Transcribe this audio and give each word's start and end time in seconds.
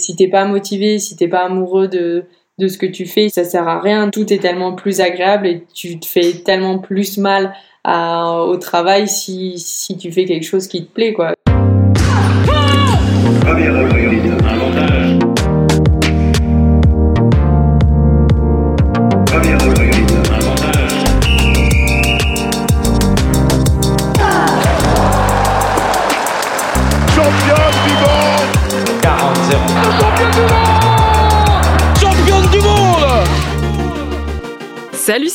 Si 0.00 0.16
t'es 0.16 0.28
pas 0.28 0.46
motivé, 0.46 0.98
si 0.98 1.14
t'es 1.14 1.28
pas 1.28 1.44
amoureux 1.44 1.86
de, 1.86 2.24
ce 2.58 2.78
que 2.78 2.86
tu 2.86 3.04
fais, 3.04 3.28
ça 3.28 3.44
sert 3.44 3.68
à 3.68 3.80
rien. 3.80 4.08
Tout 4.08 4.32
est 4.32 4.38
tellement 4.38 4.74
plus 4.74 5.00
agréable 5.00 5.46
et 5.46 5.64
tu 5.74 5.98
te 6.00 6.06
fais 6.06 6.32
tellement 6.44 6.78
plus 6.78 7.18
mal 7.18 7.54
au 7.86 8.56
travail 8.56 9.08
si, 9.08 9.62
tu 10.00 10.10
fais 10.10 10.24
quelque 10.24 10.46
chose 10.46 10.68
qui 10.68 10.86
te 10.86 10.90
plaît, 10.90 11.12
quoi. 11.12 11.34
Salut, 13.44 13.99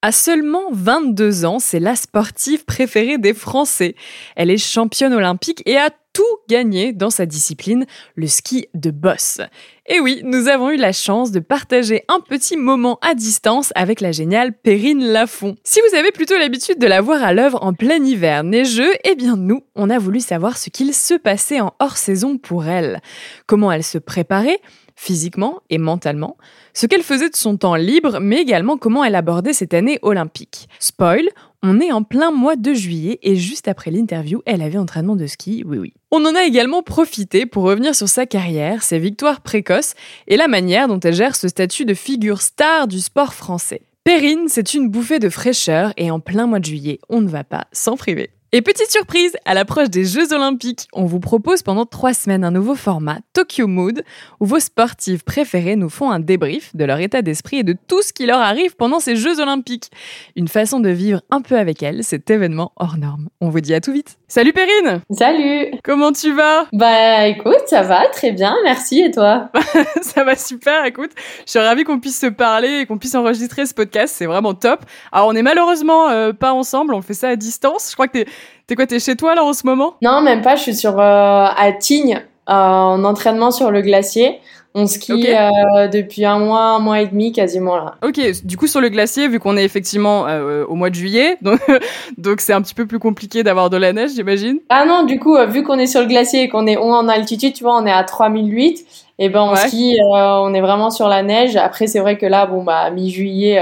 à 0.00 0.12
seulement 0.12 0.64
22 0.70 1.44
ans, 1.44 1.58
c'est 1.58 1.80
la 1.80 1.96
sportive 1.96 2.64
préférée 2.64 3.18
des 3.18 3.34
Français. 3.34 3.96
Elle 4.36 4.50
est 4.50 4.56
championne 4.56 5.12
olympique 5.12 5.62
et 5.66 5.76
a 5.76 5.90
tout 6.12 6.22
gagné 6.48 6.92
dans 6.92 7.10
sa 7.10 7.26
discipline, 7.26 7.84
le 8.14 8.26
ski 8.26 8.68
de 8.74 8.90
boss. 8.90 9.40
Et 9.86 10.00
oui, 10.00 10.20
nous 10.24 10.48
avons 10.48 10.70
eu 10.70 10.76
la 10.76 10.92
chance 10.92 11.32
de 11.32 11.40
partager 11.40 12.04
un 12.08 12.20
petit 12.20 12.56
moment 12.56 12.98
à 13.02 13.14
distance 13.14 13.72
avec 13.74 14.00
la 14.00 14.12
géniale 14.12 14.52
Perrine 14.52 15.04
Lafont. 15.04 15.56
Si 15.64 15.80
vous 15.88 15.96
avez 15.96 16.12
plutôt 16.12 16.36
l'habitude 16.36 16.78
de 16.78 16.86
la 16.86 17.00
voir 17.00 17.22
à 17.22 17.32
l'œuvre 17.32 17.62
en 17.62 17.72
plein 17.72 18.02
hiver 18.02 18.44
neigeux, 18.44 18.92
eh 19.04 19.14
bien 19.14 19.36
nous, 19.36 19.62
on 19.74 19.90
a 19.90 19.98
voulu 19.98 20.20
savoir 20.20 20.58
ce 20.58 20.70
qu'il 20.70 20.94
se 20.94 21.14
passait 21.14 21.60
en 21.60 21.74
hors-saison 21.80 22.38
pour 22.38 22.66
elle. 22.66 23.00
Comment 23.46 23.72
elle 23.72 23.84
se 23.84 23.98
préparait, 23.98 24.60
physiquement 24.98 25.60
et 25.70 25.78
mentalement, 25.78 26.36
ce 26.74 26.86
qu'elle 26.86 27.04
faisait 27.04 27.30
de 27.30 27.36
son 27.36 27.56
temps 27.56 27.76
libre, 27.76 28.18
mais 28.20 28.40
également 28.40 28.76
comment 28.76 29.04
elle 29.04 29.14
abordait 29.14 29.52
cette 29.52 29.72
année 29.72 30.00
olympique. 30.02 30.68
Spoil, 30.80 31.28
on 31.62 31.78
est 31.78 31.92
en 31.92 32.02
plein 32.02 32.32
mois 32.32 32.56
de 32.56 32.74
juillet 32.74 33.20
et 33.22 33.36
juste 33.36 33.68
après 33.68 33.92
l'interview, 33.92 34.42
elle 34.44 34.60
avait 34.60 34.76
entraînement 34.76 35.14
de 35.14 35.28
ski, 35.28 35.62
oui 35.64 35.78
oui. 35.78 35.94
On 36.10 36.24
en 36.24 36.34
a 36.34 36.42
également 36.42 36.82
profité 36.82 37.46
pour 37.46 37.62
revenir 37.62 37.94
sur 37.94 38.08
sa 38.08 38.26
carrière, 38.26 38.82
ses 38.82 38.98
victoires 38.98 39.40
précoces 39.40 39.94
et 40.26 40.36
la 40.36 40.48
manière 40.48 40.88
dont 40.88 40.98
elle 40.98 41.14
gère 41.14 41.36
ce 41.36 41.46
statut 41.46 41.84
de 41.84 41.94
figure 41.94 42.42
star 42.42 42.88
du 42.88 42.98
sport 42.98 43.34
français. 43.34 43.82
Perrine, 44.02 44.46
c'est 44.48 44.74
une 44.74 44.88
bouffée 44.88 45.20
de 45.20 45.28
fraîcheur 45.28 45.92
et 45.96 46.10
en 46.10 46.18
plein 46.18 46.48
mois 46.48 46.58
de 46.58 46.64
juillet, 46.64 46.98
on 47.08 47.20
ne 47.20 47.28
va 47.28 47.44
pas 47.44 47.68
s'en 47.72 47.96
priver. 47.96 48.30
Et 48.50 48.62
petite 48.62 48.90
surprise, 48.90 49.36
à 49.44 49.52
l'approche 49.52 49.90
des 49.90 50.06
Jeux 50.06 50.32
Olympiques, 50.32 50.88
on 50.94 51.04
vous 51.04 51.20
propose 51.20 51.62
pendant 51.62 51.84
trois 51.84 52.14
semaines 52.14 52.44
un 52.44 52.50
nouveau 52.50 52.74
format, 52.74 53.18
Tokyo 53.34 53.66
Mood, 53.66 54.02
où 54.40 54.46
vos 54.46 54.58
sportifs 54.58 55.22
préférés 55.22 55.76
nous 55.76 55.90
font 55.90 56.10
un 56.10 56.18
débrief 56.18 56.74
de 56.74 56.86
leur 56.86 56.98
état 56.98 57.20
d'esprit 57.20 57.58
et 57.58 57.62
de 57.62 57.76
tout 57.88 58.00
ce 58.00 58.14
qui 58.14 58.24
leur 58.24 58.38
arrive 58.38 58.74
pendant 58.74 59.00
ces 59.00 59.16
Jeux 59.16 59.38
Olympiques. 59.38 59.90
Une 60.34 60.48
façon 60.48 60.80
de 60.80 60.88
vivre 60.88 61.20
un 61.30 61.42
peu 61.42 61.58
avec 61.58 61.82
elles, 61.82 62.02
cet 62.02 62.30
événement 62.30 62.72
hors 62.76 62.96
norme. 62.96 63.28
On 63.42 63.50
vous 63.50 63.60
dit 63.60 63.74
à 63.74 63.82
tout 63.82 63.92
vite. 63.92 64.16
Salut 64.28 64.54
Perrine 64.54 65.02
Salut 65.10 65.78
Comment 65.84 66.12
tu 66.12 66.32
vas? 66.32 66.68
Bah 66.72 67.26
écoute, 67.26 67.64
ça 67.66 67.82
va 67.82 68.06
très 68.06 68.32
bien, 68.32 68.56
merci 68.64 69.02
et 69.02 69.10
toi? 69.10 69.50
Ça 70.00 70.24
va 70.24 70.36
super, 70.36 70.86
écoute, 70.86 71.10
je 71.44 71.50
suis 71.50 71.58
ravie 71.58 71.84
qu'on 71.84 72.00
puisse 72.00 72.18
se 72.18 72.26
parler 72.26 72.80
et 72.80 72.86
qu'on 72.86 72.98
puisse 72.98 73.14
enregistrer 73.14 73.66
ce 73.66 73.74
podcast, 73.74 74.14
c'est 74.16 74.26
vraiment 74.26 74.54
top. 74.54 74.84
Alors 75.12 75.28
on 75.28 75.34
est 75.34 75.42
malheureusement 75.42 76.08
euh, 76.08 76.32
pas 76.32 76.52
ensemble, 76.52 76.94
on 76.94 77.02
fait 77.02 77.14
ça 77.14 77.28
à 77.28 77.36
distance. 77.36 77.90
Je 77.90 77.94
crois 77.94 78.06
que 78.08 78.12
t'es 78.12 78.26
T'es 78.68 78.74
quoi, 78.74 78.86
t'es 78.86 79.00
chez 79.00 79.16
toi 79.16 79.34
là 79.34 79.42
en 79.44 79.54
ce 79.54 79.66
moment? 79.66 79.94
Non, 80.02 80.20
même 80.20 80.42
pas. 80.42 80.54
Je 80.54 80.60
suis 80.60 80.74
sur 80.74 81.00
euh, 81.00 81.46
à 81.46 81.72
Tignes 81.72 82.20
euh, 82.50 82.52
en 82.52 83.02
entraînement 83.02 83.50
sur 83.50 83.70
le 83.70 83.80
glacier. 83.80 84.40
On 84.74 84.86
skie 84.86 85.26
euh, 85.26 85.88
depuis 85.88 86.26
un 86.26 86.38
mois, 86.38 86.60
un 86.60 86.78
mois 86.78 87.00
et 87.00 87.06
demi 87.06 87.32
quasiment 87.32 87.76
là. 87.76 87.94
Ok, 88.06 88.20
du 88.44 88.58
coup 88.58 88.66
sur 88.66 88.82
le 88.82 88.90
glacier, 88.90 89.26
vu 89.26 89.40
qu'on 89.40 89.56
est 89.56 89.64
effectivement 89.64 90.26
au 90.68 90.74
mois 90.74 90.90
de 90.90 90.94
juillet, 90.94 91.38
donc 92.18 92.40
c'est 92.42 92.52
un 92.52 92.60
petit 92.60 92.74
peu 92.74 92.86
plus 92.86 92.98
compliqué 92.98 93.42
d'avoir 93.42 93.70
de 93.70 93.78
la 93.78 93.94
neige, 93.94 94.10
j'imagine? 94.14 94.58
Ah 94.68 94.84
non, 94.84 95.04
du 95.04 95.18
coup, 95.18 95.36
vu 95.48 95.64
qu'on 95.64 95.78
est 95.78 95.86
sur 95.86 96.02
le 96.02 96.06
glacier 96.06 96.42
et 96.42 96.48
qu'on 96.48 96.66
est 96.66 96.76
en 96.76 97.08
altitude, 97.08 97.54
tu 97.54 97.64
vois, 97.64 97.78
on 97.78 97.86
est 97.86 97.90
à 97.90 98.04
3008, 98.04 98.86
et 99.18 99.30
ben 99.30 99.40
on 99.40 99.56
skie, 99.56 99.96
on 100.02 100.52
est 100.52 100.60
vraiment 100.60 100.90
sur 100.90 101.08
la 101.08 101.22
neige. 101.22 101.56
Après, 101.56 101.86
c'est 101.86 102.00
vrai 102.00 102.18
que 102.18 102.26
là, 102.26 102.46
bon 102.46 102.62
bah 102.62 102.90
mi-juillet 102.90 103.60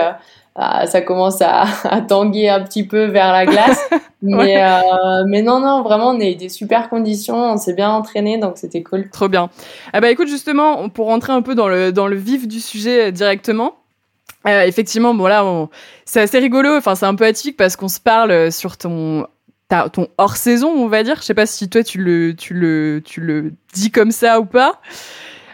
ah, 0.59 0.87
ça 0.87 1.03
commence 1.03 1.43
à, 1.43 1.65
à, 1.85 2.01
tanguer 2.01 2.49
un 2.49 2.63
petit 2.63 2.87
peu 2.87 3.05
vers 3.05 3.31
la 3.31 3.45
glace. 3.45 3.79
mais, 4.23 4.63
euh, 4.63 5.25
mais 5.27 5.43
non, 5.43 5.61
non, 5.61 5.83
vraiment, 5.83 6.11
on 6.11 6.21
a 6.21 6.25
eu 6.25 6.35
des 6.35 6.49
super 6.49 6.89
conditions, 6.89 7.53
on 7.53 7.57
s'est 7.59 7.75
bien 7.75 7.91
entraîné, 7.91 8.39
donc 8.39 8.57
c'était 8.57 8.83
cool. 8.83 9.11
Trop 9.11 9.29
bien. 9.29 9.51
Ah 9.93 10.01
bah 10.01 10.11
écoute, 10.11 10.29
justement, 10.29 10.89
pour 10.89 11.07
rentrer 11.07 11.33
un 11.33 11.43
peu 11.43 11.55
dans 11.55 11.69
le, 11.69 11.93
dans 11.93 12.07
le 12.07 12.17
vif 12.17 12.49
du 12.49 12.61
sujet 12.61 13.13
directement, 13.13 13.75
euh, 14.47 14.63
effectivement, 14.63 15.15
bon 15.15 15.27
là, 15.27 15.45
c'est 16.07 16.21
assez 16.21 16.39
rigolo, 16.39 16.77
enfin 16.77 16.95
c'est 16.95 17.07
un 17.07 17.15
peu 17.15 17.27
atypique 17.27 17.57
parce 17.57 17.77
qu'on 17.77 17.89
se 17.89 18.01
parle 18.01 18.51
sur 18.51 18.77
ton 18.77 19.27
ton 19.93 20.09
hors 20.19 20.37
saison, 20.37 20.69
on 20.69 20.89
va 20.89 21.03
dire. 21.03 21.17
Je 21.17 21.23
sais 21.23 21.35
pas 21.35 21.47
si 21.47 21.69
toi 21.69 21.83
tu 21.83 21.99
le 21.99 22.35
tu 22.35 22.55
le 22.55 23.03
tu 23.05 23.21
le 23.21 23.53
dis 23.75 23.91
comme 23.91 24.13
ça 24.13 24.41
ou 24.41 24.45
pas. 24.45 24.81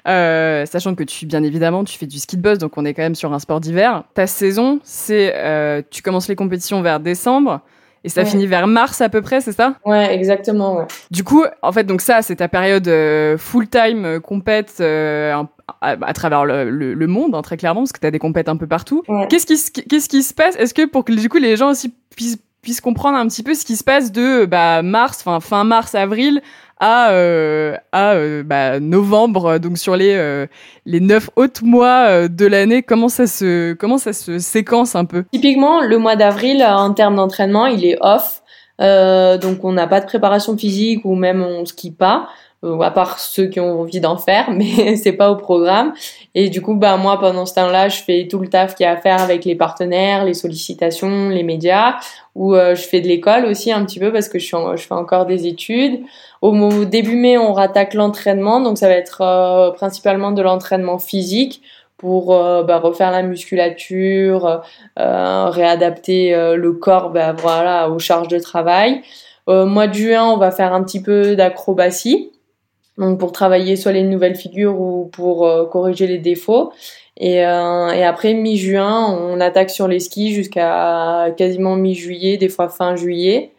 Euh, 0.08 0.66
sachant 0.66 0.94
que 0.94 1.04
tu, 1.04 1.26
bien 1.26 1.42
évidemment, 1.42 1.84
tu 1.84 1.96
fais 1.96 2.06
du 2.06 2.18
ski 2.18 2.36
de 2.36 2.42
boss, 2.42 2.58
donc 2.58 2.76
on 2.76 2.84
est 2.84 2.94
quand 2.94 3.02
même 3.02 3.14
sur 3.14 3.32
un 3.32 3.38
sport 3.38 3.60
d'hiver. 3.60 4.04
Ta 4.14 4.26
saison, 4.26 4.80
c'est, 4.82 5.32
euh, 5.36 5.82
tu 5.90 6.02
commences 6.02 6.28
les 6.28 6.36
compétitions 6.36 6.82
vers 6.82 7.00
décembre. 7.00 7.60
Et 8.04 8.08
ça 8.08 8.24
finit 8.24 8.46
vers 8.46 8.66
mars 8.66 9.00
à 9.00 9.08
peu 9.08 9.22
près, 9.22 9.40
c'est 9.40 9.52
ça? 9.52 9.76
Ouais, 9.84 10.14
exactement. 10.14 10.78
Ouais. 10.78 10.84
Du 11.10 11.22
coup, 11.22 11.44
en 11.62 11.70
fait, 11.70 11.84
donc 11.84 12.00
ça, 12.00 12.22
c'est 12.22 12.36
ta 12.36 12.48
période 12.48 12.88
euh, 12.88 13.38
full-time 13.38 14.04
euh, 14.04 14.20
compète 14.20 14.78
euh, 14.80 15.40
à, 15.80 16.12
travers 16.12 16.44
le, 16.44 16.69
le, 16.69 17.06
monde, 17.06 17.34
hein, 17.34 17.42
très 17.42 17.56
clairement, 17.56 17.82
parce 17.82 17.92
que 17.92 18.00
tu 18.00 18.06
as 18.06 18.10
des 18.10 18.19
compètes 18.19 18.48
un 18.48 18.56
peu 18.56 18.66
partout. 18.66 19.04
Qu'est-ce 19.28 19.46
qui, 19.46 19.84
qu'est-ce 19.84 20.08
qui 20.08 20.22
se 20.22 20.34
passe? 20.34 20.56
Est-ce 20.56 20.74
que 20.74 20.86
pour 20.86 21.04
que 21.04 21.12
du 21.12 21.28
coup 21.28 21.38
les 21.38 21.56
gens 21.56 21.70
aussi 21.70 21.94
puissent, 22.16 22.38
puissent 22.60 22.80
comprendre 22.80 23.16
un 23.16 23.26
petit 23.28 23.44
peu 23.44 23.54
ce 23.54 23.64
qui 23.64 23.76
se 23.76 23.84
passe 23.84 24.10
de 24.10 24.46
bah, 24.46 24.82
mars, 24.82 25.24
fin 25.40 25.64
mars, 25.64 25.94
avril, 25.94 26.42
à, 26.82 27.12
euh, 27.12 27.76
à 27.93 28.15
euh, 28.15 28.43
bah, 28.43 28.81
novembre, 28.81 29.59
donc 29.59 29.78
sur 29.78 29.94
les, 29.94 30.15
euh, 30.16 30.48
les 30.84 30.98
neuf 30.98 31.31
autres 31.37 31.65
mois 31.65 32.28
de 32.28 32.44
l'année, 32.44 32.82
comment 32.82 33.09
ça, 33.09 33.28
se, 33.28 33.72
comment 33.75 33.98
ça 33.98 34.12
se 34.12 34.41
séquence 34.41 34.97
un 34.97 35.04
peu? 35.04 35.25
Typiquement, 35.32 35.81
le 35.81 35.97
mois 35.98 36.16
d'avril, 36.16 36.60
en 36.62 36.93
termes 36.93 37.15
d'entraînement, 37.15 37.66
il 37.66 37.84
est 37.87 37.98
off. 38.00 38.43
donc 38.81 39.65
on 39.65 39.72
n'a 39.72 39.87
pas 39.87 40.00
de 40.00 40.06
préparation 40.06 40.59
physique 40.59 41.04
ou 41.04 41.15
même 41.15 41.41
on 41.41 41.65
skie 41.65 41.93
pas. 41.93 42.28
Euh, 42.65 42.78
à 42.81 42.93
part 42.93 43.19
ceux 43.19 43.47
qui 43.47 43.59
ont 43.59 43.81
envie 43.81 44.00
d'en 44.00 44.17
faire, 44.17 44.50
mais 44.53 44.95
c'est 44.97 45.12
pas 45.12 45.31
au 45.31 45.37
programme. 45.37 45.93
Et 46.34 46.49
du 46.49 46.62
coup, 46.62 46.75
bah 46.75 46.97
moi 46.97 47.19
pendant 47.19 47.45
ce 47.45 47.55
temps-là, 47.55 47.89
je 47.89 48.03
fais 48.03 48.28
tout 48.31 48.39
le 48.39 48.49
taf 48.49 48.77
qu'il 48.77 48.84
y 48.84 48.87
a 48.87 48.93
à 48.93 48.97
faire 48.97 49.21
avec 49.21 49.45
les 49.45 49.56
partenaires, 49.56 50.25
les 50.25 50.34
sollicitations, 50.34 51.28
les 51.28 51.43
médias, 51.43 51.97
ou 52.37 52.55
euh, 52.55 52.77
je 52.77 52.83
fais 52.83 53.00
de 53.00 53.09
l'école 53.09 53.47
aussi 53.47 53.73
un 53.73 53.84
petit 53.84 53.99
peu 53.99 54.12
parce 54.12 54.28
que 54.28 54.39
je, 54.39 54.47
suis 54.47 54.56
je 54.77 54.83
fais 54.87 54.95
encore 54.95 55.27
des 55.27 55.47
études. 55.49 56.00
Au, 56.41 56.84
début 56.84 57.17
mai, 57.17 57.37
on 57.37 57.53
rattaque 57.53 57.95
l'entraînement, 57.95 58.61
donc 58.61 58.79
ça 58.79 58.87
va 58.89 58.94
être 58.94 59.23
euh, 59.23 59.71
principalement 59.73 60.31
de 60.31 60.43
l'entraînement 60.43 60.99
physique 60.99 61.62
pour 61.99 62.31
bah, 62.31 62.79
refaire 62.79 63.12
la 63.12 63.23
musculature, 63.23 64.62
réadapter 64.97 66.35
le 66.56 66.73
corps, 66.73 67.11
bah, 67.11 67.32
voilà, 67.32 67.91
aux 67.91 68.00
charges 68.00 68.26
de 68.26 68.41
travail. 68.41 69.03
Au 69.47 69.67
mois 69.67 69.87
de 69.87 69.94
juin, 69.94 70.25
on 70.25 70.37
va 70.37 70.50
faire 70.50 70.73
un 70.73 70.82
petit 70.82 71.00
peu 71.00 71.37
d'acrobatie 71.37 72.31
donc 72.99 73.19
pour 73.19 73.33
travailler 73.33 73.77
soit 73.77 73.93
les 73.93 74.03
nouvelles 74.03 74.37
figures 74.37 74.79
ou 74.81 75.09
pour 75.12 75.47
euh, 75.47 75.67
corriger 75.67 76.06
les 76.06 76.19
défauts. 76.19 76.73
Et, 77.17 77.44
euh, 77.44 77.91
et 77.91 78.05
après 78.05 78.35
mi-juin, 78.35 79.06
on 79.06 79.41
attaque 79.41 79.71
sur 79.71 79.89
les 79.89 80.00
skis 80.00 80.35
jusqu'à 80.35 81.33
quasiment 81.37 81.77
mi-juillet, 81.77 82.37
des 82.37 82.49
fois 82.49 82.69
fin 82.69 82.97
juillet. 82.97 83.53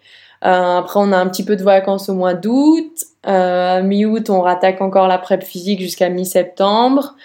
Euh, 0.45 0.77
après, 0.77 0.99
on 0.99 1.11
a 1.11 1.17
un 1.17 1.27
petit 1.27 1.45
peu 1.45 1.55
de 1.55 1.63
vacances 1.63 2.09
au 2.09 2.13
mois 2.13 2.33
d'août. 2.33 2.91
Euh, 3.27 3.81
mi-août, 3.83 4.29
on 4.29 4.41
rattaque 4.41 4.81
encore 4.81 5.07
la 5.07 5.17
prep 5.17 5.43
physique 5.43 5.79
jusqu'à 5.79 6.09
mi-septembre. 6.09 7.15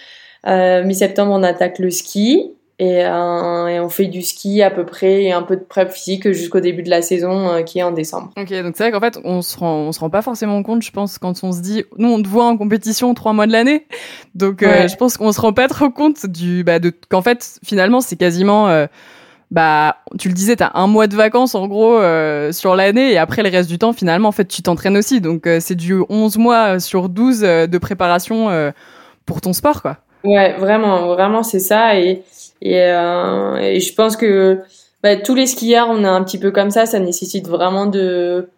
mi-septembre, 0.46 1.32
on 1.32 1.42
attaque 1.42 1.78
le 1.78 1.90
ski. 1.90 2.52
Et, 2.80 3.04
euh, 3.04 3.66
et, 3.66 3.80
on 3.80 3.88
fait 3.88 4.06
du 4.06 4.22
ski 4.22 4.62
à 4.62 4.70
peu 4.70 4.86
près 4.86 5.24
et 5.24 5.32
un 5.32 5.42
peu 5.42 5.56
de 5.56 5.64
prep 5.64 5.90
physique 5.90 6.30
jusqu'au 6.30 6.60
début 6.60 6.84
de 6.84 6.90
la 6.90 7.02
saison 7.02 7.48
euh, 7.48 7.62
qui 7.62 7.80
est 7.80 7.82
en 7.82 7.90
décembre. 7.90 8.30
Ok, 8.36 8.52
donc 8.62 8.74
c'est 8.76 8.84
vrai 8.84 8.92
qu'en 8.92 9.00
fait 9.00 9.18
on 9.24 9.42
se 9.42 9.58
rend 9.58 9.78
on 9.78 9.92
se 9.92 9.98
rend 9.98 10.10
pas 10.10 10.22
forcément 10.22 10.62
compte, 10.62 10.82
je 10.82 10.92
pense, 10.92 11.18
quand 11.18 11.42
on 11.42 11.50
se 11.50 11.60
dit 11.60 11.84
nous 11.96 12.08
on 12.08 12.22
te 12.22 12.28
voit 12.28 12.44
en 12.44 12.56
compétition 12.56 13.12
trois 13.14 13.32
mois 13.32 13.48
de 13.48 13.52
l'année, 13.52 13.86
donc 14.36 14.62
euh, 14.62 14.86
je 14.86 14.94
pense 14.94 15.16
qu'on 15.16 15.32
se 15.32 15.40
rend 15.40 15.52
pas 15.52 15.66
trop 15.66 15.90
compte 15.90 16.26
du 16.26 16.62
bah 16.62 16.78
de 16.78 16.92
qu'en 17.08 17.20
fait 17.20 17.58
finalement 17.64 18.00
c'est 18.00 18.14
quasiment 18.14 18.68
euh, 18.68 18.86
bah 19.50 19.96
tu 20.16 20.28
le 20.28 20.34
disais 20.34 20.54
t'as 20.54 20.70
un 20.74 20.86
mois 20.86 21.08
de 21.08 21.16
vacances 21.16 21.56
en 21.56 21.66
gros 21.66 21.98
sur 22.52 22.76
l'année 22.76 23.10
et 23.10 23.18
après 23.18 23.42
le 23.42 23.48
reste 23.48 23.68
du 23.68 23.78
temps 23.78 23.92
finalement 23.92 24.28
en 24.28 24.32
fait 24.32 24.46
tu 24.46 24.62
t'entraînes 24.62 24.96
aussi 24.96 25.20
donc 25.20 25.48
c'est 25.58 25.74
du 25.74 25.96
11 26.08 26.38
mois 26.38 26.78
sur 26.78 27.08
12 27.08 27.40
de 27.40 27.78
préparation 27.78 28.72
pour 29.26 29.40
ton 29.40 29.52
sport 29.52 29.82
quoi. 29.82 29.96
Ouais, 30.24 30.54
vraiment, 30.58 31.06
vraiment, 31.06 31.42
c'est 31.42 31.60
ça. 31.60 31.98
Et, 31.98 32.22
et, 32.60 32.82
euh, 32.82 33.56
et, 33.56 33.80
je 33.80 33.94
pense 33.94 34.16
que 34.16 34.60
bah, 35.02 35.16
tous 35.16 35.34
les 35.34 35.46
skieurs, 35.46 35.88
on 35.90 36.02
est 36.04 36.08
un 36.08 36.22
petit 36.24 36.38
peu 36.38 36.50
comme 36.50 36.70
ça. 36.70 36.86
Ça 36.86 36.98
nécessite 36.98 37.48
vraiment 37.48 37.86
de, 37.86 38.48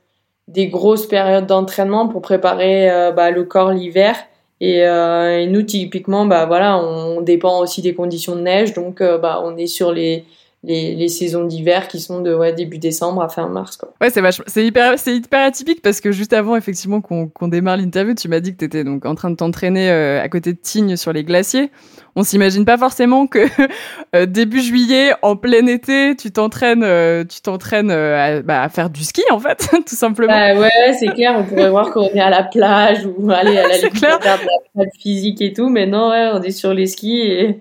des 0.49 0.69
grosses 0.69 1.07
périodes 1.07 1.47
d'entraînement 1.47 2.09
pour 2.09 2.23
préparer 2.23 2.91
euh, 2.91 3.13
bah, 3.13 3.31
le 3.31 3.45
corps 3.45 3.73
l'hiver. 3.73 4.17
Et, 4.61 4.87
euh, 4.87 5.41
et, 5.41 5.47
nous, 5.47 5.63
typiquement, 5.63 6.27
bah, 6.27 6.47
voilà, 6.47 6.79
on 6.79 7.21
dépend 7.21 7.61
aussi 7.61 7.83
des 7.83 7.95
conditions 7.95 8.37
de 8.37 8.43
neige. 8.43 8.75
Donc, 8.75 9.01
euh, 9.01 9.19
bah, 9.19 9.43
on 9.45 9.57
est 9.57 9.67
sur 9.67 9.93
les, 9.93 10.25
les, 10.63 10.95
les 10.95 11.09
saisons 11.09 11.45
d'hiver 11.45 11.89
qui 11.89 12.01
sont 12.01 12.21
de 12.21 12.35
ouais, 12.35 12.53
début 12.53 12.77
décembre 12.77 13.23
à 13.23 13.31
fin 13.31 13.49
mars. 13.49 13.79
Quoi. 13.79 13.95
Ouais, 14.01 14.11
c'est 14.11 14.21
c'est 14.47 14.67
hyper, 14.67 14.99
c'est 14.99 15.17
hyper 15.17 15.47
atypique 15.47 15.81
parce 15.81 16.03
que 16.03 16.13
juste 16.13 16.35
avant, 16.35 16.55
effectivement, 16.55 17.01
qu'on 17.01 17.29
qu'on 17.29 17.49
démarre 17.49 17.79
l'interview, 17.79 18.15
tu 18.15 18.29
m'as 18.29 18.41
dit 18.41 18.53
que 18.53 18.59
tu 18.59 18.65
étais 18.67 18.85
donc 18.85 19.07
en 19.07 19.15
train 19.15 19.31
de 19.31 19.37
t'entraîner 19.37 19.91
euh, 19.91 20.23
à 20.23 20.29
côté 20.29 20.53
de 20.53 20.59
Tignes 20.59 20.97
sur 20.97 21.15
les 21.15 21.25
glaciers. 21.25 21.71
On 22.15 22.25
s'imagine 22.25 22.67
pas 22.67 22.77
forcément 22.77 23.27
que 23.27 23.47
euh, 24.15 24.27
début 24.27 24.61
juillet, 24.61 25.13
en 25.23 25.37
plein 25.37 25.67
été, 25.67 26.15
tu 26.15 26.31
t'entraînes, 26.31 26.83
euh, 26.85 27.25
tu 27.25 27.41
t'entraînes 27.41 27.91
à, 27.91 28.43
bah, 28.43 28.63
à, 28.63 28.69
faire 28.69 28.91
du 28.91 29.03
ski 29.03 29.23
en 29.31 29.39
fait, 29.39 29.67
tout 29.87 29.97
simplement. 29.97 30.33
Bah 30.33 30.61
ouais, 30.61 30.93
c'est 30.99 31.15
clair. 31.15 31.37
On 31.39 31.45
pourrait 31.45 31.71
voir 31.71 31.91
qu'on 31.91 32.09
est 32.09 32.21
à 32.21 32.29
la 32.29 32.43
plage 32.43 33.07
ou 33.07 33.31
aller 33.31 33.57
à 33.57 33.67
la 33.67 33.75
faire 33.95 34.19
de 34.19 34.81
la 34.81 34.85
physique 34.99 35.41
et 35.41 35.55
tout, 35.55 35.71
mais 35.71 35.87
non, 35.87 36.11
ouais, 36.11 36.33
on 36.35 36.43
est 36.43 36.51
sur 36.51 36.75
les 36.75 36.87
skis 36.87 37.23
et 37.23 37.61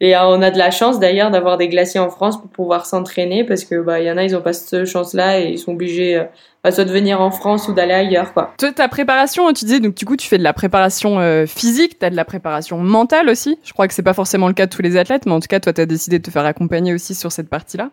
et 0.00 0.16
euh, 0.16 0.26
on 0.26 0.42
a 0.42 0.50
de 0.50 0.58
la 0.58 0.70
chance 0.70 0.98
d'ailleurs 0.98 1.30
d'avoir 1.30 1.56
des 1.56 1.68
glaciers 1.68 2.00
en 2.00 2.10
France 2.10 2.40
pour 2.40 2.50
pouvoir 2.50 2.84
s'entraîner 2.84 3.44
parce 3.44 3.64
que 3.64 3.80
bah 3.80 4.00
il 4.00 4.06
y 4.06 4.10
en 4.10 4.16
a 4.16 4.24
ils 4.24 4.34
ont 4.34 4.40
pas 4.40 4.52
cette 4.52 4.86
chance 4.86 5.14
là 5.14 5.40
et 5.40 5.50
ils 5.50 5.58
sont 5.58 5.72
obligés 5.72 6.16
euh, 6.16 6.24
bah, 6.64 6.72
soit 6.72 6.84
de 6.84 6.90
venir 6.90 7.20
en 7.20 7.30
France 7.30 7.68
ou 7.68 7.74
d'aller 7.74 7.94
ailleurs 7.94 8.32
quoi. 8.32 8.52
Toi 8.58 8.72
ta 8.72 8.88
préparation 8.88 9.52
tu 9.52 9.64
disais 9.64 9.78
donc 9.78 9.94
du 9.94 10.04
coup 10.04 10.16
tu 10.16 10.26
fais 10.26 10.38
de 10.38 10.42
la 10.42 10.52
préparation 10.52 11.20
euh, 11.20 11.46
physique, 11.46 11.98
tu 12.00 12.06
as 12.06 12.10
de 12.10 12.16
la 12.16 12.24
préparation 12.24 12.78
mentale 12.78 13.28
aussi. 13.28 13.58
Je 13.62 13.72
crois 13.72 13.86
que 13.86 13.94
c'est 13.94 14.02
pas 14.02 14.14
forcément 14.14 14.48
le 14.48 14.54
cas 14.54 14.66
de 14.66 14.74
tous 14.74 14.82
les 14.82 14.96
athlètes 14.96 15.26
mais 15.26 15.32
en 15.32 15.40
tout 15.40 15.48
cas 15.48 15.60
toi 15.60 15.72
tu 15.72 15.80
as 15.80 15.86
décidé 15.86 16.18
de 16.18 16.24
te 16.24 16.30
faire 16.30 16.44
accompagner 16.44 16.92
aussi 16.92 17.14
sur 17.14 17.30
cette 17.30 17.48
partie-là. 17.48 17.90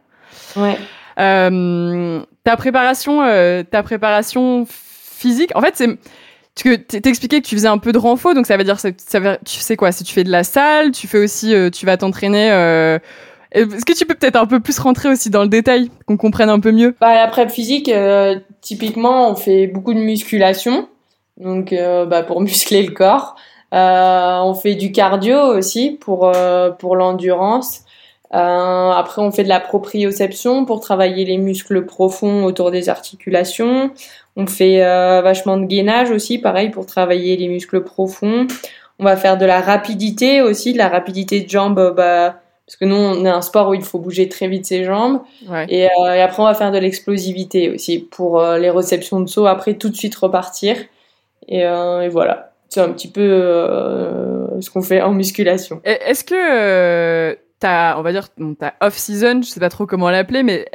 Ouais. 0.55 0.77
Euh, 1.19 2.21
ta 2.43 2.57
préparation 2.57 3.21
euh, 3.21 3.61
ta 3.61 3.83
préparation 3.83 4.65
physique 4.67 5.51
en 5.55 5.61
fait 5.61 5.75
c'est 5.75 5.89
tu 6.61 7.01
t'expliquais 7.01 7.41
que 7.41 7.47
tu 7.47 7.55
faisais 7.55 7.67
un 7.67 7.77
peu 7.77 7.91
de 7.91 7.97
renfort, 7.97 8.35
donc 8.35 8.45
ça 8.45 8.57
veut 8.57 8.63
dire, 8.63 8.75
veut, 8.75 9.37
tu 9.45 9.59
sais 9.59 9.75
quoi, 9.75 9.91
si 9.91 10.03
tu 10.03 10.13
fais 10.13 10.23
de 10.23 10.31
la 10.31 10.43
salle, 10.43 10.91
tu 10.91 11.07
fais 11.07 11.17
aussi, 11.17 11.53
euh, 11.53 11.69
tu 11.69 11.85
vas 11.85 11.97
t'entraîner. 11.97 12.51
Euh, 12.51 12.99
est-ce 13.51 13.85
que 13.85 13.93
tu 13.93 14.05
peux 14.05 14.15
peut-être 14.15 14.37
un 14.37 14.45
peu 14.45 14.59
plus 14.59 14.79
rentrer 14.79 15.09
aussi 15.09 15.29
dans 15.29 15.43
le 15.43 15.49
détail, 15.49 15.89
qu'on 16.05 16.17
comprenne 16.17 16.49
un 16.49 16.59
peu 16.59 16.71
mieux? 16.71 16.95
Bah 17.01 17.15
la 17.15 17.27
prep 17.27 17.49
physique, 17.49 17.89
euh, 17.89 18.39
typiquement, 18.61 19.29
on 19.29 19.35
fait 19.35 19.67
beaucoup 19.67 19.93
de 19.93 19.99
musculation, 19.99 20.87
donc 21.37 21.73
bah, 21.73 22.23
pour 22.23 22.41
muscler 22.41 22.83
le 22.83 22.91
corps. 22.91 23.35
on 23.71 24.53
fait 24.53 24.75
du 24.75 24.91
cardio 24.91 25.37
aussi 25.37 25.97
pour 25.99 26.31
pour 26.79 26.95
l'endurance. 26.95 27.81
après, 28.31 29.21
on 29.21 29.31
fait 29.31 29.43
de 29.43 29.49
la 29.49 29.59
proprioception 29.59 30.65
pour 30.65 30.79
travailler 30.79 31.25
les 31.25 31.37
muscles 31.37 31.85
profonds 31.85 32.45
autour 32.45 32.71
des 32.71 32.87
articulations. 32.87 33.91
On 34.35 34.47
fait 34.47 34.83
euh, 34.83 35.21
vachement 35.21 35.57
de 35.57 35.65
gainage 35.65 36.09
aussi, 36.09 36.37
pareil 36.37 36.69
pour 36.69 36.85
travailler 36.85 37.35
les 37.35 37.47
muscles 37.47 37.83
profonds. 37.83 38.47
On 38.99 39.03
va 39.03 39.17
faire 39.17 39.37
de 39.37 39.45
la 39.45 39.61
rapidité 39.61 40.41
aussi, 40.41 40.73
de 40.73 40.77
la 40.77 40.87
rapidité 40.87 41.41
de 41.41 41.49
jambes, 41.49 41.93
bah, 41.95 42.35
parce 42.65 42.77
que 42.77 42.85
nous 42.85 42.95
on 42.95 43.25
est 43.25 43.29
un 43.29 43.41
sport 43.41 43.69
où 43.69 43.73
il 43.73 43.81
faut 43.81 43.99
bouger 43.99 44.29
très 44.29 44.47
vite 44.47 44.65
ses 44.65 44.85
jambes. 44.85 45.21
Et, 45.67 45.85
euh, 45.85 46.13
et, 46.13 46.21
après 46.21 46.41
on 46.41 46.45
va 46.45 46.53
faire 46.53 46.71
de 46.71 46.77
l'explosivité 46.77 47.69
aussi 47.69 47.99
pour 47.99 48.39
euh, 48.39 48.57
les 48.57 48.69
réceptions 48.69 49.19
de 49.19 49.27
saut. 49.27 49.47
Après 49.47 49.73
tout 49.73 49.89
de 49.89 49.95
suite 49.95 50.15
repartir. 50.15 50.77
Et, 51.47 51.61
et 51.61 52.07
voilà, 52.07 52.53
c'est 52.69 52.81
un 52.81 52.89
petit 52.89 53.09
peu 53.09 53.27
ce 54.61 54.69
qu'on 54.69 54.81
fait 54.81 55.01
en 55.01 55.11
musculation. 55.11 55.81
Est-ce 55.83 56.23
que 56.23 57.37
t'as, 57.59 57.97
on 57.97 58.03
va 58.03 58.11
dire, 58.13 58.27
ta 58.57 58.75
off 58.79 58.95
season, 58.95 59.41
je 59.41 59.49
sais 59.49 59.59
pas 59.59 59.69
trop 59.69 59.85
comment 59.85 60.09
l'appeler, 60.11 60.43
mais 60.43 60.67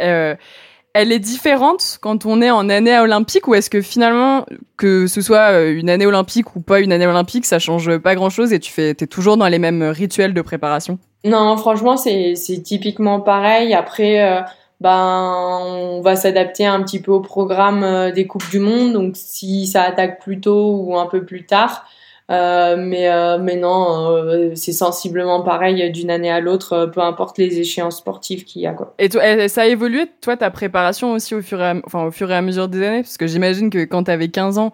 elle 0.97 1.13
est 1.13 1.19
différente 1.19 1.99
quand 2.01 2.25
on 2.25 2.41
est 2.41 2.51
en 2.51 2.71
année 2.71 2.99
olympique 2.99 3.47
ou 3.49 3.55
est-ce 3.55 3.69
que 3.69 3.83
finalement 3.83 4.47
que 4.79 5.07
ce 5.07 5.21
soit 5.21 5.53
euh, 5.53 5.77
une 5.77 5.91
année 5.91 6.07
olympique 6.07 6.57
ou 6.57 6.61
pas 6.61 6.81
une 6.81 6.91
année 6.91 7.07
olympique 7.07 7.45
ça 7.45 7.59
change 7.59 7.99
pas 7.99 8.15
grand 8.15 8.31
chose 8.31 8.55
et 8.55 8.61
tu 8.61 8.73
fais 8.73 8.95
t'es 8.95 9.07
toujours 9.07 9.37
dans 9.37 9.47
les 9.49 9.59
mêmes 9.59 9.83
rituels 9.83 10.33
de 10.33 10.41
préparation? 10.41 10.99
Non 11.25 11.59
franchement 11.59 11.99
c'est 11.99 12.35
c'est 12.35 12.63
typiquement 12.63 13.21
pareil. 13.21 13.75
Après 13.75 14.25
euh, 14.25 14.41
ben 14.81 15.61
on 15.67 16.01
va 16.01 16.17
s'adapter 16.17 16.65
un 16.65 16.83
petit 16.83 17.01
peu 17.01 17.13
au 17.13 17.21
programme 17.21 17.85
euh, 17.85 18.11
des 18.11 18.27
coupes 18.27 18.49
du 18.51 18.59
monde. 18.59 18.95
Donc 18.95 19.17
si 19.17 19.67
ça 19.67 19.83
attaque 19.83 20.23
plus 20.23 20.41
tôt 20.41 20.81
ou 20.81 20.97
un 20.97 21.07
peu 21.07 21.27
plus 21.27 21.45
tard 21.45 21.85
euh, 22.29 22.77
mais, 22.77 23.09
euh, 23.09 23.39
mais 23.39 23.57
non, 23.57 24.11
euh, 24.11 24.51
c'est 24.57 24.73
sensiblement 24.73 25.43
pareil 25.43 25.91
d'une 25.93 26.11
année 26.11 26.31
à 26.31 26.41
l'autre, 26.41 26.87
peu 26.87 27.01
importe 27.01 27.39
les 27.39 27.61
échéances 27.61 27.99
sportives 27.99 28.45
qu'il 28.45 28.63
y 28.63 28.67
a. 28.67 28.73
Quoi. 28.73 28.95
Et 28.99 29.09
toi, 29.09 29.49
ça 29.49 29.63
a 29.63 29.67
évolué, 29.67 30.07
toi, 30.21 30.37
ta 30.37 30.51
préparation 30.51 31.13
aussi 31.13 31.35
au 31.35 31.43
fur 31.43 31.61
et 31.63 32.35
à, 32.35 32.43
mesure 32.43 32.69
des 32.69 32.83
années? 32.83 33.03
Parce 33.03 33.17
que 33.17 33.27
j'imagine 33.27 33.71
que 33.71 33.85
quand 33.85 34.05
tu 34.05 34.11
avais 34.11 34.29
15 34.29 34.59
ans, 34.59 34.73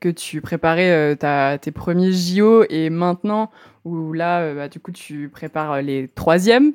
que 0.00 0.08
tu 0.08 0.40
préparais 0.40 1.16
ta, 1.16 1.58
tes 1.58 1.72
premiers 1.72 2.12
JO 2.12 2.64
et 2.68 2.90
maintenant 2.90 3.50
où 3.84 4.12
là, 4.12 4.54
bah, 4.54 4.68
du 4.68 4.80
coup, 4.80 4.92
tu 4.92 5.28
prépares 5.30 5.80
les 5.82 6.08
troisièmes. 6.08 6.72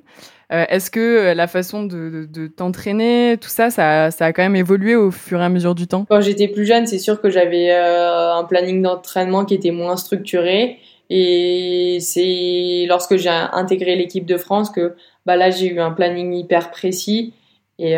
Euh, 0.52 0.66
est-ce 0.70 0.92
que 0.92 1.00
euh, 1.00 1.34
la 1.34 1.48
façon 1.48 1.84
de, 1.84 2.48
t'entraîner, 2.48 3.38
tout 3.42 3.50
ça, 3.50 3.70
ça, 3.70 4.06
a 4.08 4.34
quand 4.34 4.44
même 4.44 4.56
évolué 4.56 4.96
au 4.96 5.12
fur 5.12 5.42
et 5.42 5.44
à 5.44 5.50
mesure 5.50 5.76
du 5.76 5.88
temps? 5.88 6.06
Quand 6.10 6.22
j'étais 6.22 6.48
plus 6.48 6.66
jeune, 6.66 6.86
c'est 6.86 7.00
sûr 7.00 7.20
que 7.20 7.30
j'avais 7.30 7.72
euh, 7.72 8.34
un 8.36 8.44
planning 8.44 8.82
d'entraînement 8.82 9.46
qui 9.46 9.56
était 9.56 9.72
moins 9.72 9.98
structuré. 9.98 10.80
Et 11.10 12.00
c'est 12.02 12.86
lorsque 12.88 13.18
j'ai 13.18 13.30
intégré 13.30 13.96
l'équipe 13.96 14.26
de 14.26 14.38
France 14.38 14.72
que 14.72 14.96
bah 15.28 15.36
là 15.36 15.52
j'ai 15.52 15.68
eu 15.68 15.80
un 15.80 15.92
planning 15.92 16.34
hyper 16.34 16.72
précis. 16.72 17.34
Et, 17.78 17.96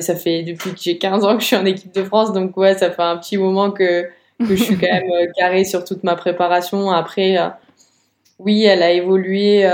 ça 0.00 0.14
fait 0.14 0.42
depuis 0.42 0.72
que 0.72 0.78
j'ai 0.80 0.98
15 0.98 1.24
ans 1.24 1.34
que 1.34 1.40
je 1.40 1.46
suis 1.46 1.56
en 1.56 1.64
équipe 1.64 1.92
de 1.92 2.04
France. 2.04 2.32
Donc 2.32 2.56
ouais, 2.56 2.74
ça 2.74 2.90
fait 2.90 3.02
un 3.02 3.16
petit 3.16 3.36
moment 3.36 3.72
que 3.72 4.08
je 4.38 4.54
suis 4.54 4.76
quand 4.76 4.92
même 4.92 5.10
carré 5.36 5.64
sur 5.64 5.84
toute 5.84 6.04
ma 6.04 6.14
préparation. 6.14 6.90
Après, 6.90 7.36
oui, 8.38 8.62
elle 8.64 8.82
a 8.82 8.92
évolué 8.92 9.68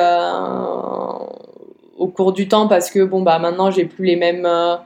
au 1.98 2.08
cours 2.08 2.32
du 2.32 2.48
temps 2.48 2.68
parce 2.68 2.90
que 2.90 3.04
bon 3.04 3.22
bah 3.22 3.38
maintenant 3.38 3.70
j'ai 3.70 3.84
plus 3.84 4.04
les 4.04 4.16
mêmes 4.16 4.46
euh, 4.46 4.76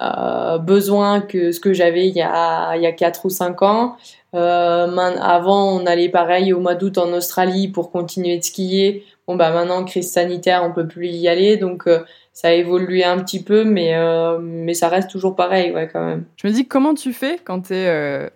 euh 0.00 0.58
besoins 0.58 1.20
que 1.20 1.52
ce 1.52 1.60
que 1.60 1.72
j'avais 1.72 2.08
il 2.08 2.16
y 2.16 2.22
a 2.22 2.76
il 2.76 2.82
y 2.82 2.86
a 2.86 2.92
quatre 2.92 3.26
ou 3.26 3.30
cinq 3.30 3.62
ans. 3.62 3.96
Euh, 4.34 4.96
avant 4.96 5.72
on 5.72 5.86
allait 5.86 6.08
pareil 6.08 6.52
au 6.52 6.60
mois 6.60 6.76
d'août 6.76 6.98
en 6.98 7.12
Australie 7.12 7.68
pour 7.68 7.90
continuer 7.90 8.38
de 8.38 8.44
skier. 8.44 9.04
Bon 9.26 9.36
bah 9.36 9.50
maintenant 9.50 9.84
crise 9.84 10.10
sanitaire 10.10 10.62
on 10.64 10.72
peut 10.72 10.86
plus 10.86 11.08
y 11.08 11.28
aller 11.28 11.56
donc 11.56 11.88
ça 12.32 12.48
a 12.48 12.52
évolué 12.52 13.04
un 13.04 13.18
petit 13.18 13.42
peu 13.42 13.64
mais 13.64 13.94
mais 14.40 14.74
ça 14.74 14.88
reste 14.88 15.10
toujours 15.10 15.36
pareil 15.36 15.72
ouais 15.72 15.88
quand 15.92 16.04
même. 16.04 16.24
Je 16.36 16.46
me 16.46 16.52
dis 16.52 16.66
comment 16.66 16.94
tu 16.94 17.12
fais 17.12 17.38
quand 17.44 17.62
tu 17.62 17.74
es 17.74 18.30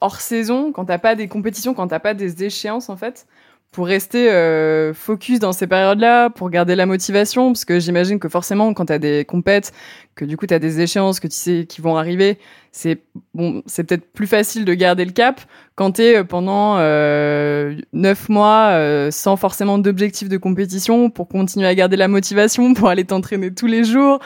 hors 0.00 0.20
saison, 0.20 0.72
quand 0.72 0.84
t'as 0.86 0.98
pas 0.98 1.14
des 1.14 1.28
compétitions, 1.28 1.74
quand 1.74 1.88
t'as 1.88 1.98
pas 1.98 2.14
des 2.14 2.44
échéances 2.44 2.88
en 2.88 2.96
fait? 2.96 3.26
Pour 3.72 3.86
rester 3.86 4.30
euh, 4.30 4.94
focus 4.94 5.38
dans 5.38 5.52
ces 5.52 5.66
périodes-là, 5.66 6.30
pour 6.30 6.48
garder 6.50 6.74
la 6.74 6.86
motivation, 6.86 7.52
parce 7.52 7.64
que 7.64 7.78
j'imagine 7.78 8.18
que 8.18 8.28
forcément, 8.28 8.72
quand 8.72 8.86
tu 8.86 8.92
as 8.92 8.98
des 8.98 9.24
compètes, 9.24 9.72
que 10.14 10.24
du 10.24 10.36
coup 10.36 10.46
tu 10.46 10.54
as 10.54 10.58
des 10.58 10.80
échéances 10.80 11.20
que 11.20 11.28
tu 11.28 11.36
sais 11.36 11.66
qui 11.68 11.82
vont 11.82 11.96
arriver, 11.96 12.38
c'est 12.72 13.02
bon, 13.34 13.62
c'est 13.66 13.84
peut-être 13.84 14.12
plus 14.12 14.26
facile 14.26 14.64
de 14.64 14.74
garder 14.74 15.04
le 15.04 15.12
cap 15.12 15.40
quand 15.76 15.92
tu 15.92 16.02
es 16.02 16.16
euh, 16.16 16.24
pendant 16.24 16.76
euh, 16.78 17.76
neuf 17.92 18.28
mois 18.28 18.70
euh, 18.72 19.10
sans 19.10 19.36
forcément 19.36 19.78
d'objectif 19.78 20.28
de 20.28 20.38
compétition 20.38 21.10
pour 21.10 21.28
continuer 21.28 21.66
à 21.66 21.74
garder 21.74 21.96
la 21.96 22.08
motivation, 22.08 22.74
pour 22.74 22.88
aller 22.88 23.04
t'entraîner 23.04 23.54
tous 23.54 23.66
les 23.66 23.84
jours 23.84 24.18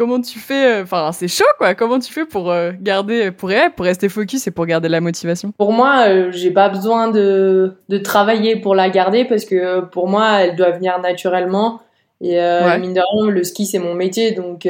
comment 0.00 0.18
tu 0.22 0.38
fais 0.38 0.78
euh, 0.78 0.82
Enfin, 0.82 1.10
c'est 1.12 1.28
chaud, 1.28 1.44
quoi. 1.58 1.74
Comment 1.74 1.98
tu 1.98 2.10
fais 2.10 2.24
pour 2.24 2.50
euh, 2.50 2.72
garder, 2.80 3.30
pour, 3.30 3.50
pour 3.76 3.84
rester 3.84 4.08
focus 4.08 4.46
et 4.46 4.50
pour 4.50 4.64
garder 4.64 4.88
la 4.88 5.02
motivation? 5.02 5.52
Pour 5.58 5.74
moi, 5.74 6.06
euh, 6.08 6.30
j'ai 6.32 6.50
pas 6.50 6.70
besoin 6.70 7.08
de, 7.08 7.74
de 7.90 7.98
travailler 7.98 8.56
pour 8.56 8.74
la 8.74 8.88
garder 8.88 9.26
parce 9.26 9.44
que 9.44 9.82
pour 9.82 10.08
moi, 10.08 10.40
elle 10.40 10.56
doit 10.56 10.70
venir 10.70 10.98
naturellement. 11.00 11.82
Et 12.22 12.36
mine 12.78 12.94
de 12.94 13.00
rien, 13.00 13.30
le 13.30 13.44
ski, 13.44 13.66
c'est 13.66 13.78
mon 13.78 13.94
métier. 13.94 14.32
Donc, 14.32 14.68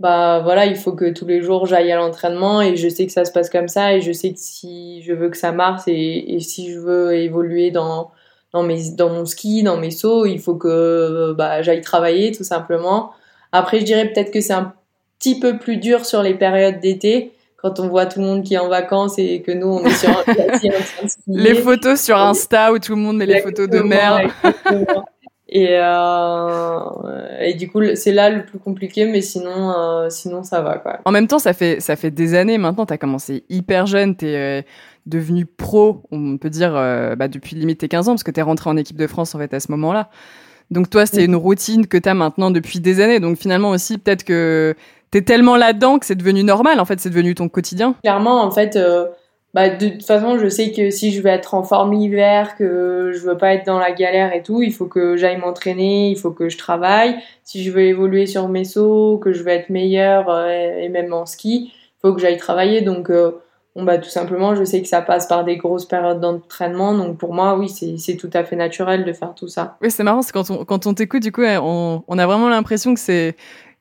bah 0.00 0.40
voilà, 0.40 0.66
il 0.66 0.76
faut 0.76 0.92
que 0.92 1.10
tous 1.10 1.26
les 1.26 1.42
jours, 1.42 1.66
j'aille 1.66 1.90
à 1.90 1.96
l'entraînement 1.96 2.62
et 2.62 2.76
je 2.76 2.88
sais 2.88 3.06
que 3.06 3.12
ça 3.12 3.24
se 3.24 3.32
passe 3.32 3.50
comme 3.50 3.68
ça. 3.68 3.94
Et 3.94 4.00
je 4.02 4.12
sais 4.12 4.32
que 4.32 4.38
si 4.38 5.02
je 5.02 5.12
veux 5.12 5.30
que 5.30 5.36
ça 5.38 5.52
marche 5.52 5.82
et, 5.86 6.34
et 6.34 6.40
si 6.40 6.70
je 6.70 6.78
veux 6.78 7.14
évoluer 7.14 7.70
dans 7.70 8.10
dans 8.52 8.62
mes 8.62 8.90
dans 8.92 9.10
mon 9.10 9.26
ski, 9.26 9.62
dans 9.62 9.76
mes 9.78 9.90
sauts, 9.90 10.26
il 10.26 10.38
faut 10.38 10.56
que 10.56 11.34
bah, 11.36 11.60
j'aille 11.62 11.82
travailler 11.82 12.32
tout 12.32 12.44
simplement. 12.44 13.12
Après, 13.52 13.80
je 13.80 13.84
dirais 13.84 14.10
peut-être 14.12 14.30
que 14.30 14.40
c'est 14.40 14.52
un 14.52 14.74
petit 15.18 15.38
peu 15.38 15.58
plus 15.58 15.76
dur 15.76 16.04
sur 16.04 16.22
les 16.22 16.34
périodes 16.34 16.80
d'été 16.80 17.32
quand 17.56 17.80
on 17.80 17.88
voit 17.88 18.06
tout 18.06 18.20
le 18.20 18.26
monde 18.26 18.44
qui 18.44 18.54
est 18.54 18.58
en 18.58 18.68
vacances 18.68 19.18
et 19.18 19.42
que 19.42 19.50
nous 19.50 19.66
on 19.66 19.84
est 19.84 19.90
sur 19.90 20.10
un 20.10 20.12
en 20.20 20.22
train 20.22 20.34
de 20.34 21.38
Les 21.38 21.54
photos 21.54 22.00
sur 22.00 22.16
Insta 22.16 22.72
où 22.72 22.78
tout 22.78 22.94
le 22.94 23.00
monde 23.00 23.16
met 23.16 23.26
les 23.26 23.40
photos 23.40 23.68
de 23.68 23.80
mer. 23.80 24.30
Et, 25.50 25.68
euh, 25.70 26.78
et 27.40 27.54
du 27.54 27.70
coup, 27.70 27.80
c'est 27.94 28.12
là 28.12 28.28
le 28.28 28.44
plus 28.44 28.58
compliqué, 28.58 29.06
mais 29.06 29.22
sinon, 29.22 29.72
euh, 29.72 30.10
sinon 30.10 30.42
ça 30.42 30.60
va. 30.60 30.76
Quoi. 30.76 31.00
En 31.06 31.10
même 31.10 31.26
temps, 31.26 31.38
ça 31.38 31.54
fait, 31.54 31.80
ça 31.80 31.96
fait 31.96 32.10
des 32.10 32.34
années 32.34 32.58
maintenant, 32.58 32.84
tu 32.84 32.92
as 32.92 32.98
commencé 32.98 33.44
hyper 33.48 33.86
jeune, 33.86 34.14
tu 34.14 34.26
es 34.26 34.60
euh, 34.60 34.62
devenu 35.06 35.46
pro, 35.46 36.02
on 36.10 36.36
peut 36.36 36.50
dire, 36.50 36.72
bah, 36.72 37.28
depuis 37.28 37.56
limite 37.56 37.80
tes 37.80 37.88
15 37.88 38.08
ans, 38.08 38.12
parce 38.12 38.24
que 38.24 38.30
tu 38.30 38.40
es 38.40 38.42
rentré 38.42 38.68
en 38.68 38.76
équipe 38.76 38.98
de 38.98 39.06
France 39.06 39.34
en 39.34 39.38
fait 39.38 39.54
à 39.54 39.60
ce 39.60 39.70
moment-là. 39.72 40.10
Donc 40.70 40.90
toi, 40.90 41.06
c'est 41.06 41.24
une 41.24 41.36
routine 41.36 41.86
que 41.86 41.96
tu 41.96 42.08
as 42.08 42.14
maintenant 42.14 42.50
depuis 42.50 42.80
des 42.80 43.00
années. 43.00 43.20
Donc 43.20 43.38
finalement 43.38 43.70
aussi, 43.70 43.98
peut-être 43.98 44.24
que 44.24 44.74
tu 45.10 45.18
es 45.18 45.22
tellement 45.22 45.56
là-dedans 45.56 45.98
que 45.98 46.06
c'est 46.06 46.14
devenu 46.14 46.44
normal, 46.44 46.80
en 46.80 46.84
fait, 46.84 47.00
c'est 47.00 47.10
devenu 47.10 47.34
ton 47.34 47.48
quotidien. 47.48 47.94
Clairement, 48.02 48.42
en 48.42 48.50
fait, 48.50 48.76
euh, 48.76 49.06
bah, 49.54 49.70
de 49.70 49.88
toute 49.88 50.04
façon, 50.04 50.38
je 50.38 50.48
sais 50.48 50.72
que 50.72 50.90
si 50.90 51.10
je 51.10 51.22
veux 51.22 51.28
être 51.28 51.54
en 51.54 51.62
forme 51.62 51.94
l'hiver, 51.94 52.54
que 52.56 53.12
je 53.14 53.20
veux 53.20 53.38
pas 53.38 53.54
être 53.54 53.64
dans 53.64 53.78
la 53.78 53.92
galère 53.92 54.34
et 54.34 54.42
tout, 54.42 54.62
il 54.62 54.72
faut 54.72 54.86
que 54.86 55.16
j'aille 55.16 55.38
m'entraîner, 55.38 56.10
il 56.10 56.18
faut 56.18 56.32
que 56.32 56.50
je 56.50 56.58
travaille. 56.58 57.16
Si 57.44 57.64
je 57.64 57.70
veux 57.70 57.82
évoluer 57.82 58.26
sur 58.26 58.48
mes 58.48 58.64
sauts, 58.64 59.18
que 59.18 59.32
je 59.32 59.42
veux 59.42 59.48
être 59.48 59.70
meilleur 59.70 60.28
euh, 60.28 60.48
et 60.48 60.90
même 60.90 61.12
en 61.14 61.24
ski, 61.24 61.72
il 61.72 62.00
faut 62.02 62.12
que 62.12 62.20
j'aille 62.20 62.36
travailler. 62.36 62.82
Donc, 62.82 63.08
euh, 63.08 63.32
bon, 63.76 63.84
bah, 63.84 63.98
tout 63.98 64.08
simplement, 64.08 64.54
je 64.54 64.64
sais 64.64 64.82
que 64.82 64.88
ça 64.88 65.02
passe 65.02 65.26
par 65.26 65.44
des 65.44 65.56
grosses 65.56 65.86
périodes 65.86 66.20
d'entraînement. 66.20 66.94
Donc, 66.94 67.18
pour 67.18 67.34
moi, 67.34 67.56
oui, 67.56 67.68
c'est 67.68 68.16
tout 68.16 68.30
à 68.32 68.44
fait 68.44 68.56
naturel 68.56 69.04
de 69.04 69.12
faire 69.12 69.34
tout 69.34 69.48
ça. 69.48 69.76
Oui, 69.82 69.90
c'est 69.90 70.02
marrant, 70.04 70.22
c'est 70.22 70.32
quand 70.32 70.50
on, 70.50 70.64
quand 70.64 70.86
on 70.86 70.94
t'écoute, 70.94 71.22
du 71.22 71.32
coup, 71.32 71.42
on, 71.44 72.02
on 72.06 72.18
a 72.18 72.26
vraiment 72.26 72.48
l'impression 72.48 72.94
que 72.94 73.00
c'est 73.00 73.36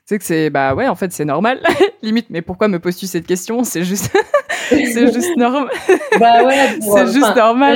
c'est 0.08 0.20
que 0.20 0.24
c'est 0.24 0.50
bah 0.50 0.74
ouais 0.74 0.88
en 0.88 0.96
fait 0.96 1.12
c'est 1.12 1.26
normal 1.26 1.62
limite 2.02 2.28
mais 2.30 2.42
pourquoi 2.42 2.70
me 2.70 2.80
poses-tu 2.80 3.08
cette 3.08 3.28
question? 3.28 3.66
C'est 3.66 3.84
juste 3.84 4.10
c'est 4.70 5.14
juste 5.14 5.36
normal 5.36 5.70
bah 6.20 6.44
ouais 6.46 6.80
c'est 6.80 7.08
juste 7.08 7.36
normal 7.36 7.76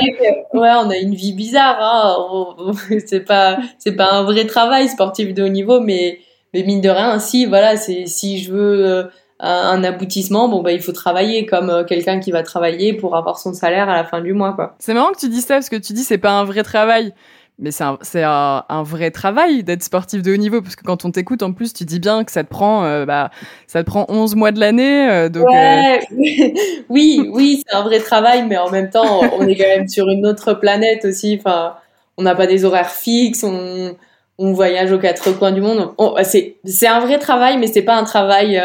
ouais 0.54 0.70
on 0.82 0.88
a 0.88 0.96
une 0.96 1.14
vie 1.14 1.34
bizarre 1.34 1.76
hein. 1.78 2.72
c'est 3.06 3.20
pas 3.20 3.58
c'est 3.78 3.92
pas 3.92 4.12
un 4.12 4.22
vrai 4.22 4.46
travail 4.46 4.88
sportif 4.88 5.34
de 5.34 5.42
haut 5.42 5.48
niveau 5.48 5.80
mais 5.80 6.20
mais 6.54 6.62
mine 6.62 6.80
de 6.80 6.88
rien 6.88 7.18
si 7.18 7.44
voilà 7.44 7.76
c'est 7.76 8.06
si 8.06 8.38
je 8.38 8.50
veux 8.50 8.86
euh, 8.86 9.04
un 9.42 9.82
aboutissement 9.82 10.48
bon 10.48 10.62
bah 10.62 10.72
il 10.72 10.80
faut 10.80 10.92
travailler 10.92 11.46
comme 11.46 11.68
euh, 11.68 11.84
quelqu'un 11.84 12.20
qui 12.20 12.30
va 12.30 12.44
travailler 12.44 12.92
pour 12.92 13.16
avoir 13.16 13.38
son 13.38 13.52
salaire 13.52 13.88
à 13.88 13.96
la 13.96 14.04
fin 14.04 14.20
du 14.20 14.32
mois 14.32 14.52
quoi 14.52 14.76
c'est 14.78 14.94
marrant 14.94 15.10
que 15.10 15.18
tu 15.18 15.28
dis 15.28 15.40
ça 15.40 15.54
parce 15.54 15.68
que 15.68 15.76
tu 15.76 15.92
dis 15.92 16.04
c'est 16.04 16.18
pas 16.18 16.30
un 16.30 16.44
vrai 16.44 16.62
travail 16.62 17.12
mais 17.58 17.70
c'est 17.70 17.84
un, 17.84 17.98
un, 18.14 18.64
un, 18.68 18.82
vrai 18.82 19.10
travail 19.10 19.62
d'être 19.62 19.82
sportif 19.82 20.22
de 20.22 20.32
haut 20.32 20.36
niveau 20.36 20.62
parce 20.62 20.74
que 20.74 20.84
quand 20.84 21.04
on 21.04 21.10
t'écoute 21.10 21.42
en 21.42 21.52
plus 21.52 21.72
tu 21.72 21.84
dis 21.84 22.00
bien 22.00 22.24
que 22.24 22.32
ça 22.32 22.44
te 22.44 22.48
prend 22.48 22.84
euh, 22.84 23.04
bah 23.04 23.30
ça 23.66 23.82
te 23.82 23.86
prend 23.86 24.06
11 24.08 24.36
mois 24.36 24.52
de 24.52 24.60
l'année 24.60 25.10
euh, 25.10 25.28
donc 25.28 25.48
ouais. 25.48 26.00
Euh, 26.12 26.48
oui 26.88 27.28
oui 27.32 27.62
c'est 27.66 27.76
un 27.76 27.82
vrai 27.82 27.98
travail 27.98 28.46
mais 28.48 28.56
en 28.56 28.70
même 28.70 28.90
temps 28.90 29.22
on 29.38 29.46
est 29.46 29.56
quand 29.56 29.68
même 29.68 29.88
sur 29.88 30.08
une 30.08 30.24
autre 30.24 30.54
planète 30.54 31.04
aussi 31.04 31.38
enfin 31.38 31.74
on 32.16 32.22
n'a 32.22 32.34
pas 32.34 32.46
des 32.46 32.64
horaires 32.64 32.90
fixes 32.90 33.44
on, 33.44 33.96
on 34.38 34.52
voyage 34.52 34.92
aux 34.92 34.98
quatre 34.98 35.32
coins 35.38 35.52
du 35.52 35.60
monde 35.60 35.92
c'est 36.22 36.56
c'est 36.64 36.86
un 36.86 37.00
vrai 37.00 37.18
travail 37.18 37.58
mais 37.58 37.66
c'est 37.66 37.82
pas 37.82 37.96
un 37.96 38.04
travail 38.04 38.60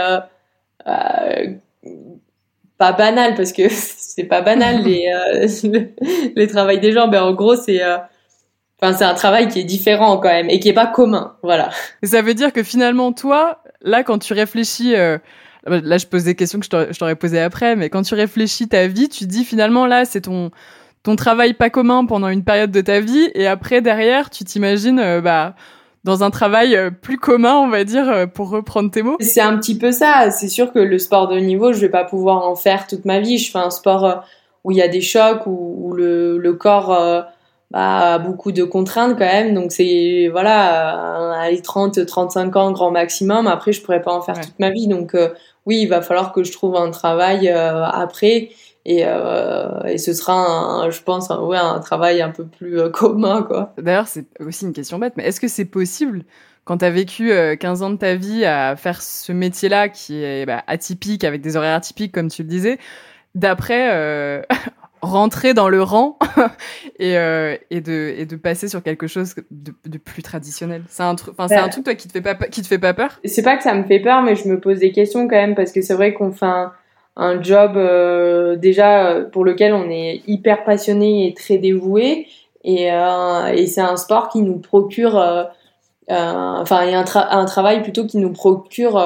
pas 2.77 2.91
banal 2.93 3.35
parce 3.35 3.53
que 3.53 3.63
c'est 3.69 4.25
pas 4.25 4.41
banal 4.41 4.83
les 4.83 5.11
les 6.35 6.47
travails 6.47 6.79
des 6.79 6.91
gens 6.91 7.07
mais 7.07 7.17
en 7.17 7.33
gros 7.33 7.55
c'est 7.55 7.81
Enfin, 8.79 8.93
c'est 8.93 9.05
un 9.05 9.15
travail 9.15 9.47
qui 9.47 9.59
est 9.59 9.63
différent 9.63 10.17
quand 10.17 10.29
même 10.29 10.49
et 10.49 10.59
qui 10.59 10.69
est 10.69 10.73
pas 10.73 10.85
commun, 10.85 11.35
voilà. 11.41 11.71
Ça 12.03 12.21
veut 12.21 12.35
dire 12.35 12.53
que 12.53 12.61
finalement, 12.61 13.11
toi, 13.11 13.63
là, 13.81 14.03
quand 14.03 14.19
tu 14.19 14.33
réfléchis, 14.33 14.95
euh, 14.95 15.17
là, 15.65 15.97
je 15.97 16.05
pose 16.05 16.25
des 16.25 16.35
questions 16.35 16.59
que 16.59 16.65
je 16.65 16.97
t'aurais 16.99 17.15
posées 17.15 17.41
après, 17.41 17.75
mais 17.75 17.89
quand 17.89 18.03
tu 18.03 18.13
réfléchis 18.13 18.67
ta 18.67 18.85
vie, 18.85 19.09
tu 19.09 19.25
dis 19.25 19.45
finalement 19.45 19.87
là, 19.87 20.05
c'est 20.05 20.21
ton 20.21 20.51
ton 21.03 21.15
travail 21.15 21.53
pas 21.53 21.69
commun 21.69 22.05
pendant 22.05 22.27
une 22.27 22.43
période 22.43 22.69
de 22.69 22.81
ta 22.81 22.99
vie, 22.99 23.29
et 23.33 23.47
après 23.47 23.81
derrière, 23.81 24.29
tu 24.29 24.43
t'imagines, 24.43 24.99
euh, 24.99 25.21
bah 25.21 25.55
dans 26.07 26.23
un 26.23 26.31
travail 26.31 26.75
euh, 26.75 26.89
plus 26.89 27.17
commun, 27.17 27.55
on 27.55 27.67
va 27.67 27.83
dire, 27.83 28.27
pour 28.33 28.49
reprendre 28.49 28.89
tes 28.89 29.03
mots. 29.03 29.17
C'est 29.19 29.41
un 29.41 29.57
petit 29.57 29.77
peu 29.77 29.91
ça. 29.91 30.31
C'est 30.31 30.47
sûr 30.47 30.73
que 30.73 30.79
le 30.79 30.97
sport 30.97 31.27
de 31.27 31.37
niveau, 31.37 31.73
je 31.73 31.79
vais 31.79 31.89
pas 31.89 32.03
pouvoir 32.03 32.47
en 32.47 32.55
faire 32.55 32.87
toute 32.87 33.05
ma 33.05 33.19
vie. 33.19 33.37
Je 33.37 33.51
fais 33.51 33.59
un 33.59 33.69
sport 33.69 34.23
où 34.63 34.71
il 34.71 34.77
y 34.77 34.81
a 34.81 34.87
des 34.87 35.01
chocs, 35.01 35.45
où, 35.45 35.93
le, 35.93 36.37
le 36.37 36.53
corps 36.53 37.25
bah, 37.71 38.17
beaucoup 38.19 38.51
de 38.51 38.63
contraintes 38.63 39.17
quand 39.17 39.25
même. 39.25 39.53
Donc 39.53 39.71
c'est 39.71 40.29
voilà, 40.31 41.41
à 41.41 41.55
30, 41.61 42.05
35 42.05 42.55
ans 42.55 42.71
grand 42.71 42.91
maximum. 42.91 43.47
Après, 43.47 43.73
je 43.73 43.81
pourrais 43.81 44.01
pas 44.01 44.13
en 44.13 44.21
faire 44.21 44.39
toute 44.39 44.59
ma 44.59 44.69
vie. 44.69 44.87
Donc 44.87 45.15
euh, 45.15 45.29
oui, 45.65 45.81
il 45.81 45.87
va 45.87 46.01
falloir 46.01 46.31
que 46.31 46.43
je 46.43 46.51
trouve 46.51 46.75
un 46.75 46.91
travail 46.91 47.49
euh, 47.49 47.83
après. 47.83 48.49
Et, 48.89 49.03
euh, 49.05 49.83
et 49.83 49.97
ce 49.97 50.13
sera, 50.13 50.33
un, 50.33 50.89
je 50.89 51.01
pense, 51.01 51.29
un, 51.29 51.41
ouais, 51.41 51.57
un 51.57 51.79
travail 51.79 52.21
un 52.21 52.31
peu 52.31 52.45
plus 52.45 52.79
euh, 52.79 52.89
commun. 52.89 53.43
quoi. 53.43 53.73
D'ailleurs, 53.77 54.07
c'est 54.07 54.25
aussi 54.39 54.65
une 54.65 54.73
question 54.73 54.97
bête, 54.97 55.13
mais 55.17 55.25
est-ce 55.25 55.39
que 55.39 55.49
c'est 55.49 55.65
possible 55.65 56.23
quand 56.63 56.79
tu 56.79 56.85
as 56.85 56.89
vécu 56.89 57.31
15 57.59 57.81
ans 57.83 57.89
de 57.91 57.95
ta 57.95 58.15
vie 58.15 58.43
à 58.43 58.75
faire 58.75 59.01
ce 59.01 59.31
métier-là 59.31 59.87
qui 59.87 60.21
est 60.21 60.45
bah, 60.45 60.63
atypique, 60.67 61.23
avec 61.23 61.39
des 61.39 61.55
horaires 61.55 61.75
atypiques, 61.75 62.11
comme 62.11 62.29
tu 62.29 62.43
le 62.43 62.49
disais, 62.49 62.77
d'après 63.35 64.43
rentrer 65.01 65.53
dans 65.53 65.69
le 65.69 65.81
rang 65.81 66.17
et, 66.99 67.17
euh, 67.17 67.55
et, 67.69 67.81
de, 67.81 68.13
et 68.17 68.25
de 68.25 68.35
passer 68.35 68.67
sur 68.67 68.83
quelque 68.83 69.07
chose 69.07 69.35
de, 69.51 69.73
de 69.85 69.97
plus 69.97 70.23
traditionnel? 70.23 70.83
C'est 70.89 71.03
un 71.03 71.15
truc, 71.15 71.33
enfin, 71.37 71.47
c'est 71.47 71.55
un 71.55 71.69
truc 71.69 71.83
toi 71.83 71.95
qui 71.95 72.07
te 72.07 72.13
fait 72.13 72.21
pas 72.21 72.35
qui 72.35 72.61
te 72.61 72.67
fait 72.67 72.79
pas 72.79 72.93
peur? 72.93 73.19
C'est 73.25 73.43
pas 73.43 73.57
que 73.57 73.63
ça 73.63 73.73
me 73.73 73.83
fait 73.83 73.99
peur, 73.99 74.21
mais 74.21 74.35
je 74.35 74.47
me 74.47 74.59
pose 74.59 74.79
des 74.79 74.91
questions 74.91 75.27
quand 75.27 75.35
même 75.35 75.55
parce 75.55 75.71
que 75.71 75.81
c'est 75.81 75.93
vrai 75.93 76.13
qu'on 76.13 76.31
fait 76.31 76.45
un, 76.45 76.71
un 77.17 77.41
job 77.41 77.75
euh, 77.75 78.55
déjà 78.55 79.09
euh, 79.09 79.25
pour 79.25 79.43
lequel 79.43 79.73
on 79.73 79.89
est 79.89 80.21
hyper 80.27 80.63
passionné 80.63 81.27
et 81.27 81.33
très 81.33 81.57
dévoué 81.57 82.27
et, 82.63 82.91
euh, 82.91 83.47
et 83.47 83.65
c'est 83.67 83.81
un 83.81 83.97
sport 83.97 84.29
qui 84.29 84.41
nous 84.41 84.59
procure, 84.59 85.17
euh, 85.17 85.43
enfin, 86.09 86.85
il 86.85 86.91
y 86.91 86.93
a 86.93 86.99
un, 86.99 87.39
un, 87.39 87.45
travail 87.45 87.81
plutôt 87.81 88.05
qui 88.05 88.17
nous 88.17 88.33
procure 88.33 88.97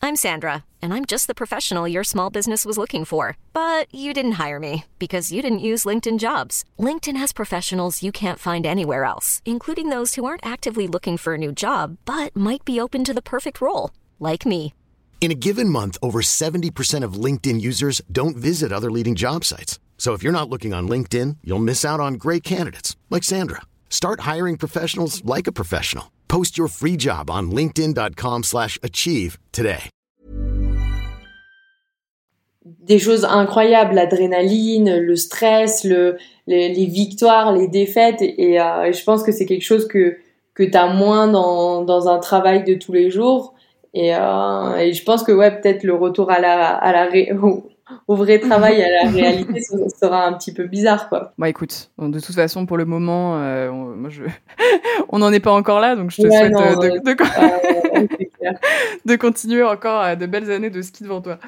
I'm 0.00 0.14
Sandra, 0.14 0.64
and 0.80 0.94
I'm 0.94 1.04
just 1.04 1.26
the 1.26 1.34
professional 1.34 1.88
your 1.88 2.04
small 2.04 2.30
business 2.30 2.64
was 2.64 2.78
looking 2.78 3.04
for. 3.04 3.36
But 3.52 3.92
you 3.92 4.14
didn't 4.14 4.38
hire 4.38 4.60
me 4.60 4.84
because 4.98 5.32
you 5.32 5.42
didn't 5.42 5.58
use 5.58 5.84
LinkedIn 5.84 6.18
jobs. 6.18 6.64
LinkedIn 6.78 7.16
has 7.16 7.32
professionals 7.32 8.02
you 8.02 8.12
can't 8.12 8.38
find 8.38 8.64
anywhere 8.64 9.04
else, 9.04 9.42
including 9.44 9.90
those 9.90 10.14
who 10.14 10.24
aren't 10.24 10.46
actively 10.46 10.86
looking 10.86 11.16
for 11.16 11.34
a 11.34 11.38
new 11.38 11.52
job 11.52 11.96
but 12.04 12.34
might 12.36 12.64
be 12.64 12.80
open 12.80 13.02
to 13.04 13.12
the 13.12 13.28
perfect 13.34 13.60
role, 13.60 13.90
like 14.20 14.46
me. 14.46 14.72
In 15.20 15.32
a 15.32 15.34
given 15.34 15.68
month, 15.68 15.98
over 16.00 16.20
70% 16.20 17.04
of 17.04 17.24
LinkedIn 17.24 17.60
users 17.60 18.00
don't 18.10 18.36
visit 18.36 18.72
other 18.72 18.90
leading 18.90 19.16
job 19.16 19.44
sites. 19.44 19.78
So 19.98 20.14
if 20.14 20.22
you're 20.22 20.32
not 20.32 20.48
looking 20.48 20.72
on 20.72 20.88
LinkedIn, 20.88 21.38
you'll 21.44 21.58
miss 21.58 21.84
out 21.84 22.00
on 22.00 22.14
great 22.14 22.42
candidates 22.42 22.96
like 23.10 23.24
Sandra. 23.24 23.62
Start 23.90 24.20
hiring 24.20 24.56
professionals 24.56 25.22
like 25.24 25.46
a 25.46 25.52
professional. 25.52 26.12
Post 26.28 26.56
your 26.56 26.68
free 26.68 26.96
job 26.96 27.30
on 27.30 27.50
linkedin.com/achieve 27.50 29.38
today. 29.50 29.90
Des 32.84 32.98
choses 32.98 33.24
incroyables, 33.24 33.94
l'adrénaline, 33.94 34.98
le 34.98 35.16
stress, 35.16 35.84
le, 35.84 36.18
les, 36.46 36.74
les, 36.74 36.86
victoires, 36.86 37.54
les 37.54 37.66
défaites 37.66 38.20
et, 38.20 38.60
euh, 38.60 38.92
je 38.92 39.02
pense 39.04 39.22
que 39.22 39.32
c'est 39.32 39.46
quelque 39.46 39.64
chose 39.64 39.88
que 39.88 40.18
que 40.54 40.64
tu 40.64 40.76
as 40.76 40.92
moins 40.92 41.28
dans, 41.28 41.82
dans 41.82 42.08
un 42.08 42.18
travail 42.18 42.64
de 42.64 42.74
tous 42.74 42.92
les 42.92 43.10
jours 43.10 43.54
et, 43.94 44.14
euh, 44.14 44.76
et 44.76 44.92
je 44.92 45.04
pense 45.04 45.22
que 45.22 45.32
ouais, 45.32 45.60
peut-être 45.60 45.82
le 45.84 45.94
retour 45.94 46.30
à 46.30 46.38
la 46.40 46.68
à 46.68 46.92
la 46.92 47.04
ré 47.04 47.32
au 48.06 48.16
vrai 48.16 48.38
travail 48.38 48.82
à 48.82 49.04
la 49.04 49.10
réalité, 49.10 49.60
ça 49.60 49.76
sera 49.88 50.26
un 50.26 50.34
petit 50.34 50.52
peu 50.52 50.64
bizarre, 50.64 51.08
quoi. 51.08 51.32
Bah 51.38 51.48
écoute, 51.48 51.90
de 51.98 52.20
toute 52.20 52.34
façon, 52.34 52.66
pour 52.66 52.76
le 52.76 52.84
moment, 52.84 53.38
euh, 53.38 53.70
on, 53.70 53.96
moi, 53.96 54.10
je... 54.10 54.24
on 55.08 55.20
n'en 55.20 55.32
est 55.32 55.40
pas 55.40 55.52
encore 55.52 55.80
là, 55.80 55.96
donc 55.96 56.10
je 56.10 56.22
te 56.22 56.28
souhaite 56.28 56.54
euh, 56.54 56.76
de, 56.76 56.98
de... 56.98 57.16
de, 59.06 59.16
continuer 59.16 59.62
encore 59.62 60.16
de 60.16 60.26
belles 60.26 60.50
années 60.50 60.68
de 60.68 60.82
ski 60.82 61.02
devant 61.04 61.22
toi. 61.22 61.38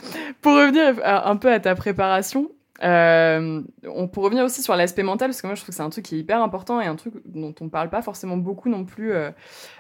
Pour 0.40 0.54
revenir 0.54 0.94
un 1.04 1.36
peu 1.36 1.52
à 1.52 1.60
ta 1.60 1.74
préparation, 1.74 2.48
euh, 2.82 3.60
on 3.86 4.08
peut 4.08 4.20
revenir 4.20 4.44
aussi 4.44 4.62
sur 4.62 4.74
l'aspect 4.74 5.02
mental 5.02 5.28
parce 5.28 5.42
que 5.42 5.46
moi 5.46 5.54
je 5.54 5.60
trouve 5.60 5.68
que 5.68 5.76
c'est 5.76 5.82
un 5.82 5.90
truc 5.90 6.06
qui 6.06 6.14
est 6.16 6.18
hyper 6.18 6.42
important 6.42 6.80
et 6.80 6.86
un 6.86 6.96
truc 6.96 7.14
dont 7.26 7.54
on 7.60 7.68
parle 7.68 7.90
pas 7.90 8.00
forcément 8.00 8.38
beaucoup 8.38 8.70
non 8.70 8.84
plus 8.84 9.12
euh, 9.12 9.30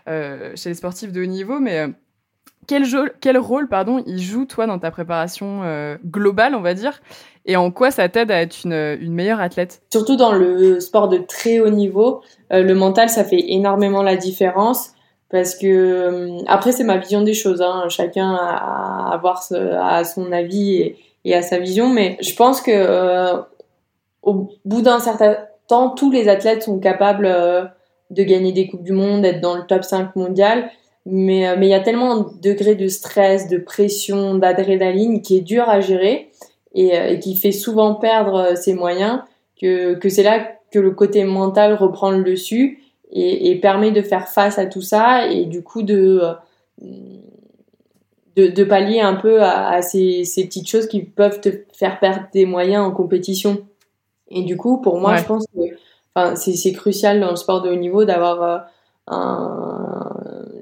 euh, 0.08 0.52
chez 0.54 0.68
les 0.68 0.74
sportifs 0.74 1.12
de 1.12 1.22
haut 1.22 1.26
niveau, 1.26 1.60
mais 1.60 1.88
quel, 3.20 3.38
rôle 3.38 3.68
pardon, 3.68 4.02
il 4.06 4.20
joue, 4.20 4.44
toi, 4.44 4.66
dans 4.66 4.78
ta 4.78 4.90
préparation 4.90 5.62
euh, 5.64 5.96
globale, 6.04 6.54
on 6.54 6.60
va 6.60 6.74
dire 6.74 7.00
Et 7.46 7.56
en 7.56 7.70
quoi 7.70 7.90
ça 7.90 8.08
t'aide 8.08 8.30
à 8.30 8.40
être 8.40 8.64
une, 8.64 9.12
meilleure 9.12 9.40
athlète? 9.40 9.82
Surtout 9.90 10.16
dans 10.16 10.32
le 10.32 10.78
sport 10.80 11.08
de 11.08 11.18
très 11.18 11.58
haut 11.58 11.70
niveau, 11.70 12.22
euh, 12.52 12.62
le 12.62 12.74
mental, 12.74 13.08
ça 13.08 13.24
fait 13.24 13.44
énormément 13.48 14.02
la 14.02 14.16
différence. 14.16 14.92
Parce 15.30 15.54
que, 15.54 15.66
euh, 15.66 16.38
après, 16.46 16.72
c'est 16.72 16.84
ma 16.84 16.98
vision 16.98 17.22
des 17.22 17.34
choses. 17.34 17.62
Hein. 17.62 17.84
Chacun 17.88 18.34
a, 18.34 19.10
avoir 19.12 19.42
son 19.42 20.32
avis 20.32 20.74
et, 20.74 20.98
et, 21.24 21.34
à 21.34 21.42
sa 21.42 21.58
vision. 21.58 21.88
Mais 21.88 22.18
je 22.20 22.34
pense 22.34 22.60
que 22.60 23.36
au 24.22 24.50
bout 24.64 24.82
d'un 24.82 25.00
certain 25.00 25.36
temps, 25.66 25.90
tous 25.90 26.10
les 26.10 26.28
athlètes 26.28 26.64
sont 26.64 26.78
capables 26.78 27.26
de 28.10 28.22
gagner 28.24 28.52
des 28.52 28.66
coupes 28.66 28.82
du 28.82 28.92
monde, 28.92 29.22
d'être 29.22 29.40
dans 29.40 29.56
le 29.56 29.62
top 29.66 29.84
5 29.84 30.16
mondial. 30.16 30.70
Mais 31.06 31.56
mais 31.56 31.66
il 31.66 31.70
y 31.70 31.74
a 31.74 31.80
tellement 31.80 32.12
un 32.12 32.26
degré 32.42 32.74
de 32.74 32.88
stress, 32.88 33.48
de 33.48 33.58
pression, 33.58 34.34
d'adrénaline 34.34 35.22
qui 35.22 35.38
est 35.38 35.40
dur 35.40 35.68
à 35.68 35.80
gérer 35.80 36.30
et, 36.74 36.88
et 36.88 37.18
qui 37.18 37.36
fait 37.36 37.52
souvent 37.52 37.94
perdre 37.94 38.56
ses 38.56 38.74
moyens 38.74 39.20
que 39.60 39.94
que 39.94 40.08
c'est 40.08 40.22
là 40.22 40.46
que 40.70 40.78
le 40.78 40.90
côté 40.92 41.24
mental 41.24 41.74
reprend 41.74 42.10
le 42.10 42.22
dessus 42.22 42.82
et, 43.10 43.50
et, 43.50 43.56
permet 43.58 43.90
de 43.90 44.02
faire 44.02 44.28
face 44.28 44.58
à 44.58 44.66
tout 44.66 44.82
ça 44.82 45.26
et 45.26 45.46
du 45.46 45.62
coup 45.62 45.82
de 45.82 46.22
de, 48.36 48.46
de 48.46 48.64
pallier 48.64 49.00
un 49.00 49.14
peu 49.14 49.42
à, 49.42 49.68
à 49.70 49.82
ces, 49.82 50.24
ces, 50.24 50.44
petites 50.44 50.68
choses 50.68 50.86
qui 50.86 51.02
peuvent 51.02 51.40
te 51.40 51.48
faire 51.72 51.98
perdre 51.98 52.26
des 52.32 52.46
moyens 52.46 52.84
en 52.84 52.92
compétition. 52.92 53.66
Et 54.28 54.42
du 54.42 54.56
coup, 54.56 54.80
pour 54.80 55.00
moi, 55.00 55.16
je 55.16 55.24
pense 55.24 55.44
que 55.46 55.60
enfin, 56.14 56.36
c'est 56.36 56.72
crucial 56.72 57.20
dans 57.20 57.30
le 57.30 57.36
sport 57.36 57.62
de 57.62 57.70
haut 57.70 57.76
niveau 57.76 58.04
d'avoir 58.04 58.42
euh, 58.42 58.58
un, 59.08 60.19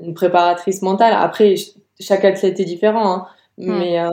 une 0.08 0.14
préparatrice 0.14 0.82
mentale. 0.82 1.14
Après, 1.16 1.54
chaque 2.00 2.24
athlète 2.24 2.58
est 2.58 2.64
différent, 2.64 3.12
hein, 3.12 3.26
hmm. 3.58 3.78
mais, 3.78 4.00
euh, 4.00 4.08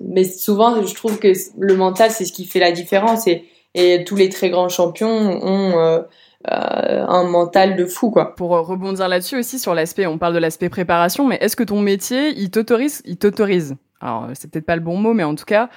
mais 0.00 0.24
souvent, 0.24 0.82
je 0.82 0.94
trouve 0.94 1.18
que 1.18 1.32
le 1.58 1.76
mental, 1.76 2.10
c'est 2.10 2.24
ce 2.24 2.32
qui 2.32 2.44
fait 2.44 2.60
la 2.60 2.72
différence. 2.72 3.26
Et, 3.26 3.44
et 3.74 4.04
tous 4.04 4.16
les 4.16 4.28
très 4.28 4.50
grands 4.50 4.68
champions 4.68 5.08
ont 5.08 5.78
euh, 5.78 6.00
euh, 6.50 7.06
un 7.08 7.24
mental 7.24 7.76
de 7.76 7.86
fou 7.86 8.10
quoi. 8.10 8.36
Pour 8.36 8.50
rebondir 8.50 9.08
là-dessus 9.08 9.36
aussi 9.36 9.58
sur 9.58 9.74
l'aspect, 9.74 10.06
on 10.06 10.18
parle 10.18 10.34
de 10.34 10.38
l'aspect 10.38 10.68
préparation, 10.68 11.26
mais 11.26 11.38
est-ce 11.40 11.56
que 11.56 11.64
ton 11.64 11.80
métier 11.80 12.30
il 12.36 12.50
t'autorise, 12.50 13.02
il 13.04 13.16
t'autorise? 13.16 13.76
Alors 14.00 14.28
c'est 14.34 14.50
peut-être 14.50 14.66
pas 14.66 14.76
le 14.76 14.82
bon 14.82 14.96
mot, 14.96 15.12
mais 15.12 15.24
en 15.24 15.34
tout 15.34 15.46
cas 15.46 15.70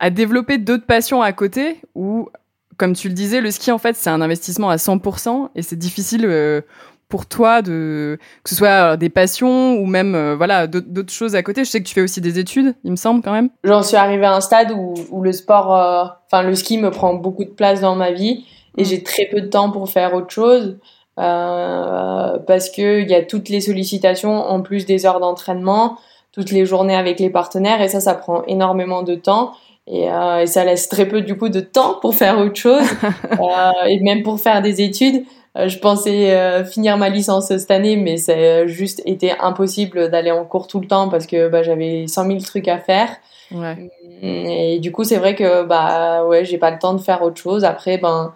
à 0.00 0.10
développer 0.10 0.58
d'autres 0.58 0.86
passions 0.86 1.22
à 1.22 1.32
côté 1.32 1.76
ou 1.94 2.28
comme 2.76 2.94
tu 2.94 3.08
le 3.08 3.14
disais, 3.14 3.40
le 3.40 3.50
ski 3.50 3.70
en 3.70 3.78
fait 3.78 3.94
c'est 3.96 4.10
un 4.10 4.20
investissement 4.20 4.70
à 4.70 4.76
100% 4.76 5.50
et 5.54 5.62
c'est 5.62 5.76
difficile 5.76 6.24
euh, 6.24 6.62
pour 7.08 7.26
toi 7.26 7.62
de 7.62 8.18
que 8.42 8.50
ce 8.50 8.56
soit 8.56 8.96
des 8.96 9.08
passions 9.08 9.74
ou 9.74 9.86
même 9.86 10.14
euh, 10.14 10.34
voilà 10.36 10.66
d'autres 10.66 11.12
choses 11.12 11.34
à 11.34 11.42
côté. 11.42 11.64
Je 11.64 11.70
sais 11.70 11.80
que 11.80 11.86
tu 11.86 11.94
fais 11.94 12.02
aussi 12.02 12.20
des 12.20 12.38
études, 12.38 12.74
il 12.84 12.90
me 12.90 12.96
semble 12.96 13.22
quand 13.22 13.32
même. 13.32 13.50
J'en 13.64 13.82
suis 13.82 13.96
arrivée 13.96 14.26
à 14.26 14.34
un 14.34 14.40
stade 14.40 14.72
où, 14.72 14.94
où 15.10 15.22
le 15.22 15.32
sport, 15.32 15.70
enfin 16.26 16.42
le 16.42 16.54
ski 16.54 16.78
me 16.78 16.90
prend 16.90 17.14
beaucoup 17.14 17.44
de 17.44 17.50
place 17.50 17.80
dans 17.80 17.96
ma 17.96 18.12
vie 18.12 18.44
et 18.76 18.82
mm. 18.82 18.84
j'ai 18.84 19.02
très 19.02 19.26
peu 19.26 19.40
de 19.40 19.46
temps 19.46 19.70
pour 19.70 19.88
faire 19.90 20.14
autre 20.14 20.30
chose 20.30 20.76
euh, 21.18 22.38
parce 22.46 22.70
que 22.70 23.00
il 23.00 23.08
y 23.08 23.14
a 23.14 23.22
toutes 23.22 23.48
les 23.48 23.60
sollicitations 23.60 24.34
en 24.34 24.60
plus 24.62 24.84
des 24.84 25.06
heures 25.06 25.20
d'entraînement, 25.20 25.96
toutes 26.32 26.50
les 26.50 26.66
journées 26.66 26.96
avec 26.96 27.20
les 27.20 27.30
partenaires 27.30 27.80
et 27.80 27.88
ça, 27.88 28.00
ça 28.00 28.14
prend 28.14 28.42
énormément 28.46 29.02
de 29.02 29.14
temps. 29.14 29.52
Et, 29.86 30.10
euh, 30.10 30.40
et 30.40 30.46
ça 30.46 30.64
laisse 30.64 30.88
très 30.88 31.06
peu 31.06 31.20
du 31.20 31.36
coup 31.36 31.50
de 31.50 31.60
temps 31.60 31.98
pour 32.00 32.14
faire 32.14 32.38
autre 32.38 32.56
chose 32.56 32.86
euh, 33.32 33.84
et 33.86 34.00
même 34.00 34.22
pour 34.22 34.40
faire 34.40 34.62
des 34.62 34.80
études. 34.80 35.24
Euh, 35.56 35.68
je 35.68 35.78
pensais 35.78 36.34
euh, 36.34 36.64
finir 36.64 36.96
ma 36.96 37.08
licence 37.08 37.46
cette 37.46 37.70
année, 37.70 37.96
mais 37.96 38.16
ça 38.16 38.32
a 38.32 38.66
juste 38.66 39.02
été 39.04 39.32
impossible 39.38 40.10
d'aller 40.10 40.30
en 40.30 40.44
cours 40.44 40.66
tout 40.66 40.80
le 40.80 40.86
temps 40.86 41.08
parce 41.08 41.26
que 41.26 41.48
bah, 41.48 41.62
j'avais 41.62 42.06
100 42.06 42.26
000 42.26 42.38
trucs 42.40 42.68
à 42.68 42.78
faire. 42.78 43.08
Ouais. 43.52 43.90
Et 44.22 44.78
du 44.80 44.90
coup, 44.90 45.04
c'est 45.04 45.18
vrai 45.18 45.34
que 45.34 45.62
bah 45.64 46.24
ouais, 46.24 46.44
j'ai 46.44 46.58
pas 46.58 46.70
le 46.70 46.78
temps 46.78 46.94
de 46.94 47.00
faire 47.00 47.22
autre 47.22 47.36
chose. 47.36 47.64
Après, 47.64 47.98
ben 47.98 48.32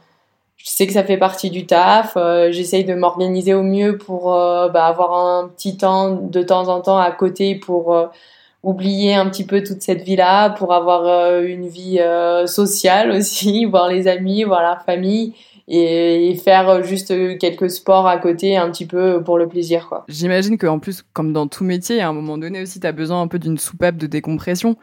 je 0.58 0.68
sais 0.68 0.86
que 0.86 0.92
ça 0.92 1.04
fait 1.04 1.16
partie 1.16 1.50
du 1.50 1.66
taf. 1.66 2.14
Euh, 2.16 2.50
J'essaye 2.50 2.84
de 2.84 2.94
m'organiser 2.94 3.54
au 3.54 3.62
mieux 3.62 3.96
pour 3.96 4.34
euh, 4.34 4.68
bah, 4.68 4.86
avoir 4.86 5.14
un 5.14 5.48
petit 5.48 5.76
temps 5.76 6.10
de 6.10 6.42
temps 6.42 6.68
en 6.68 6.80
temps 6.80 6.98
à 6.98 7.10
côté 7.12 7.54
pour 7.54 7.94
euh, 7.94 8.06
oublier 8.64 9.14
un 9.14 9.28
petit 9.30 9.46
peu 9.46 9.62
toute 9.62 9.82
cette 9.82 10.02
vie-là, 10.02 10.50
pour 10.50 10.74
avoir 10.74 11.40
une 11.40 11.68
vie 11.68 12.00
sociale 12.46 13.12
aussi, 13.16 13.64
voir 13.64 13.88
les 13.88 14.08
amis, 14.08 14.42
voir 14.42 14.62
la 14.62 14.76
famille 14.84 15.32
et, 15.68 16.30
et, 16.30 16.34
faire 16.34 16.82
juste 16.82 17.12
quelques 17.38 17.70
sports 17.70 18.06
à 18.06 18.18
côté 18.18 18.56
un 18.56 18.70
petit 18.70 18.86
peu 18.86 19.22
pour 19.22 19.38
le 19.38 19.46
plaisir. 19.46 19.86
quoi. 19.88 20.04
J'imagine 20.08 20.58
qu'en 20.58 20.78
plus, 20.78 21.04
comme 21.12 21.32
dans 21.32 21.46
tout 21.46 21.64
métier, 21.64 22.00
à 22.00 22.08
un 22.08 22.12
moment 22.12 22.38
donné 22.38 22.62
aussi, 22.62 22.80
tu 22.80 22.86
as 22.86 22.92
besoin 22.92 23.20
un 23.20 23.28
peu 23.28 23.38
d'une 23.38 23.58
soupape 23.58 23.96
de 23.96 24.06
décompression 24.06 24.76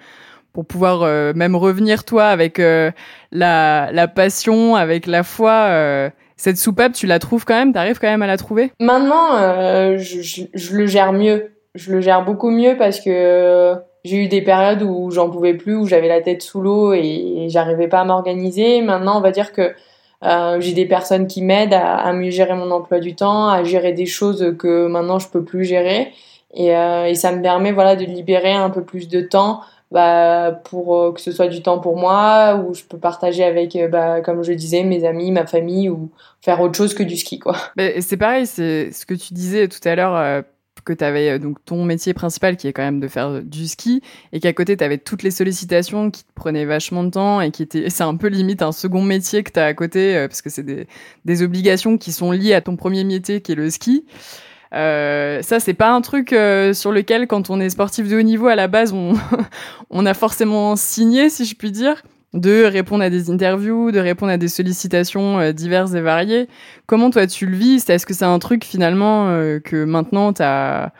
pour 0.55 0.65
pouvoir 0.65 1.03
euh, 1.03 1.33
même 1.35 1.55
revenir 1.55 2.05
toi 2.05 2.27
avec 2.27 2.59
euh, 2.59 2.89
la, 3.33 3.91
la 3.91 4.07
passion, 4.07 4.75
avec 4.75 5.05
la 5.05 5.23
foi. 5.23 5.51
Euh, 5.51 6.09
cette 6.37 6.57
soupape, 6.57 6.93
tu 6.93 7.07
la 7.07 7.19
trouves 7.19 7.43
quand 7.43 7.55
même? 7.55 7.73
T'arrives 7.73 7.99
quand 7.99 8.07
même 8.07 8.21
à 8.21 8.27
la 8.27 8.37
trouver? 8.37 8.71
Maintenant, 8.79 9.97
je, 9.97 10.21
je, 10.21 10.43
je, 10.53 10.75
le 10.75 10.85
gère 10.85 11.11
mieux. 11.11 11.51
Je 11.75 11.91
le 11.91 11.99
gère 11.99 12.23
beaucoup 12.23 12.49
mieux 12.49 12.77
parce 12.77 13.01
que 13.01 13.75
j'ai 14.05 14.23
eu 14.23 14.27
des 14.27 14.41
périodes 14.41 14.81
où 14.81 15.11
j'en 15.11 15.29
pouvais 15.29 15.55
plus, 15.55 15.75
où 15.75 15.87
j'avais 15.87 16.07
la 16.07 16.21
tête 16.21 16.41
sous 16.41 16.61
l'eau 16.61 16.93
et, 16.93 17.47
j'arrivais 17.49 17.87
pas 17.87 18.01
à 18.01 18.05
m'organiser. 18.05 18.81
Maintenant, 18.81 19.17
on 19.17 19.21
va 19.21 19.31
dire 19.31 19.51
que 19.51 19.73
j'ai 20.59 20.73
des 20.73 20.85
personnes 20.85 21.27
qui 21.27 21.41
m'aident 21.41 21.73
à, 21.73 22.11
mieux 22.13 22.31
gérer 22.31 22.55
mon 22.55 22.71
emploi 22.71 22.99
du 22.99 23.15
temps, 23.15 23.49
à 23.49 23.63
gérer 23.63 23.93
des 23.93 24.05
choses 24.05 24.55
que 24.57 24.87
maintenant 24.87 25.19
je 25.19 25.27
peux 25.29 25.43
plus 25.43 25.65
gérer. 25.65 26.11
Et, 26.53 26.69
et 26.69 27.15
ça 27.15 27.31
me 27.31 27.41
permet 27.41 27.71
voilà 27.71 27.95
de 27.95 28.05
libérer 28.05 28.53
un 28.53 28.69
peu 28.69 28.83
plus 28.83 29.07
de 29.07 29.21
temps 29.21 29.61
bah, 29.91 30.51
pour 30.65 30.97
euh, 30.97 31.13
que 31.13 31.21
ce 31.21 31.31
soit 31.31 31.47
du 31.47 31.61
temps 31.61 31.79
pour 31.79 31.97
moi, 31.97 32.55
où 32.55 32.73
je 32.73 32.83
peux 32.83 32.97
partager 32.97 33.43
avec, 33.43 33.75
euh, 33.75 33.87
bah, 33.87 34.21
comme 34.21 34.43
je 34.43 34.51
disais, 34.51 34.83
mes 34.83 35.05
amis, 35.05 35.31
ma 35.31 35.45
famille, 35.45 35.89
ou 35.89 36.09
faire 36.41 36.59
autre 36.59 36.75
chose 36.75 36.93
que 36.93 37.03
du 37.03 37.15
ski, 37.15 37.39
quoi. 37.39 37.55
c'est 37.77 38.17
pareil, 38.17 38.47
c'est 38.47 38.91
ce 38.91 39.05
que 39.05 39.13
tu 39.13 39.33
disais 39.33 39.67
tout 39.67 39.79
à 39.87 39.95
l'heure. 39.95 40.43
Euh, 40.85 40.93
que 40.93 40.93
tu 40.93 41.03
avais 41.03 41.39
donc 41.39 41.57
ton 41.65 41.83
métier 41.83 42.13
principal 42.13 42.57
qui 42.57 42.67
est 42.67 42.73
quand 42.73 42.83
même 42.83 42.99
de 42.99 43.07
faire 43.07 43.41
du 43.41 43.67
ski 43.67 44.01
et 44.33 44.39
qu'à 44.39 44.53
côté 44.53 44.77
tu 44.77 44.83
avais 44.83 44.99
toutes 44.99 45.23
les 45.23 45.31
sollicitations 45.31 46.11
qui 46.11 46.23
te 46.23 46.31
prenaient 46.35 46.65
vachement 46.65 47.03
de 47.03 47.09
temps 47.09 47.41
et 47.41 47.49
qui 47.49 47.63
étaient 47.63 47.89
c'est 47.89 48.03
un 48.03 48.15
peu 48.15 48.27
limite 48.27 48.61
un 48.61 48.71
second 48.71 49.01
métier 49.01 49.43
que 49.43 49.51
tu 49.51 49.59
as 49.59 49.65
à 49.65 49.73
côté 49.73 50.25
parce 50.27 50.43
que 50.43 50.49
c'est 50.51 50.63
des, 50.63 50.87
des 51.25 51.41
obligations 51.41 51.97
qui 51.97 52.11
sont 52.11 52.31
liées 52.31 52.53
à 52.53 52.61
ton 52.61 52.75
premier 52.75 53.03
métier 53.03 53.41
qui 53.41 53.53
est 53.53 53.55
le 53.55 53.69
ski. 53.71 54.05
Euh, 54.75 55.41
ça, 55.41 55.59
c'est 55.59 55.73
pas 55.73 55.91
un 55.91 56.01
truc 56.01 56.33
euh, 56.33 56.73
sur 56.73 56.91
lequel, 56.91 57.27
quand 57.27 57.49
on 57.49 57.59
est 57.59 57.69
sportif 57.69 58.09
de 58.09 58.17
haut 58.17 58.21
niveau, 58.21 58.47
à 58.47 58.55
la 58.55 58.67
base, 58.67 58.93
on, 58.93 59.13
on 59.89 60.05
a 60.05 60.13
forcément 60.13 60.75
signé, 60.75 61.29
si 61.29 61.45
je 61.45 61.55
puis 61.55 61.71
dire, 61.71 62.03
de 62.35 62.65
répondre 62.65 63.03
à 63.03 63.09
des 63.09 63.31
interviews, 63.31 63.91
de 63.91 63.99
répondre 63.99 64.31
à 64.31 64.37
des 64.37 64.47
sollicitations 64.47 65.39
euh, 65.39 65.51
diverses 65.51 65.95
et 65.95 66.01
variées. 66.01 66.47
Comment 66.85 67.09
toi 67.09 67.25
tu 67.25 67.47
le 67.47 67.57
vis? 67.57 67.89
Est-ce 67.89 68.05
que 68.05 68.13
c'est 68.13 68.25
un 68.25 68.39
truc 68.39 68.63
finalement 68.63 69.27
que 69.63 69.83
maintenant 69.83 70.33
t'as, 70.33 70.91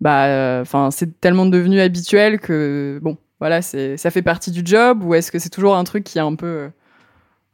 bah, 0.00 0.60
enfin, 0.60 0.90
c'est 0.90 1.20
tellement 1.20 1.46
devenu 1.46 1.80
habituel 1.80 2.38
que 2.38 2.98
bon, 3.00 3.16
voilà, 3.38 3.62
c'est, 3.62 3.96
ça 3.96 4.10
fait 4.10 4.20
partie 4.22 4.50
du 4.50 4.60
job, 4.64 5.02
ou 5.02 5.14
est-ce 5.14 5.32
que 5.32 5.38
c'est 5.38 5.48
toujours 5.48 5.76
un 5.76 5.84
truc 5.84 6.04
qui 6.04 6.18
est 6.18 6.22
un 6.22 6.34
peu 6.34 6.68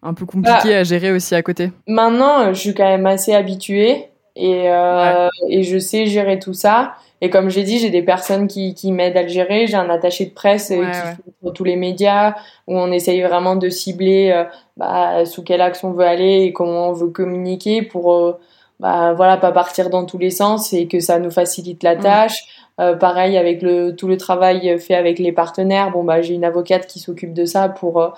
un 0.02 0.14
peu 0.14 0.26
compliqué 0.26 0.70
bah, 0.70 0.78
à 0.78 0.84
gérer 0.84 1.12
aussi 1.12 1.34
à 1.34 1.42
côté? 1.42 1.72
Maintenant, 1.88 2.52
je 2.52 2.58
suis 2.58 2.74
quand 2.74 2.88
même 2.88 3.06
assez 3.06 3.34
habituée 3.34 4.04
et, 4.36 4.70
euh, 4.70 5.28
et 5.48 5.62
je 5.62 5.78
sais 5.78 6.06
gérer 6.06 6.38
tout 6.38 6.54
ça. 6.54 6.94
Et 7.20 7.30
comme 7.30 7.48
j'ai 7.48 7.62
dit, 7.62 7.78
j'ai 7.78 7.90
des 7.90 8.02
personnes 8.02 8.46
qui, 8.46 8.74
qui 8.74 8.92
m'aident 8.92 9.16
à 9.16 9.22
le 9.22 9.28
gérer. 9.28 9.66
J'ai 9.66 9.76
un 9.76 9.88
attaché 9.88 10.26
de 10.26 10.30
presse 10.30 10.70
euh, 10.70 10.84
qui 10.84 11.32
fait 11.42 11.52
tous 11.54 11.64
les 11.64 11.76
médias, 11.76 12.34
où 12.66 12.76
on 12.76 12.92
essaye 12.92 13.22
vraiment 13.22 13.56
de 13.56 13.68
cibler 13.70 14.32
euh, 14.34 14.44
bah, 14.76 15.24
sous 15.24 15.42
quel 15.42 15.60
axe 15.60 15.82
on 15.84 15.92
veut 15.92 16.04
aller 16.04 16.42
et 16.42 16.52
comment 16.52 16.90
on 16.90 16.92
veut 16.92 17.08
communiquer 17.08 17.82
pour 17.82 18.12
euh, 18.14 18.38
bah, 18.80 19.14
voilà 19.14 19.38
pas 19.38 19.52
partir 19.52 19.88
dans 19.88 20.04
tous 20.04 20.18
les 20.18 20.30
sens 20.30 20.72
et 20.74 20.86
que 20.86 21.00
ça 21.00 21.18
nous 21.18 21.30
facilite 21.30 21.82
la 21.82 21.96
mm. 21.96 22.00
tâche. 22.00 22.44
pareil 23.00 23.38
avec 23.38 23.62
le 23.62 23.96
tout 23.96 24.06
le 24.06 24.18
travail 24.18 24.78
fait 24.78 24.94
avec 24.94 25.18
les 25.18 25.32
partenaires. 25.32 25.90
Bon 25.92 26.04
bah 26.04 26.20
j'ai 26.20 26.34
une 26.34 26.44
avocate 26.44 26.86
qui 26.86 26.98
s'occupe 26.98 27.32
de 27.32 27.46
ça 27.46 27.70
pour 27.70 28.14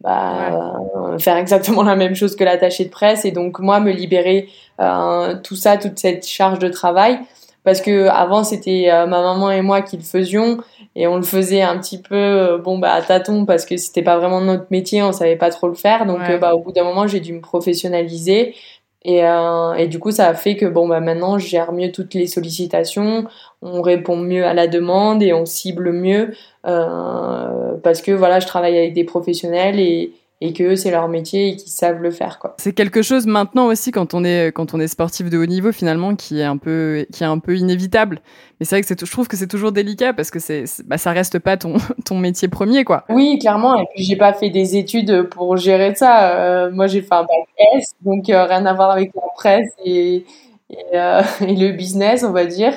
bah, 0.00 0.80
faire 1.20 1.36
exactement 1.36 1.84
la 1.84 1.94
même 1.94 2.16
chose 2.16 2.34
que 2.34 2.42
l'attaché 2.42 2.86
de 2.86 2.90
presse 2.90 3.24
et 3.24 3.30
donc 3.30 3.60
moi 3.60 3.78
me 3.78 3.92
libérer 3.92 4.48
euh, 4.80 5.36
tout 5.42 5.56
ça, 5.56 5.76
toute 5.76 5.98
cette 5.98 6.26
charge 6.26 6.58
de 6.58 6.68
travail 6.68 7.18
parce 7.64 7.80
que 7.80 8.08
avant 8.08 8.44
c'était 8.44 8.88
euh, 8.90 9.06
ma 9.06 9.22
maman 9.22 9.50
et 9.50 9.62
moi 9.62 9.82
qui 9.82 9.96
le 9.96 10.02
faisions. 10.02 10.58
Et 10.96 11.06
on 11.06 11.16
le 11.16 11.22
faisait 11.22 11.62
un 11.62 11.78
petit 11.78 12.00
peu 12.02 12.16
euh, 12.16 12.58
bon 12.58 12.78
bah 12.78 12.92
à 12.92 13.02
tâtons 13.02 13.44
parce 13.46 13.64
que 13.64 13.76
c'était 13.76 14.02
pas 14.02 14.18
vraiment 14.18 14.40
notre 14.40 14.66
métier, 14.70 15.02
on 15.02 15.12
savait 15.12 15.36
pas 15.36 15.50
trop 15.50 15.68
le 15.68 15.74
faire. 15.74 16.06
Donc 16.06 16.20
bah 16.40 16.54
au 16.54 16.60
bout 16.60 16.72
d'un 16.72 16.84
moment 16.84 17.06
j'ai 17.06 17.20
dû 17.20 17.32
me 17.32 17.40
professionnaliser. 17.40 18.54
Et, 19.02 19.24
euh, 19.24 19.72
et, 19.74 19.88
du 19.88 19.98
coup, 19.98 20.10
ça 20.10 20.28
a 20.28 20.34
fait 20.34 20.56
que 20.56 20.66
bon, 20.66 20.86
bah, 20.86 21.00
maintenant, 21.00 21.38
je 21.38 21.46
gère 21.46 21.72
mieux 21.72 21.90
toutes 21.90 22.12
les 22.12 22.26
sollicitations, 22.26 23.26
on 23.62 23.80
répond 23.80 24.16
mieux 24.16 24.44
à 24.44 24.52
la 24.52 24.66
demande 24.66 25.22
et 25.22 25.32
on 25.32 25.46
cible 25.46 25.92
mieux 25.92 26.34
euh, 26.66 27.76
parce 27.82 28.02
que 28.02 28.12
voilà, 28.12 28.40
je 28.40 28.46
travaille 28.46 28.76
avec 28.76 28.92
des 28.92 29.04
professionnels 29.04 29.80
et, 29.80 30.12
et 30.42 30.52
que 30.52 30.74
c'est 30.74 30.90
leur 30.90 31.08
métier 31.08 31.48
et 31.48 31.56
qu'ils 31.56 31.70
savent 31.70 32.00
le 32.00 32.10
faire 32.10 32.38
quoi. 32.38 32.54
C'est 32.58 32.72
quelque 32.72 33.02
chose 33.02 33.26
maintenant 33.26 33.66
aussi 33.66 33.90
quand 33.90 34.14
on 34.14 34.24
est 34.24 34.52
quand 34.52 34.74
on 34.74 34.80
est 34.80 34.88
sportif 34.88 35.28
de 35.28 35.38
haut 35.38 35.46
niveau 35.46 35.72
finalement 35.72 36.16
qui 36.16 36.40
est 36.40 36.44
un 36.44 36.56
peu 36.56 37.06
qui 37.12 37.22
est 37.22 37.26
un 37.26 37.38
peu 37.38 37.56
inévitable. 37.56 38.20
Mais 38.58 38.66
c'est 38.66 38.76
vrai 38.76 38.82
que 38.82 38.88
c'est 38.88 39.04
je 39.04 39.10
trouve 39.10 39.28
que 39.28 39.36
c'est 39.36 39.48
toujours 39.48 39.72
délicat 39.72 40.12
parce 40.12 40.30
que 40.30 40.38
c'est 40.38 40.64
bah 40.86 40.98
ça 40.98 41.12
reste 41.12 41.38
pas 41.38 41.56
ton 41.56 41.74
ton 42.04 42.18
métier 42.18 42.48
premier 42.48 42.84
quoi. 42.84 43.04
Oui, 43.08 43.38
clairement 43.38 43.78
et 43.78 43.84
puis 43.94 44.04
j'ai 44.04 44.16
pas 44.16 44.32
fait 44.32 44.50
des 44.50 44.76
études 44.76 45.24
pour 45.24 45.56
gérer 45.56 45.94
ça. 45.94 46.34
Euh, 46.34 46.70
moi 46.70 46.86
j'ai 46.86 47.02
fait 47.02 47.14
un 47.14 47.22
bac 47.22 47.46
S 47.76 47.92
donc 48.02 48.30
euh, 48.30 48.44
rien 48.44 48.64
à 48.66 48.72
voir 48.72 48.90
avec 48.90 49.12
la 49.14 49.22
presse 49.36 49.70
et 49.84 50.24
et, 50.70 50.76
euh, 50.94 51.22
et 51.40 51.56
le 51.56 51.72
business, 51.72 52.24
on 52.24 52.32
va 52.32 52.46
dire. 52.46 52.72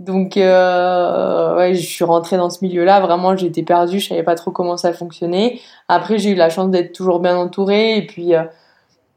Donc, 0.00 0.36
euh, 0.36 1.56
ouais, 1.56 1.74
je 1.74 1.86
suis 1.86 2.04
rentrée 2.04 2.36
dans 2.36 2.50
ce 2.50 2.64
milieu-là. 2.64 3.00
Vraiment, 3.00 3.36
j'étais 3.36 3.62
perdue. 3.62 4.00
Je 4.00 4.08
savais 4.08 4.22
pas 4.22 4.34
trop 4.34 4.50
comment 4.50 4.76
ça 4.76 4.92
fonctionnait. 4.92 5.60
Après, 5.88 6.18
j'ai 6.18 6.30
eu 6.30 6.34
la 6.34 6.50
chance 6.50 6.70
d'être 6.70 6.92
toujours 6.92 7.20
bien 7.20 7.36
entourée. 7.36 7.96
Et 7.96 8.06
puis, 8.06 8.34
euh, 8.34 8.42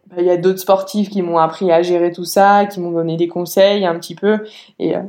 bah, 0.08 0.18
il 0.20 0.26
y 0.26 0.30
a 0.30 0.38
d'autres 0.38 0.60
sportifs 0.60 1.10
qui 1.10 1.22
m'ont 1.22 1.40
appris 1.40 1.72
à 1.72 1.82
gérer 1.82 2.12
tout 2.12 2.26
ça, 2.26 2.66
qui 2.68 2.80
m'ont 2.80 2.92
donné 2.92 3.18
des 3.18 3.28
conseils 3.28 3.86
un 3.86 3.96
petit 4.00 4.16
peu. 4.16 4.46
Et, 4.80 4.96
euh, 4.96 5.02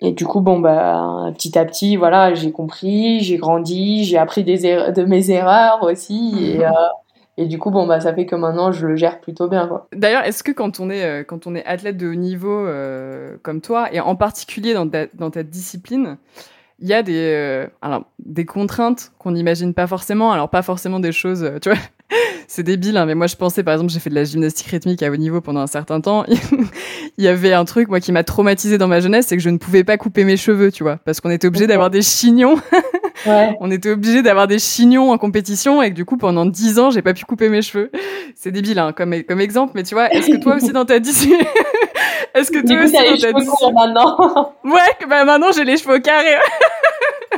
et 0.00 0.12
du 0.12 0.24
coup, 0.26 0.40
bon, 0.40 0.60
bah, 0.60 1.30
petit 1.34 1.58
à 1.58 1.64
petit, 1.64 1.96
voilà, 1.96 2.34
j'ai 2.34 2.52
compris, 2.52 3.20
j'ai 3.20 3.36
grandi, 3.38 4.04
j'ai 4.04 4.18
appris 4.18 4.44
des 4.44 4.58
de 4.58 5.04
mes 5.04 5.30
erreurs 5.30 5.82
aussi. 5.82 6.54
Et, 6.56 6.64
euh, 6.66 6.70
et 7.38 7.46
du 7.46 7.58
coup, 7.58 7.70
bon, 7.70 7.86
bah, 7.86 8.00
ça 8.00 8.14
fait 8.14 8.26
que 8.26 8.36
maintenant, 8.36 8.72
je 8.72 8.86
le 8.86 8.96
gère 8.96 9.20
plutôt 9.20 9.48
bien. 9.48 9.82
D'ailleurs, 9.92 10.24
est-ce 10.24 10.42
que 10.42 10.52
quand 10.52 10.80
on 10.80 10.90
est, 10.90 11.04
euh, 11.04 11.24
quand 11.24 11.46
on 11.46 11.54
est 11.54 11.64
athlète 11.64 11.96
de 11.96 12.08
haut 12.08 12.14
niveau 12.14 12.66
euh, 12.66 13.36
comme 13.42 13.60
toi, 13.62 13.92
et 13.92 14.00
en 14.00 14.16
particulier 14.16 14.74
dans 14.74 15.30
ta 15.30 15.42
discipline, 15.42 16.18
il 16.82 16.88
y 16.88 16.94
a 16.94 17.02
des, 17.02 17.14
euh, 17.14 17.66
alors, 17.80 18.04
des 18.18 18.44
contraintes 18.44 19.12
qu'on 19.18 19.30
n'imagine 19.30 19.72
pas 19.72 19.86
forcément. 19.86 20.32
Alors, 20.32 20.50
pas 20.50 20.62
forcément 20.62 20.98
des 20.98 21.12
choses, 21.12 21.48
tu 21.62 21.70
vois, 21.70 21.78
c'est 22.48 22.64
débile, 22.64 22.96
hein, 22.96 23.06
mais 23.06 23.14
moi, 23.14 23.28
je 23.28 23.36
pensais, 23.36 23.62
par 23.62 23.74
exemple, 23.74 23.92
j'ai 23.92 24.00
fait 24.00 24.10
de 24.10 24.16
la 24.16 24.24
gymnastique 24.24 24.66
rythmique 24.66 25.02
à 25.02 25.10
haut 25.10 25.16
niveau 25.16 25.40
pendant 25.40 25.60
un 25.60 25.68
certain 25.68 26.00
temps. 26.00 26.24
il 27.18 27.24
y 27.24 27.28
avait 27.28 27.52
un 27.52 27.64
truc, 27.64 27.88
moi, 27.88 28.00
qui 28.00 28.10
m'a 28.10 28.24
traumatisé 28.24 28.78
dans 28.78 28.88
ma 28.88 28.98
jeunesse, 28.98 29.28
c'est 29.28 29.36
que 29.36 29.42
je 29.42 29.50
ne 29.50 29.58
pouvais 29.58 29.84
pas 29.84 29.96
couper 29.96 30.24
mes 30.24 30.36
cheveux, 30.36 30.72
tu 30.72 30.82
vois, 30.82 30.96
parce 30.96 31.20
qu'on 31.20 31.30
était 31.30 31.46
obligé 31.46 31.68
d'avoir 31.68 31.88
des 31.88 32.02
chignons. 32.02 32.56
On 33.60 33.70
était 33.70 33.90
obligé 33.90 34.22
d'avoir 34.22 34.48
des 34.48 34.58
chignons 34.58 35.12
en 35.12 35.18
compétition 35.18 35.80
et 35.80 35.90
que 35.90 35.94
du 35.94 36.04
coup 36.04 36.16
pendant 36.16 36.44
dix 36.44 36.78
ans 36.80 36.90
j'ai 36.90 37.02
pas 37.02 37.14
pu 37.14 37.24
couper 37.24 37.48
mes 37.48 37.62
cheveux. 37.62 37.92
C'est 38.34 38.50
débile 38.50 38.78
hein, 38.80 38.92
comme 38.92 39.22
comme 39.22 39.40
exemple, 39.40 39.72
mais 39.76 39.84
tu 39.84 39.94
vois, 39.94 40.12
est-ce 40.12 40.28
que 40.28 40.42
toi 40.42 40.56
aussi 40.56 40.72
dans 40.72 40.84
ta 40.84 40.98
discipline, 40.98 41.46
est-ce 42.34 42.50
que 42.50 42.66
toi 42.66 42.84
aussi 42.84 42.92
dans 42.92 43.32
ta 43.32 43.32
discipline 43.32 43.74
maintenant 43.74 44.54
Ouais, 44.64 45.06
bah 45.08 45.24
maintenant 45.24 45.52
j'ai 45.52 45.64
les 45.64 45.76
cheveux 45.76 45.98
carrés. 45.98 46.36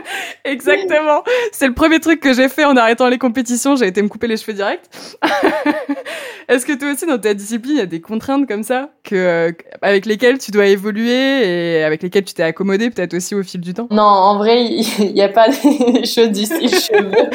Exactement. 0.44 1.22
C'est 1.52 1.66
le 1.66 1.74
premier 1.74 2.00
truc 2.00 2.20
que 2.20 2.34
j'ai 2.34 2.48
fait 2.48 2.64
en 2.64 2.76
arrêtant 2.76 3.08
les 3.08 3.18
compétitions. 3.18 3.76
J'ai 3.76 3.86
été 3.86 4.02
me 4.02 4.08
couper 4.08 4.26
les 4.26 4.36
cheveux 4.36 4.52
direct. 4.52 4.88
Est-ce 6.48 6.66
que 6.66 6.72
toi 6.72 6.92
aussi, 6.92 7.06
dans 7.06 7.18
ta 7.18 7.32
discipline, 7.32 7.72
il 7.74 7.78
y 7.78 7.82
a 7.82 7.86
des 7.86 8.00
contraintes 8.00 8.46
comme 8.46 8.62
ça 8.62 8.90
que, 9.02 9.14
euh, 9.14 9.52
avec 9.80 10.04
lesquelles 10.04 10.38
tu 10.38 10.50
dois 10.50 10.66
évoluer 10.66 11.78
et 11.78 11.84
avec 11.84 12.02
lesquelles 12.02 12.24
tu 12.24 12.34
t'es 12.34 12.42
accommodé 12.42 12.90
peut-être 12.90 13.14
aussi 13.14 13.34
au 13.34 13.42
fil 13.42 13.60
du 13.60 13.72
temps? 13.72 13.88
Non, 13.90 14.02
en 14.02 14.36
vrai, 14.36 14.64
il 14.64 15.14
n'y 15.14 15.22
a 15.22 15.28
pas 15.28 15.48
des 15.48 16.04
choses 16.04 16.36
cheveux. 16.36 17.30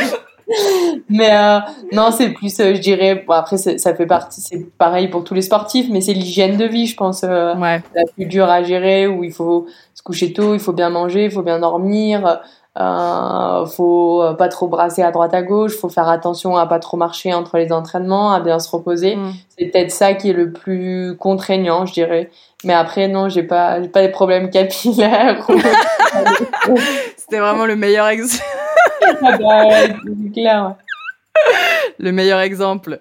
Mais 1.09 1.31
euh, 1.31 1.59
non, 1.91 2.11
c'est 2.11 2.29
plus, 2.29 2.59
euh, 2.59 2.73
je 2.75 2.81
dirais, 2.81 3.23
bon, 3.27 3.33
après 3.33 3.57
ça 3.57 3.95
fait 3.95 4.05
partie, 4.05 4.41
c'est 4.41 4.65
pareil 4.77 5.07
pour 5.07 5.23
tous 5.23 5.33
les 5.33 5.41
sportifs, 5.41 5.87
mais 5.89 6.01
c'est 6.01 6.13
l'hygiène 6.13 6.57
de 6.57 6.65
vie, 6.65 6.87
je 6.87 6.95
pense, 6.95 7.23
euh, 7.23 7.55
ouais. 7.55 7.81
la 7.95 8.03
plus 8.13 8.25
dure 8.25 8.49
à 8.49 8.63
gérer, 8.63 9.07
où 9.07 9.23
il 9.23 9.31
faut 9.31 9.67
se 9.93 10.03
coucher 10.03 10.33
tôt, 10.33 10.53
il 10.53 10.59
faut 10.59 10.73
bien 10.73 10.89
manger, 10.89 11.25
il 11.25 11.31
faut 11.31 11.43
bien 11.43 11.59
dormir, 11.59 12.41
euh, 12.79 13.65
faut 13.65 14.23
pas 14.37 14.47
trop 14.47 14.67
brasser 14.67 15.01
à 15.01 15.11
droite 15.11 15.33
à 15.33 15.41
gauche, 15.41 15.75
faut 15.75 15.89
faire 15.89 16.07
attention 16.07 16.55
à 16.55 16.65
pas 16.65 16.79
trop 16.79 16.97
marcher 16.97 17.33
entre 17.33 17.57
les 17.57 17.71
entraînements, 17.71 18.31
à 18.31 18.39
bien 18.39 18.59
se 18.59 18.69
reposer. 18.69 19.15
Mm. 19.15 19.33
C'est 19.49 19.65
peut-être 19.65 19.91
ça 19.91 20.13
qui 20.13 20.29
est 20.29 20.33
le 20.33 20.51
plus 20.51 21.15
contraignant, 21.17 21.85
je 21.85 21.93
dirais. 21.93 22.29
Mais 22.63 22.73
après, 22.73 23.07
non, 23.07 23.29
j'ai 23.29 23.43
pas, 23.43 23.81
j'ai 23.81 23.87
pas 23.87 24.01
des 24.01 24.09
problèmes 24.09 24.49
capillaires. 24.49 25.45
C'était 27.17 27.39
vraiment 27.39 27.65
le 27.65 27.75
meilleur 27.75 28.07
exemple. 28.07 28.43
Le 31.99 32.11
meilleur 32.11 32.39
exemple. 32.39 32.99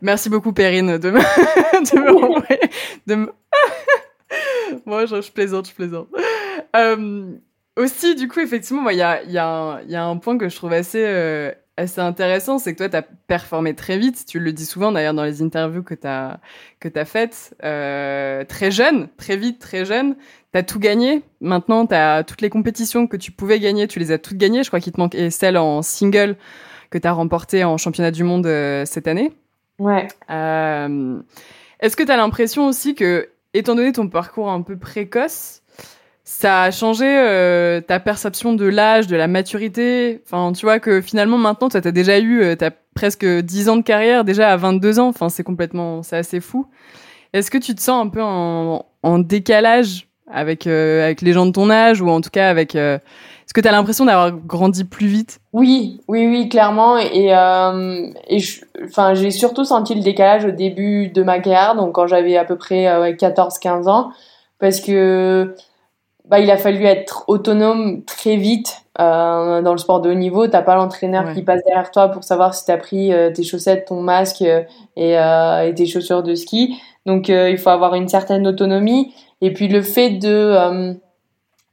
Merci 0.00 0.28
beaucoup, 0.28 0.52
Perrine, 0.52 0.98
de 0.98 1.10
me, 1.10 1.18
de 3.06 3.14
me. 3.14 3.32
Moi, 4.86 5.06
je, 5.06 5.30
plaisante, 5.30 5.68
je 5.68 5.74
plaisante. 5.74 6.08
Euh, 6.76 7.32
aussi, 7.76 8.14
du 8.14 8.28
coup, 8.28 8.40
effectivement, 8.40 8.88
il 8.90 8.98
y 8.98 9.02
a, 9.02 9.22
y, 9.22 9.32
y 9.32 9.96
a, 9.96 10.04
un 10.04 10.16
point 10.16 10.38
que 10.38 10.48
je 10.48 10.56
trouve 10.56 10.72
assez, 10.72 11.04
euh, 11.04 11.52
assez 11.76 12.00
intéressant, 12.00 12.58
c'est 12.58 12.72
que 12.72 12.78
toi, 12.78 12.88
tu 12.88 12.96
as 12.96 13.02
performé 13.02 13.74
très 13.74 13.98
vite. 13.98 14.24
Tu 14.26 14.38
le 14.38 14.52
dis 14.52 14.66
souvent, 14.66 14.92
d'ailleurs, 14.92 15.14
dans 15.14 15.24
les 15.24 15.42
interviews 15.42 15.82
que 15.82 15.94
tu 15.94 16.06
as, 16.06 16.40
que 16.78 16.88
as 16.94 17.04
faites. 17.04 17.54
Euh, 17.64 18.44
très 18.44 18.70
jeune, 18.70 19.08
très 19.16 19.36
vite, 19.36 19.58
très 19.58 19.84
jeune. 19.84 20.16
Tu 20.52 20.58
as 20.58 20.62
tout 20.62 20.78
gagné. 20.80 21.22
Maintenant, 21.40 21.86
tu 21.86 21.94
as 21.94 22.24
toutes 22.24 22.40
les 22.40 22.50
compétitions 22.50 23.06
que 23.06 23.16
tu 23.16 23.30
pouvais 23.32 23.60
gagner, 23.60 23.86
tu 23.86 23.98
les 23.98 24.10
as 24.12 24.18
toutes 24.18 24.36
gagnées. 24.36 24.62
Je 24.62 24.68
crois 24.68 24.80
qu'il 24.80 24.92
te 24.92 25.00
manquait 25.00 25.30
celle 25.30 25.56
en 25.56 25.82
single 25.82 26.36
que 26.90 26.98
tu 26.98 27.06
as 27.06 27.12
remportée 27.12 27.62
en 27.64 27.76
championnat 27.78 28.10
du 28.10 28.24
monde 28.24 28.46
euh, 28.46 28.84
cette 28.84 29.06
année. 29.06 29.32
Ouais. 29.78 30.08
Euh, 30.30 31.20
Est-ce 31.80 31.96
que 31.96 32.02
tu 32.02 32.10
as 32.10 32.16
l'impression 32.16 32.66
aussi 32.66 32.94
que, 32.94 33.28
étant 33.54 33.74
donné 33.74 33.92
ton 33.92 34.08
parcours 34.08 34.50
un 34.50 34.62
peu 34.62 34.76
précoce, 34.76 35.62
ça 36.24 36.64
a 36.64 36.70
changé 36.70 37.06
euh, 37.06 37.80
ta 37.80 37.98
perception 38.00 38.52
de 38.52 38.66
l'âge, 38.66 39.06
de 39.06 39.16
la 39.16 39.28
maturité? 39.28 40.20
Enfin, 40.26 40.52
tu 40.52 40.66
vois 40.66 40.80
que 40.80 41.00
finalement 41.00 41.38
maintenant, 41.38 41.68
tu 41.68 41.76
as 41.76 41.80
déjà 41.80 42.18
eu, 42.18 42.42
euh, 42.42 42.56
tu 42.56 42.64
as 42.64 42.72
presque 42.94 43.24
10 43.24 43.68
ans 43.68 43.76
de 43.76 43.82
carrière 43.82 44.24
déjà 44.24 44.50
à 44.52 44.56
22 44.56 44.98
ans. 44.98 45.08
Enfin, 45.08 45.28
c'est 45.28 45.44
complètement, 45.44 46.02
c'est 46.02 46.16
assez 46.16 46.40
fou. 46.40 46.66
Est-ce 47.32 47.50
que 47.50 47.58
tu 47.58 47.74
te 47.74 47.80
sens 47.80 48.04
un 48.04 48.08
peu 48.08 48.20
en, 48.20 48.84
en 49.04 49.18
décalage 49.20 50.08
avec 50.32 50.66
euh, 50.66 51.04
avec 51.04 51.22
les 51.22 51.32
gens 51.32 51.46
de 51.46 51.52
ton 51.52 51.70
âge 51.70 52.00
ou 52.00 52.08
en 52.08 52.20
tout 52.20 52.30
cas 52.30 52.48
avec 52.48 52.74
euh, 52.76 52.96
est-ce 52.96 53.54
que 53.54 53.60
tu 53.60 53.66
as 53.68 53.72
l'impression 53.72 54.04
d'avoir 54.04 54.30
grandi 54.32 54.84
plus 54.84 55.08
vite? 55.08 55.40
Oui, 55.52 56.00
oui, 56.06 56.26
oui, 56.28 56.48
clairement. 56.48 56.96
Et, 56.98 57.34
euh, 57.34 58.06
et 58.28 58.38
enfin, 58.84 59.14
j'ai 59.14 59.32
surtout 59.32 59.64
senti 59.64 59.94
le 59.96 60.02
décalage 60.02 60.44
au 60.44 60.52
début 60.52 61.08
de 61.08 61.22
ma 61.24 61.40
carrière, 61.40 61.74
donc 61.74 61.92
quand 61.94 62.06
j'avais 62.06 62.36
à 62.36 62.44
peu 62.44 62.56
près 62.56 62.86
euh, 62.86 63.12
14-15 63.12 63.88
ans, 63.88 64.10
parce 64.60 64.80
que 64.80 65.56
bah, 66.28 66.38
il 66.38 66.48
a 66.50 66.56
fallu 66.58 66.84
être 66.84 67.24
autonome 67.26 68.04
très 68.04 68.36
vite 68.36 68.76
dans 68.98 69.72
le 69.72 69.78
sport 69.78 70.00
de 70.02 70.10
haut 70.10 70.14
niveau. 70.14 70.46
T'as 70.46 70.60
pas 70.62 70.74
l'entraîneur 70.76 71.24
Ouais. 71.28 71.32
qui 71.34 71.42
passe 71.42 71.62
derrière 71.64 71.90
toi 71.90 72.08
pour 72.08 72.22
savoir 72.22 72.54
si 72.54 72.66
t'as 72.66 72.76
pris 72.76 73.12
euh, 73.14 73.30
tes 73.32 73.42
chaussettes, 73.42 73.86
ton 73.86 74.02
masque 74.02 74.42
et, 74.42 74.66
et 75.14 75.74
tes 75.74 75.86
chaussures 75.86 76.22
de 76.22 76.34
ski. 76.34 76.78
Donc 77.06 77.28
il 77.30 77.56
faut 77.58 77.70
avoir 77.70 77.94
une 77.94 78.08
certaine 78.08 78.46
autonomie. 78.46 79.12
Et 79.40 79.52
puis 79.52 79.68
le 79.68 79.82
fait 79.82 80.10
de 80.10 80.28
euh, 80.28 80.94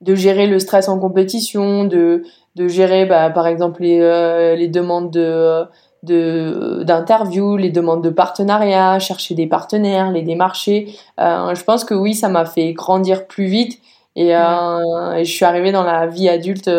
de 0.02 0.16
gérer 0.16 0.48
le 0.48 0.60
stress 0.60 0.90
en 0.90 1.00
compétition, 1.00 1.86
de 1.86 2.24
de 2.56 2.68
gérer 2.68 3.06
bah, 3.06 3.30
par 3.30 3.48
exemple 3.48 3.82
les 3.82 4.00
euh, 4.02 4.56
les 4.56 4.68
demandes 4.68 5.12
de 5.12 5.64
de 6.04 6.84
d'interview, 6.84 7.58
les 7.58 7.72
demandes 7.72 8.04
de 8.04 8.10
partenariat, 8.10 9.00
chercher 9.00 9.36
des 9.36 9.48
partenaires, 9.48 10.12
les 10.12 10.22
démarcher. 10.22 10.96
Euh, 11.20 11.56
je 11.56 11.64
pense 11.64 11.84
que 11.84 11.94
oui, 11.94 12.14
ça 12.14 12.30
m'a 12.30 12.46
fait 12.46 12.74
grandir 12.74 13.28
plus 13.28 13.46
vite 13.46 13.80
et, 14.16 14.30
et 14.30 15.24
je 15.26 15.32
suis 15.32 15.46
arrivée 15.46 15.72
dans 15.72 15.84
la 15.84 16.08
vie 16.08 16.28
adulte 16.30 16.70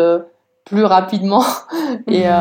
plus 0.69 0.85
rapidement 0.85 1.43
et 2.07 2.27
euh, 2.27 2.31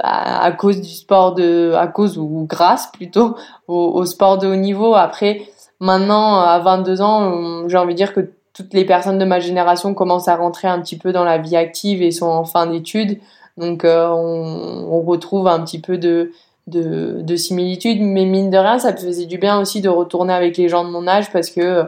à, 0.00 0.44
à 0.44 0.52
cause 0.52 0.80
du 0.80 0.88
sport 0.88 1.34
de 1.34 1.72
à 1.74 1.86
cause 1.86 2.18
ou 2.18 2.46
grâce 2.48 2.90
plutôt 2.90 3.36
au, 3.68 3.76
au 3.76 4.04
sport 4.06 4.38
de 4.38 4.48
haut 4.48 4.56
niveau. 4.56 4.94
Après 4.94 5.42
maintenant 5.80 6.40
à 6.40 6.58
22 6.58 7.00
ans, 7.00 7.68
j'ai 7.68 7.76
envie 7.76 7.94
de 7.94 7.98
dire 7.98 8.12
que 8.12 8.30
toutes 8.52 8.72
les 8.72 8.84
personnes 8.84 9.18
de 9.18 9.24
ma 9.24 9.38
génération 9.38 9.92
commencent 9.92 10.28
à 10.28 10.36
rentrer 10.36 10.68
un 10.68 10.80
petit 10.80 10.96
peu 10.96 11.12
dans 11.12 11.24
la 11.24 11.38
vie 11.38 11.56
active 11.56 12.02
et 12.02 12.10
sont 12.10 12.26
en 12.26 12.44
fin 12.44 12.66
d'études. 12.66 13.18
Donc 13.58 13.84
euh, 13.84 14.08
on, 14.08 14.86
on, 14.90 15.00
retrouve 15.02 15.46
un 15.46 15.60
petit 15.60 15.80
peu 15.80 15.98
de, 15.98 16.32
de, 16.66 17.20
de 17.20 17.36
similitudes, 17.36 18.00
mais 18.00 18.24
mine 18.24 18.50
de 18.50 18.58
rien, 18.58 18.78
ça 18.78 18.92
me 18.92 18.96
faisait 18.96 19.26
du 19.26 19.38
bien 19.38 19.60
aussi 19.60 19.80
de 19.80 19.88
retourner 19.88 20.32
avec 20.32 20.56
les 20.56 20.68
gens 20.68 20.84
de 20.84 20.90
mon 20.90 21.06
âge 21.06 21.30
parce 21.32 21.50
que 21.50 21.84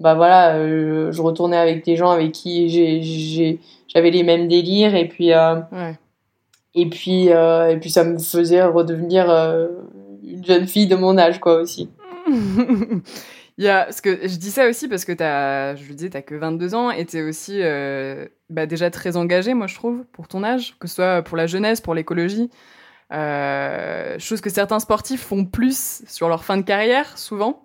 bah 0.00 0.14
voilà, 0.14 0.54
euh, 0.54 1.10
je 1.10 1.22
retournais 1.22 1.56
avec 1.56 1.84
des 1.84 1.96
gens 1.96 2.10
avec 2.10 2.32
qui 2.32 2.68
j'avais 3.88 4.10
les 4.10 4.22
mêmes 4.22 4.46
délires 4.46 4.94
et 4.94 5.08
puis 5.08 5.32
euh, 5.32 5.56
ouais. 5.72 5.98
et 6.74 6.86
puis 6.86 7.32
euh, 7.32 7.70
et 7.70 7.78
puis 7.78 7.90
ça 7.90 8.04
me 8.04 8.18
faisait 8.18 8.62
redevenir 8.62 9.28
euh, 9.28 9.68
une 10.22 10.44
jeune 10.44 10.68
fille 10.68 10.86
de 10.86 10.94
mon 10.94 11.18
âge 11.18 11.40
quoi 11.40 11.56
aussi. 11.56 11.90
Il 13.58 13.64
y 13.64 13.68
a, 13.68 13.84
parce 13.84 14.00
que 14.00 14.28
je 14.28 14.36
dis 14.36 14.52
ça 14.52 14.68
aussi 14.68 14.86
parce 14.86 15.04
que 15.04 15.10
t'as, 15.10 15.74
je 15.74 15.92
disais, 15.92 16.10
t'as 16.10 16.22
que 16.22 16.36
22 16.36 16.76
ans 16.76 16.92
et 16.92 17.04
t'es 17.04 17.22
aussi 17.22 17.58
euh, 17.60 18.26
bah 18.50 18.66
déjà 18.66 18.88
très 18.88 19.16
engagé, 19.16 19.52
moi 19.52 19.66
je 19.66 19.74
trouve, 19.74 20.04
pour 20.12 20.28
ton 20.28 20.44
âge, 20.44 20.76
que 20.78 20.86
ce 20.86 20.94
soit 20.94 21.22
pour 21.22 21.36
la 21.36 21.48
jeunesse, 21.48 21.80
pour 21.80 21.94
l'écologie. 21.94 22.50
Euh, 23.12 24.16
chose 24.18 24.40
que 24.40 24.50
certains 24.50 24.78
sportifs 24.78 25.22
font 25.22 25.44
plus 25.44 26.02
sur 26.06 26.28
leur 26.28 26.44
fin 26.44 26.56
de 26.56 26.62
carrière, 26.62 27.18
souvent. 27.18 27.62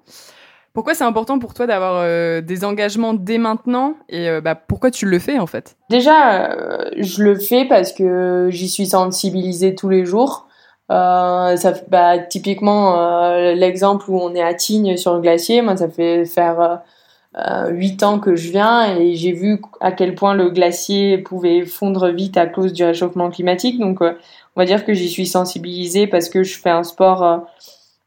Pourquoi 0.73 0.95
c'est 0.95 1.03
important 1.03 1.37
pour 1.37 1.53
toi 1.53 1.67
d'avoir 1.67 1.97
euh, 1.97 2.41
des 2.41 2.65
engagements 2.65 3.13
dès 3.13 3.37
maintenant 3.37 3.95
et 4.09 4.27
euh, 4.27 4.41
bah, 4.41 4.55
pourquoi 4.55 4.89
tu 4.89 5.05
le 5.05 5.19
fais 5.19 5.37
en 5.37 5.45
fait? 5.45 5.77
Déjà, 5.91 6.55
je 6.97 7.23
le 7.23 7.37
fais 7.37 7.65
parce 7.65 7.93
que 7.93 8.47
j'y 8.49 8.67
suis 8.67 8.87
sensibilisée 8.87 9.75
tous 9.75 9.89
les 9.89 10.05
jours. 10.05 10.47
Euh, 10.91 11.55
ça, 11.55 11.73
bah, 11.89 12.19
typiquement, 12.19 12.99
euh, 12.99 13.53
l'exemple 13.53 14.09
où 14.09 14.19
on 14.19 14.35
est 14.35 14.43
à 14.43 14.53
Tignes 14.53 14.97
sur 14.97 15.13
le 15.13 15.21
glacier, 15.21 15.61
moi, 15.61 15.77
ça 15.77 15.89
fait 15.89 16.25
faire 16.25 16.81
euh, 17.37 17.69
huit 17.69 18.03
ans 18.03 18.19
que 18.19 18.35
je 18.35 18.51
viens 18.51 18.95
et 18.97 19.15
j'ai 19.15 19.31
vu 19.31 19.61
à 19.79 19.91
quel 19.91 20.13
point 20.15 20.33
le 20.35 20.49
glacier 20.49 21.17
pouvait 21.17 21.65
fondre 21.65 22.09
vite 22.09 22.37
à 22.37 22.45
cause 22.47 22.73
du 22.73 22.83
réchauffement 22.83 23.29
climatique. 23.29 23.79
Donc, 23.79 24.01
on 24.01 24.59
va 24.59 24.65
dire 24.65 24.85
que 24.85 24.93
j'y 24.93 25.09
suis 25.09 25.27
sensibilisée 25.27 26.07
parce 26.07 26.29
que 26.29 26.43
je 26.43 26.59
fais 26.59 26.69
un 26.69 26.83
sport 26.83 27.47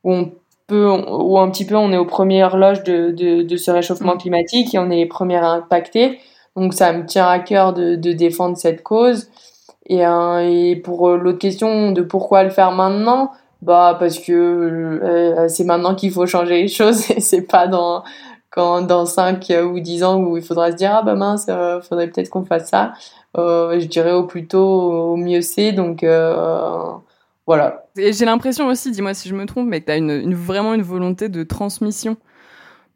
où 0.05 0.13
on 0.13 0.33
peut, 0.67 0.89
où 0.89 1.39
un 1.39 1.51
petit 1.51 1.65
peu 1.65 1.77
on 1.77 1.93
est 1.93 1.97
aux 1.97 2.07
premières 2.07 2.57
loges 2.57 2.85
de, 2.85 3.11
de, 3.11 3.43
de 3.43 3.57
ce 3.57 3.71
réchauffement 3.71 4.17
climatique 4.17 4.75
et 4.75 4.79
on 4.79 4.91
est 4.91 4.97
les 4.97 5.07
premières 5.07 5.45
à 5.45 5.55
impacter. 5.55 6.21
Donc 6.57 6.73
ça 6.75 6.93
me 6.93 7.05
tient 7.05 7.27
à 7.27 7.39
cœur 7.39 7.73
de, 7.73 7.97
de 7.97 8.13
défendre 8.13 8.57
cette 8.57 8.83
cause. 8.83 9.29
Et, 9.87 10.01
et 10.01 10.77
pour 10.77 11.11
l'autre 11.17 11.39
question 11.39 11.93
de 11.93 12.03
pourquoi 12.03 12.43
le 12.43 12.51
faire 12.51 12.73
maintenant, 12.73 13.33
bah 13.63 13.97
parce 13.99 14.19
que 14.19 15.47
c'est 15.49 15.65
maintenant 15.65 15.95
qu'il 15.95 16.11
faut 16.11 16.27
changer 16.27 16.63
les 16.63 16.69
choses 16.69 17.11
et 17.17 17.21
c'est 17.21 17.43
pas 17.43 17.67
dans 17.69 18.03
quand 18.57 18.81
dans 18.83 19.05
5 19.07 19.53
ou 19.71 19.79
10 19.79 20.03
ans 20.03 20.21
où 20.21 20.37
il 20.37 20.43
faudra 20.43 20.73
se 20.73 20.77
dire 20.77 20.91
ah 20.95 21.03
bah 21.03 21.15
mince, 21.15 21.47
euh, 21.49 21.81
faudrait 21.83 22.09
peut-être 22.09 22.31
qu'on 22.31 22.45
fasse 22.45 22.69
ça. 22.69 22.95
Euh, 23.37 23.79
je 23.79 23.87
dirais 23.87 24.13
au 24.13 24.25
plus 24.25 24.47
tôt, 24.47 25.13
au 25.13 25.17
mieux 25.17 25.43
c'est. 25.43 25.73
Donc 25.73 26.03
euh, 26.03 26.83
voilà. 27.47 27.85
Et 27.99 28.15
j'ai 28.15 28.25
l'impression 28.25 28.67
aussi, 28.67 28.91
dis-moi 28.91 29.13
si 29.13 29.29
je 29.29 29.35
me 29.35 29.45
trompe, 29.45 29.69
mais 29.69 29.81
que 29.81 29.87
tu 29.87 29.93
as 29.93 29.97
une, 29.99 30.35
vraiment 30.35 30.73
une 30.73 30.83
volonté 30.83 31.29
de 31.29 31.43
transmission 31.43 32.17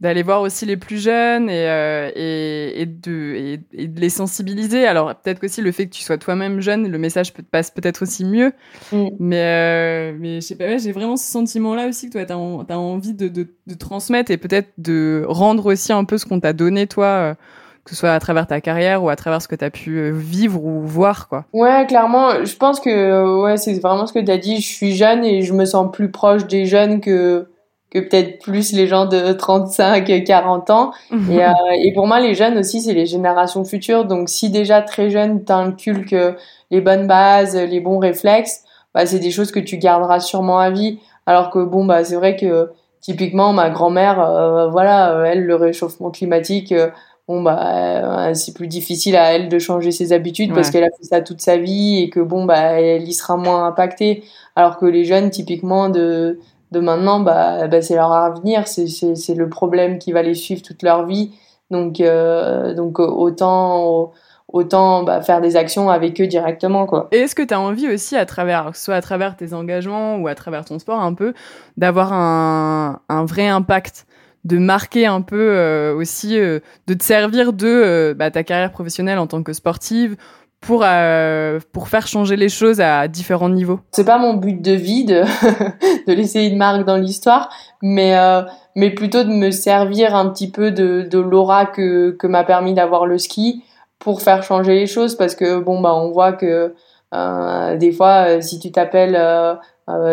d'aller 0.00 0.22
voir 0.22 0.40
aussi 0.40 0.64
les 0.64 0.78
plus 0.78 1.02
jeunes 1.02 1.50
et, 1.50 1.68
euh, 1.68 2.10
et, 2.14 2.82
et, 2.82 2.86
de, 2.86 3.58
et, 3.74 3.86
de 3.86 4.00
les 4.00 4.08
sensibiliser. 4.08 4.86
Alors 4.86 5.14
peut-être 5.14 5.44
aussi 5.44 5.60
le 5.60 5.72
fait 5.72 5.86
que 5.86 5.94
tu 5.94 6.02
sois 6.02 6.16
toi-même 6.16 6.60
jeune, 6.60 6.90
le 6.90 6.98
message 6.98 7.34
peut, 7.34 7.42
passe 7.42 7.70
peut-être 7.70 8.02
aussi 8.02 8.24
mieux. 8.24 8.52
Mm. 8.92 9.08
Mais, 9.18 9.42
euh, 9.42 10.16
mais 10.18 10.36
je 10.36 10.46
sais 10.46 10.56
pas, 10.56 10.78
j'ai 10.78 10.92
vraiment 10.92 11.16
ce 11.16 11.30
sentiment-là 11.30 11.86
aussi 11.86 12.08
que 12.08 12.12
toi, 12.12 12.24
tu 12.24 12.32
as, 12.32 12.78
envie 12.78 13.12
de, 13.12 13.28
de, 13.28 13.48
de, 13.66 13.74
transmettre 13.74 14.30
et 14.30 14.38
peut-être 14.38 14.70
de 14.78 15.24
rendre 15.28 15.66
aussi 15.66 15.92
un 15.92 16.04
peu 16.04 16.16
ce 16.16 16.24
qu'on 16.24 16.40
t'a 16.40 16.52
donné, 16.52 16.86
toi. 16.86 17.06
Euh, 17.06 17.34
que 17.82 17.92
ce 17.92 17.96
soit 17.96 18.12
à 18.12 18.20
travers 18.20 18.46
ta 18.46 18.60
carrière 18.60 19.02
ou 19.02 19.08
à 19.08 19.16
travers 19.16 19.40
ce 19.40 19.48
que 19.48 19.56
tu 19.56 19.64
as 19.64 19.70
pu 19.70 20.10
vivre 20.10 20.62
ou 20.62 20.82
voir 20.82 21.28
quoi. 21.28 21.46
Ouais, 21.54 21.86
clairement, 21.88 22.44
je 22.44 22.54
pense 22.54 22.78
que 22.78 23.42
ouais, 23.42 23.56
c'est 23.56 23.72
vraiment 23.80 24.06
ce 24.06 24.12
que 24.12 24.18
tu 24.18 24.30
as 24.30 24.36
dit, 24.36 24.60
je 24.60 24.66
suis 24.66 24.94
jeune 24.94 25.24
et 25.24 25.40
je 25.40 25.54
me 25.54 25.64
sens 25.64 25.90
plus 25.90 26.10
proche 26.10 26.46
des 26.46 26.66
jeunes 26.66 27.00
que 27.00 27.48
que 27.90 27.98
peut-être 27.98 28.42
plus 28.42 28.72
les 28.72 28.86
gens 28.86 29.06
de 29.06 29.32
35, 29.32 30.24
40 30.24 30.70
ans. 30.70 30.92
Et, 31.10 31.14
euh, 31.44 31.52
et 31.82 31.92
pour 31.92 32.06
moi, 32.06 32.20
les 32.20 32.34
jeunes 32.34 32.58
aussi, 32.58 32.80
c'est 32.80 32.94
les 32.94 33.06
générations 33.06 33.64
futures. 33.64 34.04
Donc, 34.04 34.28
si 34.28 34.50
déjà 34.50 34.82
très 34.82 35.10
jeune, 35.10 35.44
t'inculques 35.44 36.16
les 36.70 36.80
bonnes 36.80 37.06
bases, 37.06 37.56
les 37.56 37.80
bons 37.80 37.98
réflexes, 37.98 38.62
bah, 38.94 39.06
c'est 39.06 39.18
des 39.18 39.30
choses 39.30 39.52
que 39.52 39.60
tu 39.60 39.78
garderas 39.78 40.20
sûrement 40.20 40.58
à 40.58 40.70
vie. 40.70 40.98
Alors 41.26 41.50
que 41.50 41.64
bon, 41.64 41.84
bah, 41.84 42.04
c'est 42.04 42.16
vrai 42.16 42.36
que 42.36 42.70
typiquement, 43.00 43.52
ma 43.52 43.70
grand-mère, 43.70 44.20
euh, 44.20 44.68
voilà, 44.68 45.12
euh, 45.12 45.24
elle, 45.24 45.44
le 45.44 45.54
réchauffement 45.54 46.10
climatique, 46.10 46.72
euh, 46.72 46.90
bon, 47.28 47.42
bah, 47.42 48.34
c'est 48.34 48.54
plus 48.54 48.66
difficile 48.66 49.16
à 49.16 49.32
elle 49.32 49.48
de 49.48 49.58
changer 49.58 49.90
ses 49.90 50.12
habitudes 50.12 50.52
parce 50.54 50.70
qu'elle 50.70 50.84
a 50.84 50.90
fait 50.90 51.04
ça 51.04 51.20
toute 51.20 51.40
sa 51.40 51.56
vie 51.56 52.02
et 52.02 52.10
que 52.10 52.20
bon, 52.20 52.44
bah, 52.44 52.80
elle 52.80 53.08
y 53.08 53.14
sera 53.14 53.36
moins 53.36 53.66
impactée. 53.66 54.24
Alors 54.56 54.78
que 54.78 54.86
les 54.86 55.04
jeunes, 55.04 55.30
typiquement, 55.30 55.88
de 55.88 56.40
de 56.72 56.80
maintenant, 56.80 57.20
bah, 57.20 57.66
bah 57.66 57.82
c'est 57.82 57.96
leur 57.96 58.12
avenir, 58.12 58.66
c'est 58.68 59.34
le 59.34 59.48
problème 59.48 59.98
qui 59.98 60.12
va 60.12 60.22
les 60.22 60.34
suivre 60.34 60.62
toute 60.62 60.82
leur 60.82 61.06
vie. 61.06 61.32
Donc, 61.70 62.00
euh, 62.00 62.74
donc 62.74 62.98
autant, 62.98 64.12
autant 64.48 65.02
bah, 65.04 65.22
faire 65.22 65.40
des 65.40 65.56
actions 65.56 65.90
avec 65.90 66.20
eux 66.20 66.26
directement. 66.26 66.86
Quoi. 66.86 67.08
Et 67.12 67.18
est-ce 67.18 67.34
que 67.34 67.42
tu 67.42 67.54
as 67.54 67.60
envie 67.60 67.88
aussi, 67.88 68.16
à 68.16 68.26
travers, 68.26 68.74
soit 68.74 68.94
à 68.94 69.00
travers 69.00 69.36
tes 69.36 69.54
engagements 69.54 70.16
ou 70.16 70.28
à 70.28 70.34
travers 70.34 70.64
ton 70.64 70.78
sport 70.78 71.00
un 71.00 71.14
peu, 71.14 71.34
d'avoir 71.76 72.12
un, 72.12 73.00
un 73.08 73.24
vrai 73.24 73.48
impact 73.48 74.06
de 74.44 74.58
marquer 74.58 75.06
un 75.06 75.20
peu 75.20 75.36
euh, 75.38 75.94
aussi, 75.94 76.38
euh, 76.38 76.60
de 76.86 76.94
te 76.94 77.04
servir 77.04 77.52
de 77.52 78.14
bah, 78.18 78.30
ta 78.30 78.42
carrière 78.42 78.72
professionnelle 78.72 79.18
en 79.18 79.26
tant 79.26 79.42
que 79.42 79.52
sportive 79.52 80.16
pour 80.60 80.82
euh, 80.84 81.58
pour 81.72 81.88
faire 81.88 82.06
changer 82.06 82.36
les 82.36 82.48
choses 82.48 82.80
à 82.80 83.08
différents 83.08 83.48
niveaux. 83.48 83.80
C'est 83.92 84.04
pas 84.04 84.18
mon 84.18 84.34
but 84.34 84.60
de 84.60 84.72
vie 84.72 85.04
de, 85.04 85.22
de 86.06 86.12
laisser 86.12 86.42
une 86.44 86.58
marque 86.58 86.84
dans 86.84 86.96
l'histoire, 86.96 87.50
mais 87.82 88.16
euh, 88.16 88.42
mais 88.76 88.90
plutôt 88.90 89.24
de 89.24 89.30
me 89.30 89.50
servir 89.50 90.14
un 90.14 90.28
petit 90.28 90.50
peu 90.50 90.70
de 90.70 91.06
de 91.10 91.18
l'aura 91.18 91.66
que 91.66 92.10
que 92.10 92.26
m'a 92.26 92.44
permis 92.44 92.74
d'avoir 92.74 93.06
le 93.06 93.16
ski 93.16 93.64
pour 93.98 94.20
faire 94.22 94.42
changer 94.42 94.74
les 94.74 94.86
choses 94.86 95.14
parce 95.16 95.34
que 95.34 95.60
bon 95.60 95.80
bah 95.80 95.94
on 95.94 96.10
voit 96.10 96.32
que 96.32 96.74
euh, 97.14 97.76
des 97.76 97.92
fois 97.92 98.40
si 98.42 98.58
tu 98.58 98.70
t'appelles 98.70 99.18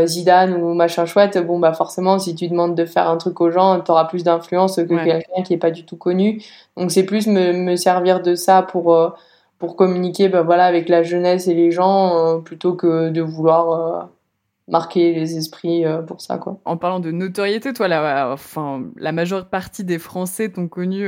Zidane 0.05 0.55
ou 0.55 0.73
machin 0.73 1.05
chouette, 1.05 1.37
bon 1.45 1.59
bah 1.59 1.73
forcément 1.73 2.19
si 2.19 2.35
tu 2.35 2.47
demandes 2.47 2.73
de 2.73 2.85
faire 2.85 3.09
un 3.09 3.17
truc 3.17 3.39
aux 3.41 3.51
gens, 3.51 3.81
tu 3.81 3.91
auras 3.91 4.05
plus 4.05 4.23
d'influence 4.23 4.77
que 4.77 5.03
quelqu'un 5.03 5.43
qui 5.43 5.53
est 5.53 5.57
pas 5.57 5.71
du 5.71 5.85
tout 5.85 5.97
connu. 5.97 6.41
Donc 6.77 6.91
c'est 6.91 7.03
plus 7.03 7.27
me, 7.27 7.51
me 7.51 7.75
servir 7.75 8.21
de 8.21 8.33
ça 8.33 8.63
pour 8.63 9.15
pour 9.59 9.75
communiquer 9.75 10.29
bah, 10.29 10.41
voilà, 10.43 10.65
avec 10.65 10.89
la 10.89 11.03
jeunesse 11.03 11.47
et 11.47 11.53
les 11.53 11.71
gens 11.71 12.17
euh, 12.17 12.39
plutôt 12.39 12.73
que 12.75 13.09
de 13.09 13.21
vouloir 13.21 13.71
euh, 13.71 14.05
marquer 14.67 15.13
les 15.13 15.37
esprits 15.37 15.85
euh, 15.85 16.01
pour 16.01 16.21
ça. 16.21 16.37
Quoi. 16.37 16.59
En 16.65 16.77
parlant 16.77 16.99
de 16.99 17.11
notoriété, 17.11 17.73
toi, 17.73 17.87
la, 17.87 18.31
enfin, 18.31 18.83
la 18.97 19.11
majeure 19.11 19.49
partie 19.49 19.83
des 19.83 19.99
Français 19.99 20.49
t'ont 20.49 20.67
connu 20.67 21.07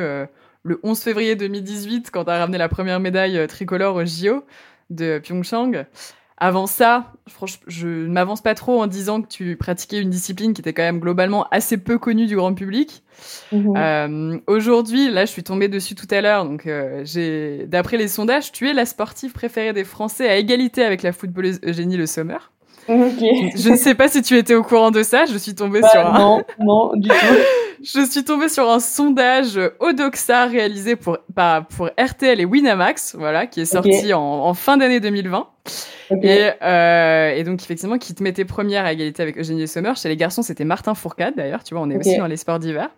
le 0.63 0.79
11 0.83 0.99
février 0.99 1.35
2018 1.35 2.09
quand 2.11 2.25
tu 2.25 2.31
as 2.31 2.39
ramené 2.39 2.57
la 2.57 2.69
première 2.69 2.99
médaille 2.99 3.47
tricolore 3.47 3.95
au 3.95 4.05
JO 4.05 4.43
de 4.89 5.19
Pyeongchang. 5.19 5.85
Avant 6.41 6.67
ça, 6.67 7.11
franchement, 7.27 7.63
je 7.67 7.87
ne 7.87 8.07
m'avance 8.07 8.41
pas 8.41 8.55
trop 8.55 8.81
en 8.81 8.87
disant 8.87 9.21
que 9.21 9.27
tu 9.27 9.57
pratiquais 9.57 9.99
une 9.99 10.09
discipline 10.09 10.53
qui 10.53 10.61
était 10.61 10.71
quand 10.71 10.83
même 10.83 10.99
globalement 10.99 11.45
assez 11.51 11.77
peu 11.77 11.97
connue 11.97 12.27
du 12.27 12.37
grand 12.37 12.53
public. 12.53 13.03
Mhm. 13.51 13.73
Euh, 13.75 14.39
Aujourd'hui, 14.47 15.11
là, 15.11 15.25
je 15.25 15.31
suis 15.31 15.43
tombée 15.43 15.67
dessus 15.67 15.95
tout 15.95 16.07
à 16.11 16.21
l'heure. 16.21 16.45
Donc, 16.45 16.65
euh, 16.65 17.01
j'ai, 17.03 17.65
d'après 17.67 17.97
les 17.97 18.07
sondages, 18.07 18.53
tu 18.53 18.69
es 18.69 18.73
la 18.73 18.85
sportive 18.85 19.33
préférée 19.33 19.73
des 19.73 19.83
Français 19.83 20.29
à 20.29 20.37
égalité 20.37 20.83
avec 20.83 21.03
la 21.03 21.11
footballeuse 21.11 21.59
Eugénie 21.65 21.97
Le 21.97 22.05
Sommer. 22.05 22.37
Je 22.87 23.69
ne 23.69 23.75
sais 23.75 23.95
pas 23.95 24.07
si 24.07 24.21
tu 24.21 24.37
étais 24.37 24.55
au 24.55 24.63
courant 24.63 24.91
de 24.91 25.03
ça. 25.03 25.25
Je 25.25 25.37
suis 25.37 25.55
tombée 25.55 25.81
bah, 25.81 25.89
sur 25.89 25.99
un... 25.99 26.19
non, 26.19 26.43
non, 26.59 26.91
du 26.95 27.09
tout. 27.09 27.15
je 27.83 28.05
suis 28.05 28.23
tombée 28.23 28.49
sur 28.49 28.69
un 28.69 28.79
sondage 28.79 29.59
Odoxa 29.79 30.45
réalisé 30.45 30.95
pour, 30.95 31.17
par, 31.35 31.67
pour 31.67 31.89
RTL 31.99 32.39
et 32.39 32.45
Winamax, 32.45 33.15
voilà, 33.17 33.47
qui 33.47 33.61
est 33.61 33.65
sorti 33.65 34.13
en, 34.13 34.21
en, 34.21 34.53
fin 34.53 34.77
d'année 34.77 34.99
2020. 34.99 35.47
Et, 36.23 36.49
euh, 36.61 37.35
et, 37.35 37.43
donc, 37.43 37.61
effectivement, 37.61 37.97
qui 37.97 38.15
te 38.15 38.23
mettait 38.23 38.45
première 38.45 38.85
à 38.85 38.93
égalité 38.93 39.21
avec 39.21 39.37
Eugénie 39.37 39.67
Sommer. 39.67 39.93
Chez 39.95 40.09
les 40.09 40.17
garçons, 40.17 40.41
c'était 40.41 40.65
Martin 40.65 40.95
Fourcade, 40.95 41.35
d'ailleurs. 41.35 41.63
Tu 41.63 41.75
vois, 41.75 41.83
on 41.83 41.89
est 41.89 41.97
aussi 41.97 42.17
dans 42.17 42.27
les 42.27 42.37
sports 42.37 42.59
d'hiver. 42.59 42.89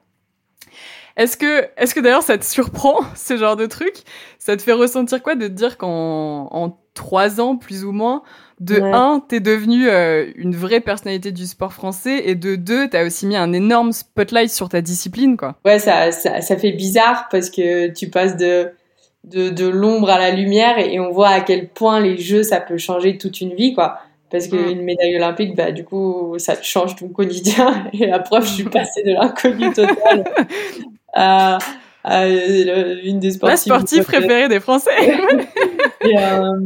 Est-ce 1.17 1.37
que, 1.37 1.67
est-ce 1.77 1.93
que 1.93 1.99
d'ailleurs, 1.99 2.23
ça 2.23 2.37
te 2.37 2.45
surprend, 2.45 2.97
ce 3.15 3.37
genre 3.37 3.55
de 3.55 3.65
truc? 3.65 3.93
Ça 4.39 4.57
te 4.57 4.61
fait 4.61 4.73
ressentir 4.73 5.21
quoi 5.21 5.35
de 5.35 5.47
te 5.47 5.53
dire 5.53 5.77
qu'en 5.77 6.47
en 6.51 6.77
trois 6.93 7.39
ans, 7.39 7.55
plus 7.55 7.85
ou 7.85 7.91
moins, 7.91 8.23
de 8.59 8.81
un, 8.81 9.23
t'es 9.27 9.39
devenue 9.39 9.87
euh, 9.87 10.31
une 10.35 10.55
vraie 10.55 10.81
personnalité 10.81 11.31
du 11.31 11.45
sport 11.45 11.73
français, 11.73 12.23
et 12.25 12.35
de 12.35 12.55
deux, 12.55 12.89
t'as 12.89 13.05
aussi 13.05 13.25
mis 13.25 13.35
un 13.35 13.53
énorme 13.53 13.91
spotlight 13.91 14.49
sur 14.49 14.69
ta 14.69 14.81
discipline, 14.81 15.37
quoi? 15.37 15.55
Ouais, 15.65 15.79
ça, 15.79 16.11
ça, 16.11 16.41
ça 16.41 16.57
fait 16.57 16.73
bizarre 16.73 17.27
parce 17.31 17.49
que 17.49 17.87
tu 17.87 18.09
passes 18.09 18.37
de 18.37 18.71
de, 19.23 19.49
de 19.49 19.67
l'ombre 19.67 20.09
à 20.09 20.17
la 20.17 20.31
lumière 20.31 20.79
et, 20.79 20.99
on 20.99 21.11
voit 21.11 21.29
à 21.29 21.41
quel 21.41 21.67
point 21.67 21.99
les 21.99 22.17
jeux 22.17 22.43
ça 22.43 22.59
peut 22.59 22.77
changer 22.77 23.17
toute 23.17 23.41
une 23.41 23.53
vie 23.53 23.73
quoi 23.73 23.99
parce 24.31 24.47
qu'une 24.47 24.81
mm. 24.81 24.83
médaille 24.83 25.15
olympique 25.15 25.55
bah 25.55 25.71
du 25.71 25.83
coup 25.83 26.35
ça 26.37 26.59
change 26.61 26.95
ton 26.95 27.09
quotidien 27.09 27.85
et 27.93 28.07
la 28.07 28.19
preuve 28.19 28.45
je 28.45 28.53
suis 28.53 28.63
passée 28.63 29.03
de 29.03 29.11
l'inconnu 29.11 29.71
total 29.73 30.23
à, 31.13 31.57
à, 32.03 32.27
une 32.27 33.19
des 33.19 33.31
sportives 33.31 33.71
la 33.71 33.77
sportive 33.77 34.03
préférée 34.03 34.47
des 34.49 34.59
Français. 34.59 34.91
Et, 36.03 36.17
euh, 36.17 36.59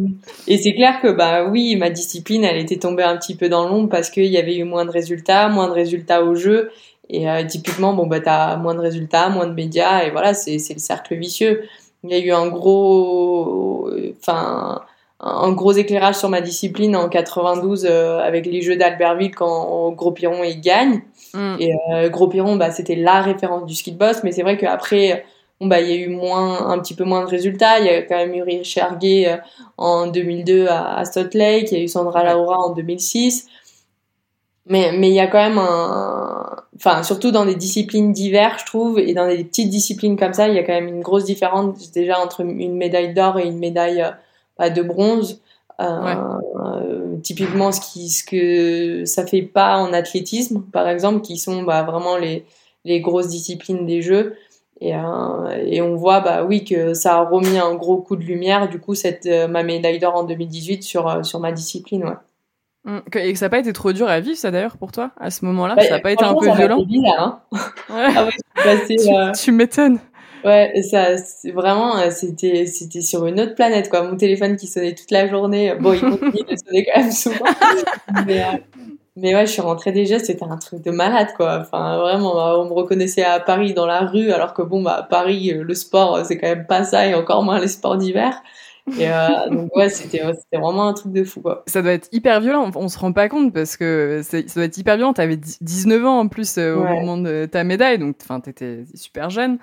et 0.48 0.58
c'est 0.58 0.74
clair 0.74 1.02
que 1.02 1.12
bah 1.12 1.44
oui 1.44 1.76
ma 1.76 1.90
discipline 1.90 2.46
elle 2.46 2.56
était 2.56 2.78
tombée 2.78 3.04
un 3.04 3.18
petit 3.18 3.36
peu 3.36 3.50
dans 3.50 3.68
l'ombre 3.68 3.90
parce 3.90 4.10
qu'il 4.10 4.28
y 4.28 4.38
avait 4.38 4.56
eu 4.56 4.64
moins 4.64 4.86
de 4.86 4.92
résultats 4.92 5.50
moins 5.50 5.68
de 5.68 5.74
résultats 5.74 6.24
au 6.24 6.36
jeu. 6.36 6.72
Et 7.10 7.30
euh, 7.30 7.44
typiquement 7.44 7.94
bon 7.94 8.08
bah 8.08 8.22
t'as 8.22 8.56
moins 8.56 8.76
de 8.76 8.80
résultats 8.80 9.28
moins 9.28 9.46
de 9.46 9.54
médias 9.54 10.04
et 10.04 10.12
voilà 10.12 10.34
c'est 10.34 10.58
c'est 10.58 10.74
le 10.74 10.80
cercle 10.80 11.16
vicieux. 11.16 11.64
Il 12.06 12.12
y 12.12 12.14
a 12.14 12.20
eu 12.20 12.32
un 12.32 12.48
gros, 12.48 13.90
enfin, 14.20 14.82
un 15.20 15.52
gros 15.54 15.72
éclairage 15.72 16.16
sur 16.16 16.30
ma 16.30 16.40
discipline 16.42 16.96
en 16.96 17.10
92 17.10 17.88
euh, 17.90 18.20
avec 18.20 18.46
les 18.46 18.62
Jeux 18.62 18.76
d'Albertville 18.76 19.34
quand 19.34 19.92
Gros 19.92 20.12
Piron 20.12 20.44
il 20.44 20.62
gagne. 20.62 21.02
Mm. 21.36 21.56
Et 21.60 21.74
euh, 21.92 22.10
Gros 22.10 22.28
Piron, 22.28 22.56
bah, 22.56 22.72
c'était 22.72 22.96
la 22.96 23.22
référence 23.22 23.66
du 23.66 23.76
ski 23.76 23.92
de 23.92 23.98
boss, 23.98 24.24
mais 24.24 24.32
c'est 24.32 24.42
vrai 24.42 24.58
qu'après, 24.58 25.26
bon, 25.60 25.68
bah, 25.68 25.82
il 25.82 25.90
y 25.90 25.94
a 25.94 25.96
eu 25.96 26.10
moins, 26.10 26.70
un 26.70 26.80
petit 26.80 26.96
peu 26.96 27.04
moins 27.04 27.22
de 27.22 27.30
résultats. 27.30 27.80
Il 27.80 27.86
y 27.86 27.90
a 27.90 28.02
quand 28.02 28.16
même 28.16 28.34
eu 28.34 28.42
Richard 28.42 28.98
Gay 28.98 29.28
euh, 29.28 29.38
en 29.78 30.08
2002 30.08 30.68
à, 30.68 30.98
à 30.98 31.06
Salt 31.06 31.38
Lake, 31.38 31.72
il 31.72 31.78
y 31.78 31.82
a 31.82 31.84
eu 31.84 31.88
Sandra 31.88 32.24
Laura 32.24 32.58
en 32.60 32.72
2006. 32.72 33.48
Mais 34.68 34.92
mais 34.98 35.10
il 35.10 35.14
y 35.14 35.20
a 35.20 35.28
quand 35.28 35.38
même 35.38 35.60
un, 35.60 36.56
enfin 36.76 37.04
surtout 37.04 37.30
dans 37.32 37.46
des 37.46 37.54
disciplines 37.56 38.12
diverses, 38.12 38.62
je 38.62 38.66
trouve, 38.66 38.98
et 38.98 39.14
dans 39.14 39.28
des 39.28 39.44
petites 39.44 39.70
disciplines 39.70 40.18
comme 40.18 40.34
ça, 40.34 40.48
il 40.48 40.56
y 40.56 40.58
a 40.60 40.64
quand 40.64 40.74
même 40.74 40.88
une 40.88 41.02
grosse 41.02 41.26
différence 41.26 41.92
déjà 41.92 42.20
entre 42.20 42.42
une 42.42 42.76
médaille 42.76 43.14
d'or 43.14 43.38
et 43.38 43.46
une 43.46 43.60
médaille 43.60 44.04
euh, 44.60 44.70
de 44.70 44.82
bronze. 44.82 45.40
Euh, 45.82 46.16
euh, 46.64 47.18
typiquement, 47.22 47.72
ce 47.72 47.82
qui 47.82 48.10
ce 48.10 48.24
que 48.24 49.06
ça 49.06 49.26
fait 49.26 49.42
pas 49.42 49.78
en 49.78 49.94
athlétisme, 49.94 50.64
par 50.72 50.88
exemple, 50.88 51.22
qui 51.22 51.38
sont 51.38 51.64
bah, 51.64 51.84
vraiment 51.84 52.18
les 52.18 52.46
les 52.86 53.02
grosses 53.02 53.28
disciplines 53.28 53.86
des 53.86 54.02
Jeux. 54.02 54.36
Et, 54.82 54.94
euh, 54.94 55.64
et 55.66 55.82
on 55.82 55.96
voit 55.96 56.20
bah 56.20 56.44
oui 56.44 56.66
que 56.66 56.94
ça 56.94 57.16
a 57.16 57.24
remis 57.24 57.58
un 57.58 57.76
gros 57.76 57.98
coup 57.98 58.18
de 58.18 58.24
lumière 58.24 58.68
du 58.68 58.78
coup 58.78 58.94
cette 58.94 59.26
ma 59.26 59.64
médaille 59.64 60.00
d'or 60.00 60.16
en 60.16 60.24
2018 60.26 60.84
sur 60.84 61.26
sur 61.26 61.40
ma 61.40 61.54
discipline 61.54 62.04
ouais. 62.04 62.16
Mm. 62.86 63.00
Et 63.16 63.34
que 63.34 63.40
ça 63.40 63.46
n'a 63.46 63.50
pas 63.50 63.60
été 63.60 63.74
trop 63.74 63.92
dur 63.92 64.08
à 64.08 64.20
vivre, 64.20 64.38
ça 64.38 64.52
d'ailleurs, 64.52 64.78
pour 64.78 64.92
toi, 64.92 65.12
à 65.20 65.32
ce 65.32 65.44
moment-là? 65.46 65.76
Bah, 65.76 65.84
Ça 65.84 65.90
n'a 65.96 66.00
pas 66.00 66.12
été 66.12 66.24
un 66.24 66.36
peu 66.36 66.52
violent? 66.52 66.84
bizarre, 66.84 67.42
hein. 67.52 67.58
ouais. 67.90 68.08
ah 68.16 68.26
ouais, 68.26 68.32
passé, 68.56 68.96
tu, 68.96 69.10
euh... 69.10 69.32
tu 69.32 69.52
m'étonnes. 69.52 70.00
Ouais, 70.46 70.80
ça, 70.84 71.16
vraiment, 71.54 71.98
euh, 71.98 72.12
c'était, 72.12 72.68
c'était 72.68 73.02
sur 73.02 73.26
une 73.26 73.40
autre 73.40 73.56
planète, 73.56 73.90
quoi. 73.90 74.04
Mon 74.04 74.16
téléphone 74.16 74.58
qui 74.58 74.68
sonnait 74.68 74.94
toute 74.94 75.10
la 75.10 75.28
journée. 75.28 75.74
Bon, 75.80 75.94
il 75.94 76.02
continue 76.02 76.44
de 76.48 76.56
sonner 76.56 76.86
quand 76.86 77.02
même 77.02 77.12
souvent. 77.12 77.46
Mais, 78.28 78.44
euh, 78.44 78.58
mais 79.18 79.34
ouais, 79.34 79.46
je 79.46 79.52
suis 79.54 79.62
rentrée 79.62 79.94
déjà, 79.94 80.20
c'était 80.20 80.44
un 80.44 80.58
truc 80.58 80.84
de 80.84 80.92
malade, 80.92 81.30
quoi. 81.36 81.60
Enfin, 81.62 81.98
vraiment, 81.98 82.36
bah, 82.36 82.60
on 82.60 82.66
me 82.66 82.74
reconnaissait 82.74 83.24
à 83.24 83.40
Paris 83.40 83.74
dans 83.74 83.86
la 83.86 84.02
rue, 84.02 84.32
alors 84.32 84.54
que 84.54 84.62
bon, 84.62 84.84
bah, 84.84 85.08
Paris, 85.10 85.54
le 85.56 85.74
sport, 85.74 86.26
c'est 86.26 86.38
quand 86.38 86.48
même 86.48 86.68
pas 86.68 86.84
ça, 86.84 87.08
et 87.08 87.16
encore 87.16 87.42
moins 87.42 87.60
les 87.60 87.70
sports 87.70 87.98
d'hiver. 87.98 88.42
Et 89.00 89.10
euh, 89.10 89.50
donc 89.50 89.76
ouais, 89.76 89.90
c'était 89.90 90.22
c'était 90.40 90.62
vraiment 90.62 90.88
un 90.88 90.94
truc 90.94 91.12
de 91.12 91.24
fou 91.24 91.42
quoi. 91.42 91.64
Ça 91.66 91.82
doit 91.82 91.94
être 91.94 92.08
hyper 92.12 92.40
violent, 92.40 92.70
on 92.76 92.88
se 92.88 93.00
rend 93.00 93.14
pas 93.14 93.30
compte 93.30 93.52
parce 93.52 93.78
que 93.78 94.22
ça 94.24 94.42
doit 94.42 94.66
être 94.66 94.78
hyper 94.78 94.98
violent. 94.98 95.14
T'avais 95.14 95.38
19 95.38 96.06
ans 96.06 96.20
en 96.20 96.28
plus 96.28 96.58
euh, 96.58 96.76
au 96.76 96.84
moment 96.84 97.18
de 97.18 97.48
ta 97.52 97.64
médaille, 97.64 97.98
donc 97.98 98.18
enfin 98.22 98.40
t'étais 98.40 98.84
super 98.94 99.32
jeune. 99.32 99.58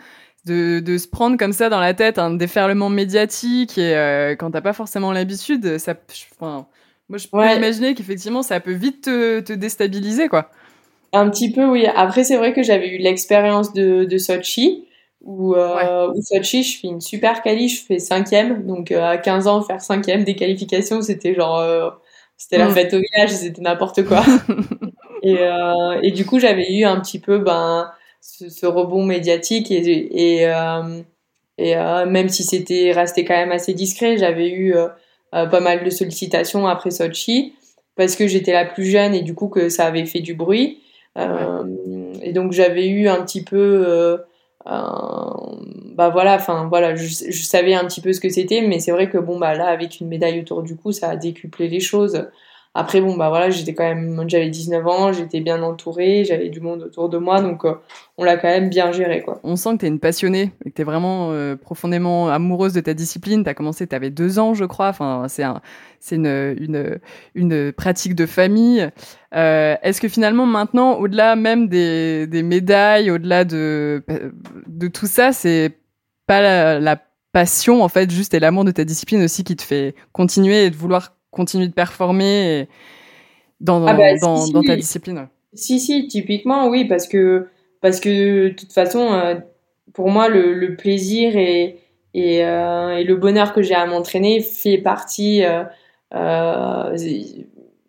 De, 0.45 0.81
de, 0.81 0.99
se 0.99 1.07
prendre 1.07 1.37
comme 1.37 1.53
ça 1.53 1.69
dans 1.69 1.79
la 1.79 1.95
tête 1.95 2.19
un 2.19 2.35
déferlement 2.35 2.89
médiatique 2.89 3.79
et 3.79 3.95
euh, 3.95 4.35
quand 4.35 4.51
t'as 4.51 4.61
pas 4.61 4.73
forcément 4.73 5.13
l'habitude, 5.13 5.79
ça, 5.79 5.95
enfin, 6.35 6.67
moi 7.09 7.19
je 7.19 7.29
peux 7.29 7.39
imaginer 7.39 7.95
qu'effectivement 7.95 8.43
ça 8.43 8.59
peut 8.59 8.73
vite 8.73 9.05
te, 9.05 9.39
te, 9.39 9.53
déstabiliser 9.53 10.29
quoi. 10.29 10.51
Un 11.13 11.31
petit 11.31 11.53
peu 11.53 11.65
oui. 11.65 11.87
Après 11.87 12.25
c'est 12.25 12.37
vrai 12.37 12.53
que 12.53 12.65
j'avais 12.65 12.89
eu 12.89 12.99
l'expérience 12.99 13.73
de, 13.73 14.03
de 14.03 14.19
Sochi 14.19 14.89
ou 15.21 15.55
euh, 15.55 16.13
Sochi, 16.21 16.65
je 16.65 16.81
fais 16.81 16.89
une 16.89 17.01
super 17.01 17.43
quali, 17.43 17.69
je 17.69 17.85
fais 17.85 18.01
cinquième. 18.01 18.67
Donc 18.67 18.91
euh, 18.91 19.01
à 19.01 19.19
15 19.19 19.47
ans, 19.47 19.63
faire 19.63 19.81
cinquième 19.81 20.25
des 20.25 20.35
qualifications, 20.35 21.03
c'était 21.03 21.35
genre, 21.35 22.01
c'était 22.37 22.59
la 22.59 22.67
mm. 22.67 22.73
fête 22.73 22.95
au 22.95 22.99
village, 22.99 23.31
c'était 23.31 23.63
n'importe 23.63 24.05
quoi. 24.05 24.25
et, 25.23 25.37
et 26.03 26.11
du 26.11 26.27
coup, 26.27 26.41
j'avais 26.41 26.69
eu 26.73 26.83
un 26.83 26.99
petit 26.99 27.21
peu 27.21 27.39
ben 27.39 27.93
ce, 28.23 28.49
ce 28.49 28.65
rebond 28.65 29.05
médiatique 29.05 29.71
et 29.71 30.39
et, 30.39 30.47
euh, 30.47 31.03
et 31.59 31.75
même 32.07 32.31
si 32.31 32.45
c'était 32.45 32.93
resté 32.93 33.27
quand 33.27 33.35
même 33.35 33.53
assez 33.53 33.75
discret, 33.75 34.17
j'avais 34.17 34.51
eu 34.51 34.75
pas 35.31 35.61
mal 35.61 35.85
de 35.85 35.91
sollicitations 35.91 36.67
après 36.67 36.91
Sochi 36.91 37.53
parce 37.95 38.17
que 38.17 38.27
j'étais 38.27 38.53
la 38.53 38.65
plus 38.65 38.87
jeune 38.87 39.15
et 39.15 39.21
du 39.21 39.35
coup 39.35 39.49
que 39.49 39.69
ça 39.69 39.85
avait 39.85 40.07
fait 40.07 40.21
du 40.21 40.33
bruit. 40.35 40.81
Et 41.17 42.33
donc 42.33 42.53
j'avais 42.53 42.89
eu 42.89 43.07
un 43.09 43.23
petit 43.23 43.45
peu 43.45 44.19
euh, 44.67 45.57
bah 45.95 46.09
voilà, 46.11 46.37
enfin 46.37 46.67
voilà, 46.69 46.95
je, 46.95 47.07
je, 47.07 47.43
savais 47.43 47.75
un 47.75 47.85
petit 47.85 48.01
peu 48.01 48.13
ce 48.13 48.21
que 48.21 48.29
c'était, 48.29 48.63
mais 48.63 48.79
c'est 48.79 48.93
vrai 48.93 49.11
que 49.11 49.19
bon 49.19 49.39
bah 49.39 49.55
là 49.55 49.67
avec 49.67 50.01
une 50.01 50.09
médaille 50.09 50.41
autour 50.41 50.63
du 50.63 50.77
cou, 50.77 50.93
ça 50.93 51.11
a 51.11 51.17
décuplé 51.17 51.69
les 51.69 51.81
choses. 51.81 52.29
Après, 52.75 53.03
bon, 53.03 53.17
bah 53.17 53.29
voilà, 53.29 53.51
j'étais 53.51 53.75
quand 53.75 53.85
même, 53.85 54.25
j'avais 54.29 54.49
19 54.49 54.87
ans, 54.87 55.13
j'étais 55.13 55.41
bien 55.41 55.63
entourée, 55.63 56.25
j'avais 56.25 56.49
du 56.49 56.61
monde 56.61 56.85
autour 56.85 57.11
de 57.11 57.19
moi, 57.19 57.43
donc 57.43 57.67
euh, 57.67 57.75
on 58.17 58.25
l'a 58.25 58.39
quand 58.39 58.49
même 58.49 58.71
bien 58.71 58.93
géré, 58.93 59.21
quoi. 59.21 59.41
On 59.45 59.57
sent 59.57 59.73
que 59.73 59.77
t'es 59.79 59.89
une 59.89 60.01
passionnée, 60.01 60.53
et 60.65 60.71
que 60.71 60.75
t'es 60.75 60.85
vraiment 60.85 61.33
euh, 61.33 61.55
profondément 61.55 62.31
amoureuse 62.31 62.73
de 62.73 62.81
ta 62.81 62.95
discipline. 62.95 63.45
T'as 63.45 63.53
commencé, 63.53 63.87
t'avais 63.87 64.09
deux 64.09 64.39
ans, 64.39 64.55
je 64.55 64.65
crois. 64.65 64.89
Enfin, 64.89 65.27
c'est 65.29 65.43
un, 65.43 65.61
c'est 66.01 66.17
une, 66.17 66.57
une, 66.59 66.99
une 67.35 67.73
pratique 67.73 68.15
de 68.15 68.25
famille. 68.25 68.89
Euh, 69.35 69.77
Est-ce 69.83 70.01
que 70.01 70.09
finalement, 70.09 70.47
maintenant, 70.47 70.95
au-delà 70.95 71.37
même 71.37 71.69
des, 71.69 72.27
des 72.27 72.43
médailles, 72.43 73.11
au-delà 73.11 73.45
de, 73.45 74.03
de 74.67 74.89
tout 74.89 75.07
ça, 75.07 75.33
c'est 75.33 75.77
pas 76.27 76.79
la, 76.79 76.97
passion, 77.33 77.83
en 77.83 77.89
fait, 77.89 78.11
juste 78.11 78.35
et 78.35 78.41
l'amour 78.41 78.65
de 78.65 78.73
ta 78.73 78.85
discipline 78.85 79.23
aussi 79.23 79.43
qui 79.43 79.57
te 79.57 79.63
fait 79.63 79.95
continuer 80.13 80.67
et 80.67 80.71
de 80.71 80.77
vouloir 80.77 81.17
continuer 81.33 81.67
de 81.67 81.73
performer 81.73 82.69
dans, 83.63 83.87
ah 83.87 83.95
bah, 83.95 84.17
dans, 84.21 84.47
dans, 84.49 84.63
ta 84.63 84.77
discipline. 84.77 85.29
Si, 85.55 85.81
si, 85.81 86.09
typiquement, 86.09 86.69
oui, 86.69 86.85
parce 86.87 87.07
que, 87.07 87.49
parce 87.81 88.01
que 88.01 88.49
de 88.49 88.55
toute 88.55 88.73
façon, 88.73 89.13
euh, 89.13 89.37
pour 89.93 90.11
moi, 90.11 90.29
le, 90.29 90.53
le 90.55 90.77
plaisir 90.77 91.37
et, 91.37 91.79
et, 92.15 92.45
euh, 92.45 92.97
et, 92.97 93.05
le 93.05 93.17
bonheur 93.17 93.53
que 93.53 93.63
j'ai 93.63 93.75
à 93.75 93.87
m'entraîner 93.87 94.41
fait 94.41 94.79
partie 94.79 95.45
euh, 95.45 95.65
euh 96.15 96.97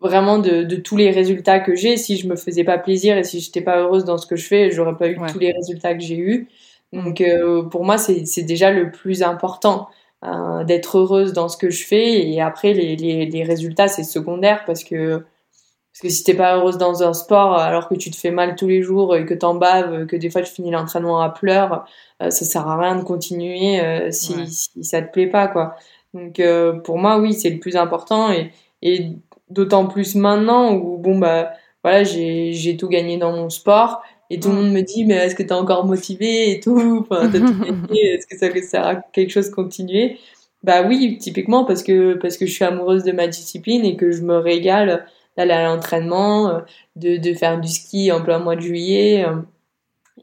vraiment 0.00 0.38
de, 0.38 0.64
de, 0.64 0.76
tous 0.76 0.98
les 0.98 1.10
résultats 1.10 1.60
que 1.60 1.74
j'ai. 1.74 1.96
Si 1.96 2.18
je 2.18 2.28
me 2.28 2.36
faisais 2.36 2.62
pas 2.62 2.76
plaisir 2.76 3.16
et 3.16 3.24
si 3.24 3.40
j'étais 3.40 3.62
pas 3.62 3.78
heureuse 3.78 4.04
dans 4.04 4.18
ce 4.18 4.26
que 4.26 4.36
je 4.36 4.46
fais, 4.46 4.70
j'aurais 4.70 4.98
pas 4.98 5.08
eu 5.08 5.16
tous 5.32 5.38
les 5.38 5.50
résultats 5.50 5.94
que 5.94 6.02
j'ai 6.02 6.18
eus. 6.18 6.48
Donc, 6.92 7.24
pour 7.70 7.84
moi, 7.86 7.96
c'est 7.96 8.42
déjà 8.42 8.70
le 8.70 8.90
plus 8.90 9.22
important. 9.22 9.88
Euh, 10.26 10.64
d'être 10.64 10.96
heureuse 10.96 11.34
dans 11.34 11.50
ce 11.50 11.58
que 11.58 11.68
je 11.68 11.84
fais. 11.84 12.26
Et 12.26 12.40
après 12.40 12.72
les, 12.72 12.96
les, 12.96 13.26
les 13.26 13.42
résultats 13.42 13.88
c'est 13.88 14.04
secondaire 14.04 14.64
parce 14.64 14.82
que 14.82 15.18
parce 15.18 16.00
que 16.00 16.08
si 16.08 16.24
t'es 16.24 16.32
pas 16.32 16.56
heureuse 16.56 16.78
dans 16.78 17.02
un 17.02 17.12
sport 17.12 17.58
alors 17.58 17.88
que 17.88 17.94
tu 17.94 18.10
te 18.10 18.16
fais 18.16 18.30
mal 18.30 18.56
tous 18.56 18.66
les 18.66 18.80
jours 18.80 19.14
et 19.16 19.26
que 19.26 19.34
t'en 19.34 19.54
baves 19.54 20.06
que 20.06 20.16
des 20.16 20.30
fois 20.30 20.40
tu 20.40 20.50
finis 20.50 20.70
l'entraînement 20.70 21.20
à 21.20 21.28
pleurs 21.28 21.84
euh, 22.22 22.30
ça 22.30 22.46
sert 22.46 22.66
à 22.66 22.78
rien 22.78 22.96
de 22.96 23.02
continuer 23.02 23.80
euh, 23.80 24.10
si, 24.12 24.46
si, 24.46 24.82
ça 24.82 25.02
te 25.02 25.12
plaît 25.12 25.26
pas 25.26 25.46
quoi. 25.46 25.76
Donc 26.14 26.40
pour 26.84 26.96
moi 26.96 27.18
oui 27.18 27.34
c'est 27.34 27.50
le 27.50 27.58
plus 27.58 27.76
important. 27.76 28.32
Et, 28.32 28.50
et 28.80 29.10
d'autant 29.50 29.86
plus 29.86 30.14
maintenant 30.14 30.72
où 30.72 30.96
bon 30.96 31.18
bah 31.18 31.50
voilà 31.82 32.02
j'ai 32.02 32.76
tout 32.78 32.88
gagné 32.88 33.18
dans 33.18 33.32
mon 33.32 33.50
sport 33.50 34.02
et 34.34 34.40
tout 34.40 34.48
le 34.48 34.56
monde 34.56 34.72
me 34.72 34.80
dit, 34.80 35.04
mais 35.04 35.14
est-ce 35.14 35.36
que 35.36 35.44
tu 35.44 35.50
es 35.50 35.52
encore 35.52 35.86
motivé 35.86 36.50
et 36.50 36.58
tout? 36.58 37.06
Enfin, 37.08 37.30
t'as 37.30 37.38
tout 37.38 37.94
Est-ce 37.94 38.26
que 38.26 38.36
ça 38.36 38.68
sert 38.68 38.84
à 38.84 38.96
quelque 38.96 39.30
chose 39.30 39.48
de 39.48 39.54
continuer? 39.54 40.18
Bah 40.64 40.82
oui, 40.82 41.18
typiquement 41.18 41.64
parce 41.64 41.84
que 41.84 42.14
parce 42.14 42.36
que 42.36 42.46
je 42.46 42.52
suis 42.52 42.64
amoureuse 42.64 43.04
de 43.04 43.12
ma 43.12 43.28
discipline 43.28 43.84
et 43.84 43.96
que 43.96 44.10
je 44.10 44.22
me 44.22 44.38
régale 44.38 45.06
d'aller 45.36 45.52
à 45.52 45.64
l'entraînement, 45.64 46.48
euh, 46.48 46.60
de, 46.96 47.16
de 47.16 47.34
faire 47.34 47.60
du 47.60 47.68
ski 47.68 48.10
en 48.10 48.22
plein 48.22 48.40
mois 48.40 48.56
de 48.56 48.62
juillet 48.62 49.24
euh, 49.24 49.36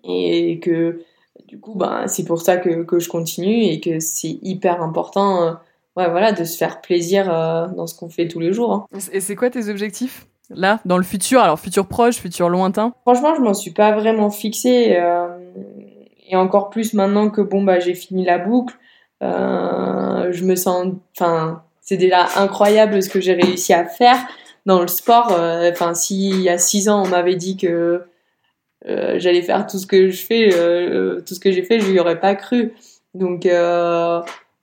et 0.04 0.60
que 0.60 1.04
du 1.48 1.60
coup, 1.60 1.76
bah, 1.76 2.08
c'est 2.08 2.26
pour 2.26 2.42
ça 2.42 2.58
que, 2.58 2.84
que 2.84 3.00
je 3.00 3.08
continue 3.08 3.64
et 3.64 3.80
que 3.80 4.02
c'est 4.02 4.40
hyper 4.42 4.82
important 4.82 5.44
euh, 5.44 5.52
ouais, 5.96 6.10
voilà, 6.10 6.34
de 6.34 6.44
se 6.44 6.58
faire 6.58 6.82
plaisir 6.82 7.28
dans 7.28 7.88
ce 7.88 7.96
qu'on 7.96 8.10
fait 8.10 8.28
tous 8.28 8.40
les 8.42 8.52
jours. 8.52 8.74
Hein. 8.74 8.88
Et 9.14 9.22
c'est 9.22 9.38
quoi 9.38 9.50
tes 9.50 9.70
objectifs? 9.70 10.28
Là, 10.56 10.80
dans 10.86 10.98
le 10.98 11.04
futur 11.04 11.42
Alors, 11.42 11.60
futur 11.60 11.88
proche, 11.88 12.18
futur 12.18 12.50
lointain 12.50 12.94
Franchement, 13.04 13.36
je 13.36 13.42
m'en 13.42 13.54
suis 13.54 13.72
pas 13.72 13.92
vraiment 13.92 14.30
fixée. 14.30 14.96
Euh, 14.98 15.28
et 16.30 16.36
encore 16.36 16.70
plus 16.70 16.94
maintenant 16.94 17.30
que 17.30 17.42
bon, 17.42 17.64
bah, 17.64 17.80
j'ai 17.80 17.94
fini 17.94 18.26
la 18.26 18.38
boucle. 18.38 18.76
Euh, 19.24 20.32
je 20.32 20.44
me 20.44 20.56
sens. 20.56 20.94
Enfin, 21.18 21.64
c'est 21.82 21.98
déjà 21.98 22.28
incroyable 22.38 23.02
ce 23.02 23.10
que 23.10 23.20
j'ai 23.20 23.34
réussi 23.34 23.74
à 23.74 23.86
faire 23.86 24.18
dans 24.66 24.82
le 24.82 24.88
sport. 24.88 25.32
Euh, 25.32 25.72
enfin, 25.72 25.94
si 25.94 26.30
il 26.30 26.42
y 26.42 26.50
a 26.50 26.58
six 26.58 26.90
ans, 26.90 27.04
on 27.06 27.08
m'avait 27.08 27.36
dit 27.36 27.58
que 27.58 28.04
j'allais 28.86 29.44
faire 29.44 29.68
tout 29.68 29.78
ce 29.78 29.86
que 29.86 30.10
je 30.10 30.26
fais, 30.26 30.50
tout 31.26 31.36
ce 31.36 31.40
que 31.40 31.52
j'ai 31.52 31.64
fait, 31.64 31.80
je 31.80 31.92
n'y 31.92 32.00
aurais 32.00 32.20
pas 32.20 32.36
cru. 32.36 32.74
Donc, 33.14 33.46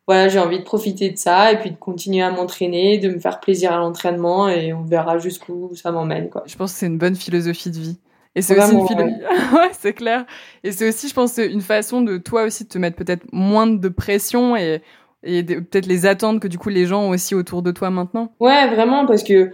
voilà, 0.08 0.28
j'ai 0.28 0.38
envie 0.38 0.58
de 0.58 0.64
profiter 0.64 1.10
de 1.10 1.18
ça 1.18 1.52
et 1.52 1.58
puis 1.58 1.70
de 1.70 1.76
continuer 1.76 2.22
à 2.22 2.30
m'entraîner, 2.30 2.96
de 2.96 3.10
me 3.10 3.18
faire 3.18 3.40
plaisir 3.40 3.74
à 3.74 3.76
l'entraînement 3.76 4.48
et 4.48 4.72
on 4.72 4.82
verra 4.82 5.18
jusqu'où 5.18 5.70
ça 5.76 5.92
m'emmène. 5.92 6.30
Quoi. 6.30 6.44
Je 6.46 6.56
pense 6.56 6.72
que 6.72 6.78
c'est 6.78 6.86
une 6.86 6.96
bonne 6.96 7.14
philosophie 7.14 7.70
de 7.70 7.76
vie. 7.76 7.98
Et 8.34 8.40
c'est 8.40 8.58
aussi 8.58 8.72
une 8.72 8.88
philosophie. 8.88 9.20
Ouais, 9.52 9.68
c'est 9.78 9.92
clair. 9.92 10.24
Et 10.64 10.72
c'est 10.72 10.88
aussi, 10.88 11.08
je 11.08 11.14
pense, 11.14 11.36
une 11.36 11.60
façon 11.60 12.00
de 12.00 12.16
toi 12.16 12.44
aussi 12.44 12.64
de 12.64 12.70
te 12.70 12.78
mettre 12.78 12.96
peut-être 12.96 13.26
moins 13.32 13.66
de 13.66 13.88
pression 13.90 14.56
et, 14.56 14.80
et 15.24 15.42
peut-être 15.42 15.84
les 15.84 16.06
attentes 16.06 16.40
que 16.40 16.48
du 16.48 16.56
coup 16.56 16.70
les 16.70 16.86
gens 16.86 17.02
ont 17.02 17.10
aussi 17.10 17.34
autour 17.34 17.60
de 17.60 17.70
toi 17.70 17.90
maintenant. 17.90 18.32
Ouais, 18.40 18.66
vraiment, 18.74 19.04
parce 19.04 19.22
que 19.22 19.52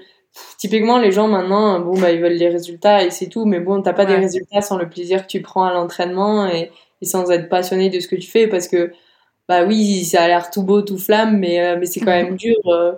typiquement 0.58 0.98
les 0.98 1.10
gens 1.10 1.26
maintenant, 1.26 1.80
bon 1.80 1.98
bah 1.98 2.12
ils 2.12 2.20
veulent 2.20 2.38
des 2.38 2.48
résultats 2.48 3.02
et 3.02 3.10
c'est 3.10 3.28
tout, 3.28 3.44
mais 3.44 3.58
bon 3.58 3.82
t'as 3.82 3.92
pas 3.92 4.06
des 4.06 4.14
résultats 4.14 4.60
sans 4.60 4.78
le 4.78 4.88
plaisir 4.88 5.22
que 5.22 5.32
tu 5.32 5.42
prends 5.42 5.64
à 5.64 5.72
l'entraînement 5.72 6.46
et, 6.46 6.70
et 7.02 7.06
sans 7.06 7.28
être 7.32 7.48
passionné 7.48 7.90
de 7.90 7.98
ce 7.98 8.06
que 8.06 8.14
tu 8.14 8.30
fais 8.30 8.46
parce 8.46 8.68
que 8.68 8.92
bah 9.48 9.64
oui, 9.64 10.04
ça 10.04 10.22
a 10.22 10.28
l'air 10.28 10.50
tout 10.50 10.62
beau, 10.62 10.82
tout 10.82 10.98
flamme, 10.98 11.38
mais, 11.38 11.60
euh, 11.60 11.76
mais 11.78 11.86
c'est 11.86 12.00
quand 12.00 12.06
même 12.06 12.36
dur. 12.36 12.56
Euh, 12.66 12.92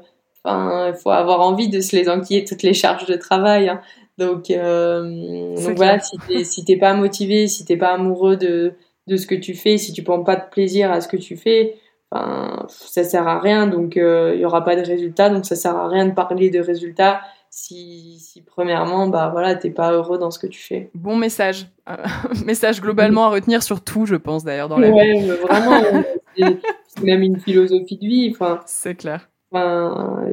enfin, 0.44 0.88
il 0.88 0.94
faut 0.94 1.10
avoir 1.10 1.40
envie 1.40 1.68
de 1.68 1.80
se 1.80 1.96
les 1.96 2.08
enquiller 2.08 2.44
toutes 2.44 2.62
les 2.62 2.74
charges 2.74 3.06
de 3.06 3.16
travail. 3.16 3.68
Hein. 3.68 3.80
Donc, 4.18 4.50
euh, 4.50 5.54
donc 5.56 5.76
voilà, 5.76 6.00
si 6.00 6.16
t'es 6.26 6.44
si 6.44 6.64
t'es 6.64 6.76
pas 6.76 6.94
motivé, 6.94 7.48
si 7.48 7.64
t'es 7.64 7.76
pas 7.76 7.92
amoureux 7.92 8.36
de 8.36 8.74
de 9.06 9.16
ce 9.16 9.26
que 9.26 9.34
tu 9.34 9.54
fais, 9.54 9.76
si 9.76 9.92
tu 9.92 10.02
prends 10.02 10.24
pas 10.24 10.36
de 10.36 10.48
plaisir 10.50 10.90
à 10.90 11.00
ce 11.00 11.08
que 11.08 11.16
tu 11.16 11.36
fais, 11.36 11.76
enfin, 12.10 12.66
ça 12.68 13.04
sert 13.04 13.28
à 13.28 13.38
rien. 13.38 13.66
Donc, 13.66 13.94
il 13.96 14.40
y 14.40 14.44
aura 14.44 14.64
pas 14.64 14.74
de 14.74 14.86
résultats. 14.86 15.28
Donc, 15.28 15.44
ça 15.44 15.54
sert 15.54 15.76
à 15.76 15.88
rien 15.88 16.06
de 16.06 16.12
parler 16.12 16.50
de 16.50 16.60
résultats 16.60 17.20
si, 17.50 18.18
si 18.20 18.42
premièrement, 18.42 19.06
bah 19.08 19.30
voilà, 19.32 19.54
t'es 19.54 19.70
pas 19.70 19.92
heureux 19.92 20.18
dans 20.18 20.30
ce 20.30 20.38
que 20.38 20.46
tu 20.46 20.60
fais. 20.60 20.90
Bon 20.94 21.16
message, 21.16 21.68
message 22.44 22.82
globalement 22.82 23.24
à 23.24 23.28
retenir 23.30 23.62
sur 23.62 23.82
tout, 23.82 24.04
je 24.04 24.14
pense 24.14 24.44
d'ailleurs 24.44 24.68
dans 24.68 24.78
la 24.78 24.90
ouais, 24.90 25.20
vraiment, 25.42 25.80
c'est 26.36 27.02
même 27.02 27.22
une 27.22 27.38
philosophie 27.38 27.96
de 27.96 28.06
vie. 28.06 28.30
Enfin, 28.32 28.60
c'est 28.66 28.94
clair. 28.94 29.28
Enfin, 29.52 30.26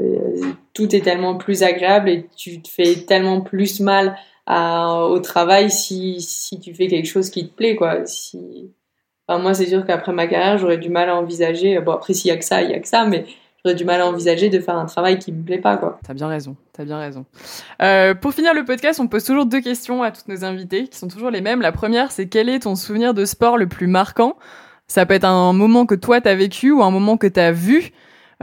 tout 0.73 0.95
est 0.95 1.01
tellement 1.01 1.35
plus 1.35 1.63
agréable 1.63 2.09
et 2.09 2.27
tu 2.35 2.61
te 2.61 2.69
fais 2.69 2.95
tellement 3.07 3.41
plus 3.41 3.79
mal 3.79 4.15
à, 4.45 5.05
au 5.05 5.19
travail 5.19 5.69
si, 5.69 6.19
si 6.19 6.59
tu 6.59 6.73
fais 6.73 6.87
quelque 6.87 7.07
chose 7.07 7.29
qui 7.29 7.47
te 7.47 7.53
plaît, 7.53 7.75
quoi. 7.75 8.05
Si, 8.05 8.71
enfin, 9.27 9.41
moi, 9.41 9.53
c'est 9.53 9.67
sûr 9.67 9.85
qu'après 9.85 10.11
ma 10.11 10.27
carrière, 10.27 10.57
j'aurais 10.57 10.77
du 10.77 10.89
mal 10.89 11.09
à 11.09 11.15
envisager. 11.15 11.79
Bon, 11.79 11.93
après, 11.93 12.13
s'il 12.13 12.29
y 12.29 12.31
a 12.31 12.37
que 12.37 12.45
ça, 12.45 12.61
il 12.61 12.71
y 12.71 12.73
a 12.73 12.79
que 12.79 12.87
ça, 12.87 13.05
mais 13.05 13.25
j'aurais 13.63 13.75
du 13.75 13.85
mal 13.85 14.01
à 14.01 14.07
envisager 14.07 14.49
de 14.49 14.59
faire 14.59 14.75
un 14.75 14.85
travail 14.85 15.19
qui 15.19 15.31
me 15.31 15.43
plaît 15.43 15.61
pas, 15.61 15.77
quoi. 15.77 15.99
T'as 16.05 16.13
bien 16.13 16.27
raison, 16.27 16.57
t'as 16.73 16.83
bien 16.83 16.99
raison. 16.99 17.25
Euh, 17.81 18.13
pour 18.15 18.33
finir 18.33 18.53
le 18.53 18.65
podcast, 18.65 18.99
on 18.99 19.07
pose 19.07 19.23
toujours 19.23 19.45
deux 19.45 19.61
questions 19.61 20.03
à 20.03 20.11
toutes 20.11 20.27
nos 20.27 20.43
invités, 20.43 20.87
qui 20.87 20.97
sont 20.97 21.07
toujours 21.07 21.29
les 21.29 21.41
mêmes. 21.41 21.61
La 21.61 21.71
première, 21.71 22.11
c'est 22.11 22.27
quel 22.27 22.49
est 22.49 22.59
ton 22.59 22.75
souvenir 22.75 23.13
de 23.13 23.25
sport 23.25 23.57
le 23.57 23.67
plus 23.67 23.87
marquant? 23.87 24.37
Ça 24.93 25.07
peut 25.07 25.15
être 25.15 25.25
un 25.25 25.53
moment 25.53 25.87
que 25.87 25.95
toi 25.95 26.21
t'as 26.21 26.35
vécu 26.35 26.69
ou 26.69 26.83
un 26.83 26.91
moment 26.91 27.17
que 27.17 27.25
t'as 27.25 27.51
vu 27.51 27.93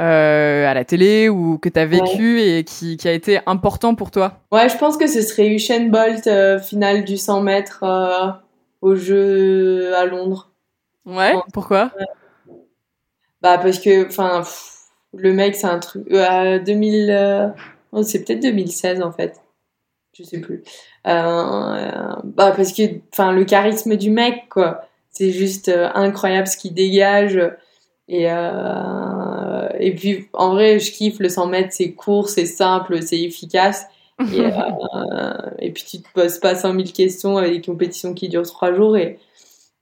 euh, 0.01 0.69
à 0.69 0.75
la 0.75 0.85
télé 0.85 1.29
ou 1.29 1.59
que 1.59 1.69
t'as 1.69 1.85
vécu 1.85 2.41
et 2.41 2.65
qui, 2.65 2.97
qui, 2.97 3.07
a 3.07 3.13
été 3.13 3.39
important 3.47 3.95
pour 3.95 4.11
toi? 4.11 4.41
Ouais, 4.51 4.69
je 4.69 4.77
pense 4.77 4.97
que 4.97 5.07
ce 5.07 5.23
serait 5.23 5.47
Usain 5.47 5.87
Bolt 5.87 6.27
euh, 6.27 6.59
finale 6.59 7.05
du 7.05 7.19
100 7.19 7.43
mètres 7.43 7.85
euh, 7.85 8.33
au 8.81 8.97
jeu 8.97 9.95
à 9.95 10.07
Londres. 10.07 10.51
Ouais. 11.07 11.35
Pourquoi? 11.53 11.93
Bah 13.43 13.59
parce 13.59 13.79
que, 13.79 14.09
enfin, 14.09 14.43
le 15.15 15.33
mec 15.33 15.55
c'est 15.55 15.69
un 15.69 15.79
truc. 15.79 16.09
2000, 16.09 17.55
c'est 18.03 18.25
peut-être 18.25 18.41
2016 18.41 19.03
en 19.03 19.13
fait. 19.13 19.41
Je 20.19 20.25
sais 20.25 20.41
plus. 20.41 20.65
bah 21.05 21.45
parce 22.35 22.73
que, 22.73 22.83
enfin, 23.13 23.31
le 23.31 23.45
charisme 23.45 23.95
du 23.95 24.11
mec 24.11 24.49
quoi 24.49 24.90
c'est 25.11 25.33
juste 25.33 25.69
euh, 25.69 25.89
incroyable 25.95 26.47
ce 26.47 26.57
qu'il 26.57 26.75
dégage. 26.75 27.39
Et, 28.09 28.31
euh, 28.31 29.69
et 29.79 29.95
puis, 29.95 30.29
en 30.33 30.51
vrai, 30.51 30.79
je 30.79 30.91
kiffe 30.93 31.19
le 31.19 31.29
100 31.29 31.47
mètres, 31.47 31.73
c'est 31.73 31.93
court, 31.93 32.29
c'est 32.29 32.47
simple, 32.47 33.03
c'est 33.03 33.21
efficace. 33.21 33.87
Et, 34.33 34.41
euh, 34.95 35.33
et, 35.59 35.73
puis, 35.73 35.85
tu 35.89 36.03
te 36.03 36.09
poses 36.13 36.39
pas 36.39 36.55
100 36.55 36.73
000 36.73 36.85
questions 36.95 37.37
avec 37.37 37.53
des 37.53 37.61
compétitions 37.61 38.15
qui 38.15 38.29
durent 38.29 38.47
3 38.47 38.75
jours. 38.75 38.97
Et, 38.97 39.19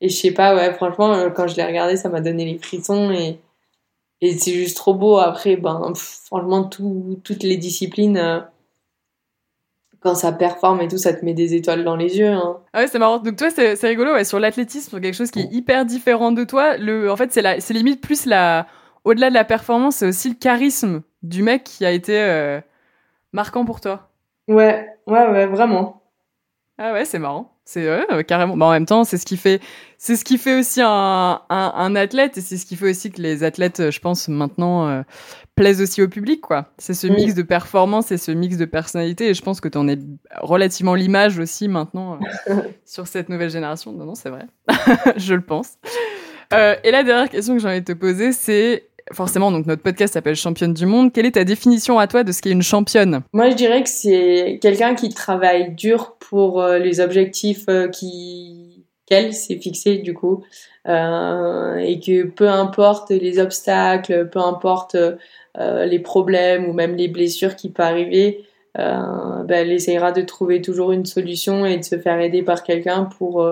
et 0.01 0.09
je 0.09 0.14
sais 0.14 0.33
pas, 0.33 0.55
ouais, 0.55 0.72
franchement, 0.74 1.31
quand 1.35 1.47
je 1.49 1.57
l'ai 1.57 1.64
regardé, 1.64 1.97
ça 1.97 2.09
m'a 2.09 2.20
donné 2.20 2.45
les 2.45 2.59
frissons. 2.59 3.11
Et, 3.11 3.39
et 4.20 4.37
c'est 4.39 4.53
juste 4.53 4.76
trop 4.76 4.95
beau. 4.95 5.18
Après, 5.18 5.57
ben, 5.57 5.93
franchement, 5.95 6.64
tout, 6.64 7.20
toutes 7.24 7.43
les 7.43 7.57
disciplines 7.57 8.45
quand 10.01 10.14
ça 10.14 10.32
performe 10.32 10.80
et 10.80 10.88
tout, 10.88 10.99
ça 10.99 11.12
te 11.12 11.24
met 11.24 11.34
des 11.34 11.55
étoiles 11.55 11.84
dans 11.84 11.96
les 11.96 12.18
yeux. 12.18 12.30
Hein. 12.32 12.59
Ah 12.72 12.80
ouais, 12.80 12.86
c'est 12.86 12.99
marrant. 12.99 13.18
Donc 13.18 13.36
toi, 13.36 13.51
c'est 13.51 13.86
rigolo. 13.86 14.12
Ouais, 14.12 14.24
sur 14.24 14.38
l'athlétisme, 14.38 14.90
sur 14.90 15.01
quelque 15.01 15.14
chose 15.14 15.30
qui 15.30 15.40
est 15.40 15.53
hyper 15.53 15.84
différent 15.84 16.32
de 16.32 16.44
toi. 16.44 16.76
Le, 16.76 17.11
en 17.11 17.16
fait, 17.16 17.32
c'est 17.32 17.61
c'est 17.61 17.74
limite 17.74 18.01
plus 18.01 18.26
la, 18.26 18.66
au-delà 19.05 19.28
de 19.30 19.34
la 19.34 19.44
performance, 19.44 19.96
c'est 19.96 20.07
aussi 20.07 20.28
le 20.28 20.34
charisme 20.34 21.03
du 21.22 21.42
mec 21.42 21.64
qui 21.64 21.84
a 21.84 21.90
été 21.90 22.20
euh, 22.20 22.61
marquant 23.32 23.64
pour 23.64 23.80
toi. 23.80 24.11
Ouais, 24.49 24.86
ouais, 25.07 25.26
ouais, 25.28 25.46
vraiment. 25.46 26.03
Ah 26.78 26.92
ouais, 26.92 27.05
c'est 27.05 27.18
marrant. 27.18 27.57
C'est 27.71 27.87
ouais, 27.87 28.25
carrément. 28.25 28.57
Bah, 28.57 28.64
en 28.64 28.71
même 28.71 28.87
temps, 28.87 29.05
c'est 29.05 29.19
ce 29.19 29.27
qui 29.27 29.37
fait, 29.37 29.61
c'est 29.99 30.16
ce 30.16 30.25
qui 30.25 30.39
fait 30.39 30.59
aussi 30.59 30.81
un, 30.81 30.89
un, 31.51 31.73
un 31.77 31.97
athlète 31.97 32.39
et 32.39 32.41
c'est 32.41 32.57
ce 32.57 32.64
qui 32.64 32.77
fait 32.77 32.89
aussi 32.89 33.11
que 33.11 33.21
les 33.21 33.45
athlètes, 33.45 33.91
je 33.91 34.01
pense 34.01 34.27
maintenant, 34.29 34.89
euh, 34.89 35.03
plaisent 35.55 35.83
aussi 35.83 36.01
au 36.01 36.09
public, 36.09 36.41
quoi. 36.41 36.73
C'est 36.79 36.95
ce 36.95 37.07
mix 37.07 37.35
de 37.35 37.43
performance 37.43 38.11
et 38.11 38.16
ce 38.16 38.31
mix 38.31 38.57
de 38.57 38.64
personnalité 38.64 39.29
et 39.29 39.35
je 39.35 39.43
pense 39.43 39.61
que 39.61 39.69
tu 39.69 39.77
en 39.77 39.87
es 39.87 39.99
relativement 40.41 40.95
l'image 40.95 41.39
aussi 41.39 41.69
maintenant 41.69 42.19
euh, 42.49 42.55
sur 42.87 43.07
cette 43.07 43.29
nouvelle 43.29 43.51
génération. 43.51 43.93
Non, 43.93 44.07
non, 44.07 44.14
c'est 44.14 44.31
vrai. 44.31 44.47
je 45.19 45.35
le 45.35 45.43
pense. 45.43 45.75
Euh, 46.55 46.75
et 46.85 46.91
la 46.91 47.03
dernière 47.05 47.29
question 47.29 47.55
que 47.55 47.61
j'ai 47.61 47.69
envie 47.69 47.81
de 47.83 47.93
te 47.93 47.99
poser, 47.99 48.33
c'est 48.33 48.88
forcément, 49.12 49.50
donc 49.50 49.66
notre 49.66 49.82
podcast 49.82 50.14
s'appelle 50.14 50.36
Championne 50.36 50.74
du 50.74 50.86
monde. 50.86 51.12
Quelle 51.12 51.26
est 51.26 51.32
ta 51.32 51.44
définition 51.44 51.98
à 51.98 52.06
toi 52.06 52.24
de 52.24 52.32
ce 52.32 52.42
qu'est 52.42 52.50
une 52.50 52.62
championne? 52.62 53.22
Moi, 53.32 53.50
je 53.50 53.54
dirais 53.54 53.82
que 53.82 53.88
c'est 53.88 54.59
quelqu'un 54.61 54.94
qui 54.94 55.09
travaille 55.11 55.74
dur 55.74 56.16
pour 56.18 56.61
euh, 56.61 56.78
les 56.78 57.00
objectifs 57.00 57.64
euh, 57.68 57.88
qu'elle 59.06 59.32
s'est 59.32 59.59
fixé 59.59 59.98
du 59.98 60.14
coup, 60.14 60.44
euh, 60.86 61.76
et 61.76 62.00
que 62.00 62.24
peu 62.24 62.48
importe 62.48 63.11
les 63.11 63.38
obstacles, 63.38 64.28
peu 64.28 64.40
importe 64.40 64.96
les 65.56 65.98
problèmes 65.98 66.68
ou 66.68 66.72
même 66.72 66.94
les 66.94 67.09
blessures 67.09 67.56
qui 67.56 67.68
peuvent 67.70 67.86
arriver, 67.86 68.44
ben, 68.76 69.46
elle 69.48 69.72
essayera 69.72 70.12
de 70.12 70.22
trouver 70.22 70.62
toujours 70.62 70.92
une 70.92 71.04
solution 71.04 71.66
et 71.66 71.78
de 71.78 71.82
se 71.82 71.98
faire 71.98 72.20
aider 72.20 72.42
par 72.42 72.62
quelqu'un 72.62 73.04
pour 73.04 73.44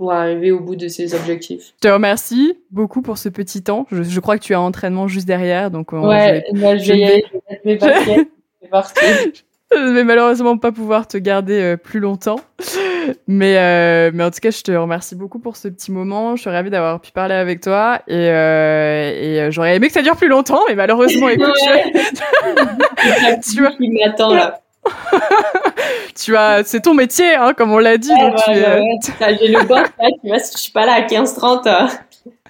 pour 0.00 0.12
arriver 0.12 0.50
au 0.50 0.60
bout 0.60 0.76
de 0.76 0.88
ses 0.88 1.14
objectifs. 1.14 1.74
Je 1.76 1.86
te 1.86 1.92
remercie 1.92 2.56
beaucoup 2.70 3.02
pour 3.02 3.18
ce 3.18 3.28
petit 3.28 3.62
temps. 3.62 3.86
Je, 3.92 4.02
je 4.02 4.20
crois 4.20 4.38
que 4.38 4.42
tu 4.42 4.54
as 4.54 4.60
entraînement 4.60 5.08
juste 5.08 5.26
derrière, 5.26 5.70
donc 5.70 5.92
ouais, 5.92 6.42
je 6.54 6.58
vais, 6.58 6.78
je 6.78 6.90
vais 6.90 6.98
y 6.98 7.04
aller. 7.04 7.24
Je 7.62 7.68
vais 7.68 7.78
je 9.76 9.92
vais 9.92 10.04
malheureusement 10.04 10.56
pas 10.56 10.72
pouvoir 10.72 11.06
te 11.06 11.18
garder 11.18 11.60
euh, 11.60 11.76
plus 11.76 12.00
longtemps. 12.00 12.40
Mais, 13.26 13.56
euh, 13.58 14.10
mais 14.12 14.24
en 14.24 14.30
tout 14.30 14.40
cas, 14.40 14.50
je 14.50 14.62
te 14.62 14.72
remercie 14.72 15.16
beaucoup 15.16 15.38
pour 15.38 15.56
ce 15.56 15.68
petit 15.68 15.90
moment. 15.90 16.36
Je 16.36 16.42
suis 16.42 16.50
ravie 16.50 16.70
d'avoir 16.70 17.00
pu 17.00 17.12
parler 17.12 17.34
avec 17.34 17.60
toi. 17.60 18.00
Et, 18.06 18.14
euh, 18.14 19.12
et 19.16 19.40
euh, 19.40 19.50
j'aurais 19.50 19.76
aimé 19.76 19.88
que 19.88 19.94
ça 19.94 20.02
dure 20.02 20.16
plus 20.16 20.28
longtemps, 20.28 20.60
mais 20.68 20.74
malheureusement, 20.74 21.28
écoute, 21.28 21.54
tu, 21.56 23.56
tu 23.56 23.62
vois. 23.62 23.72
qui 23.72 23.88
m'attend 23.88 24.34
là. 24.34 24.60
tu 26.14 26.36
as, 26.36 26.64
c'est 26.64 26.80
ton 26.80 26.94
métier, 26.94 27.34
hein, 27.34 27.54
comme 27.54 27.72
on 27.72 27.78
l'a 27.78 27.98
dit. 27.98 28.08
donc 28.08 28.36
tu 28.36 28.52
J'ai 28.52 29.48
le 29.48 29.62
boss, 29.66 29.88
là, 29.98 30.08
tu 30.22 30.28
vois, 30.28 30.38
si 30.38 30.52
je 30.52 30.58
suis 30.58 30.72
pas 30.72 30.86
là 30.86 30.94
à 30.94 31.00
15-30 31.02 31.66
euh, 31.66 31.86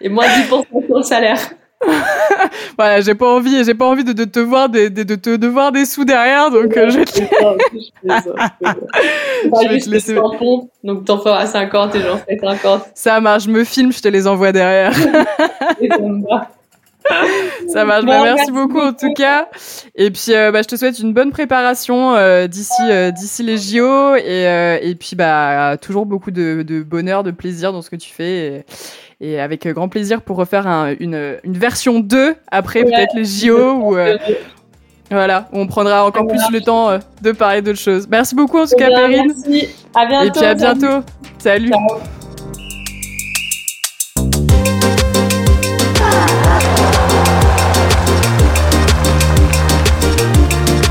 et 0.01 0.09
moins 0.09 0.27
10% 0.27 0.49
sur 0.49 0.97
le 0.97 1.03
salaire. 1.03 1.39
voilà, 2.77 3.01
j'ai 3.01 3.15
pas 3.15 3.35
envie, 3.35 3.65
j'ai 3.65 3.73
pas 3.73 3.87
envie 3.87 4.05
de, 4.05 4.13
de 4.13 4.25
te 4.25 4.39
voir 4.39 4.69
des, 4.69 4.91
de, 4.91 5.03
de, 5.03 5.15
te 5.15 5.37
devoir 5.37 5.73
des 5.73 5.87
sous 5.87 6.05
derrière, 6.05 6.51
donc 6.51 6.77
euh, 6.77 6.91
je 6.91 6.99
vais 6.99 7.05
te, 7.07 7.21
je 8.03 9.69
vais 9.69 9.79
te 9.79 9.89
laisser. 9.89 10.15
donc 10.85 11.07
t'en 11.07 11.19
feras 11.19 11.47
50 11.47 11.95
et 11.95 12.01
j'en 12.01 12.19
ferai 12.19 12.39
50. 12.39 12.83
Ça 12.95 13.19
marche, 13.21 13.45
je 13.45 13.51
me 13.51 13.65
filme, 13.65 13.93
je 13.93 14.03
te 14.03 14.09
les 14.09 14.27
envoie 14.27 14.53
derrière. 14.53 14.93
Ça 17.69 17.85
marche. 17.85 18.05
Bah, 18.05 18.23
merci 18.23 18.51
beaucoup 18.51 18.81
en 18.81 18.93
tout 18.93 19.13
cas. 19.15 19.49
Et 19.95 20.11
puis, 20.11 20.27
euh, 20.31 20.51
bah, 20.53 20.63
je 20.63 20.69
te 20.69 20.77
souhaite 20.77 20.99
une 20.99 21.13
bonne 21.13 21.31
préparation 21.31 22.15
euh, 22.15 22.47
d'ici 22.47 22.83
euh, 22.91 23.11
d'ici 23.11 23.43
les 23.43 23.59
JO 23.59 24.15
et, 24.17 24.79
et 24.83 24.95
puis 24.95 25.17
bah 25.17 25.77
toujours 25.81 26.07
beaucoup 26.07 26.31
de, 26.31 26.63
de, 26.63 26.83
bonheur, 26.83 27.23
de 27.23 27.31
plaisir 27.31 27.73
dans 27.73 27.83
ce 27.83 27.91
que 27.91 27.97
tu 27.97 28.11
fais. 28.11 28.65
Et, 29.21 29.33
et 29.33 29.41
avec 29.41 29.67
grand 29.69 29.89
plaisir 29.89 30.23
pour 30.23 30.37
refaire 30.37 30.67
un, 30.67 30.95
une, 30.99 31.39
une 31.45 31.59
version 31.59 32.01
2 32.01 32.35
après 32.51 32.85
peut-être 32.85 33.15
les 33.15 33.25
JO 33.25 33.73
ou 33.75 33.97
voilà, 35.11 35.49
on 35.53 35.67
prendra 35.67 36.07
encore 36.07 36.27
plus 36.27 36.51
le 36.51 36.61
temps 36.61 36.99
de 37.23 37.33
parler 37.33 37.61
d'autres 37.63 37.79
choses. 37.79 38.09
Merci 38.09 38.35
beaucoup 38.35 38.59
en 38.59 38.67
tout 38.67 38.77
cas, 38.77 38.89
Perrine. 38.89 39.35
Merci. 39.35 39.69
À 39.95 40.07
bientôt. 40.07 40.27
Et 40.27 40.31
puis 40.31 40.45
à 40.45 40.55
bientôt. 40.55 41.05
Salut. 41.39 41.71
Ciao. 41.71 42.20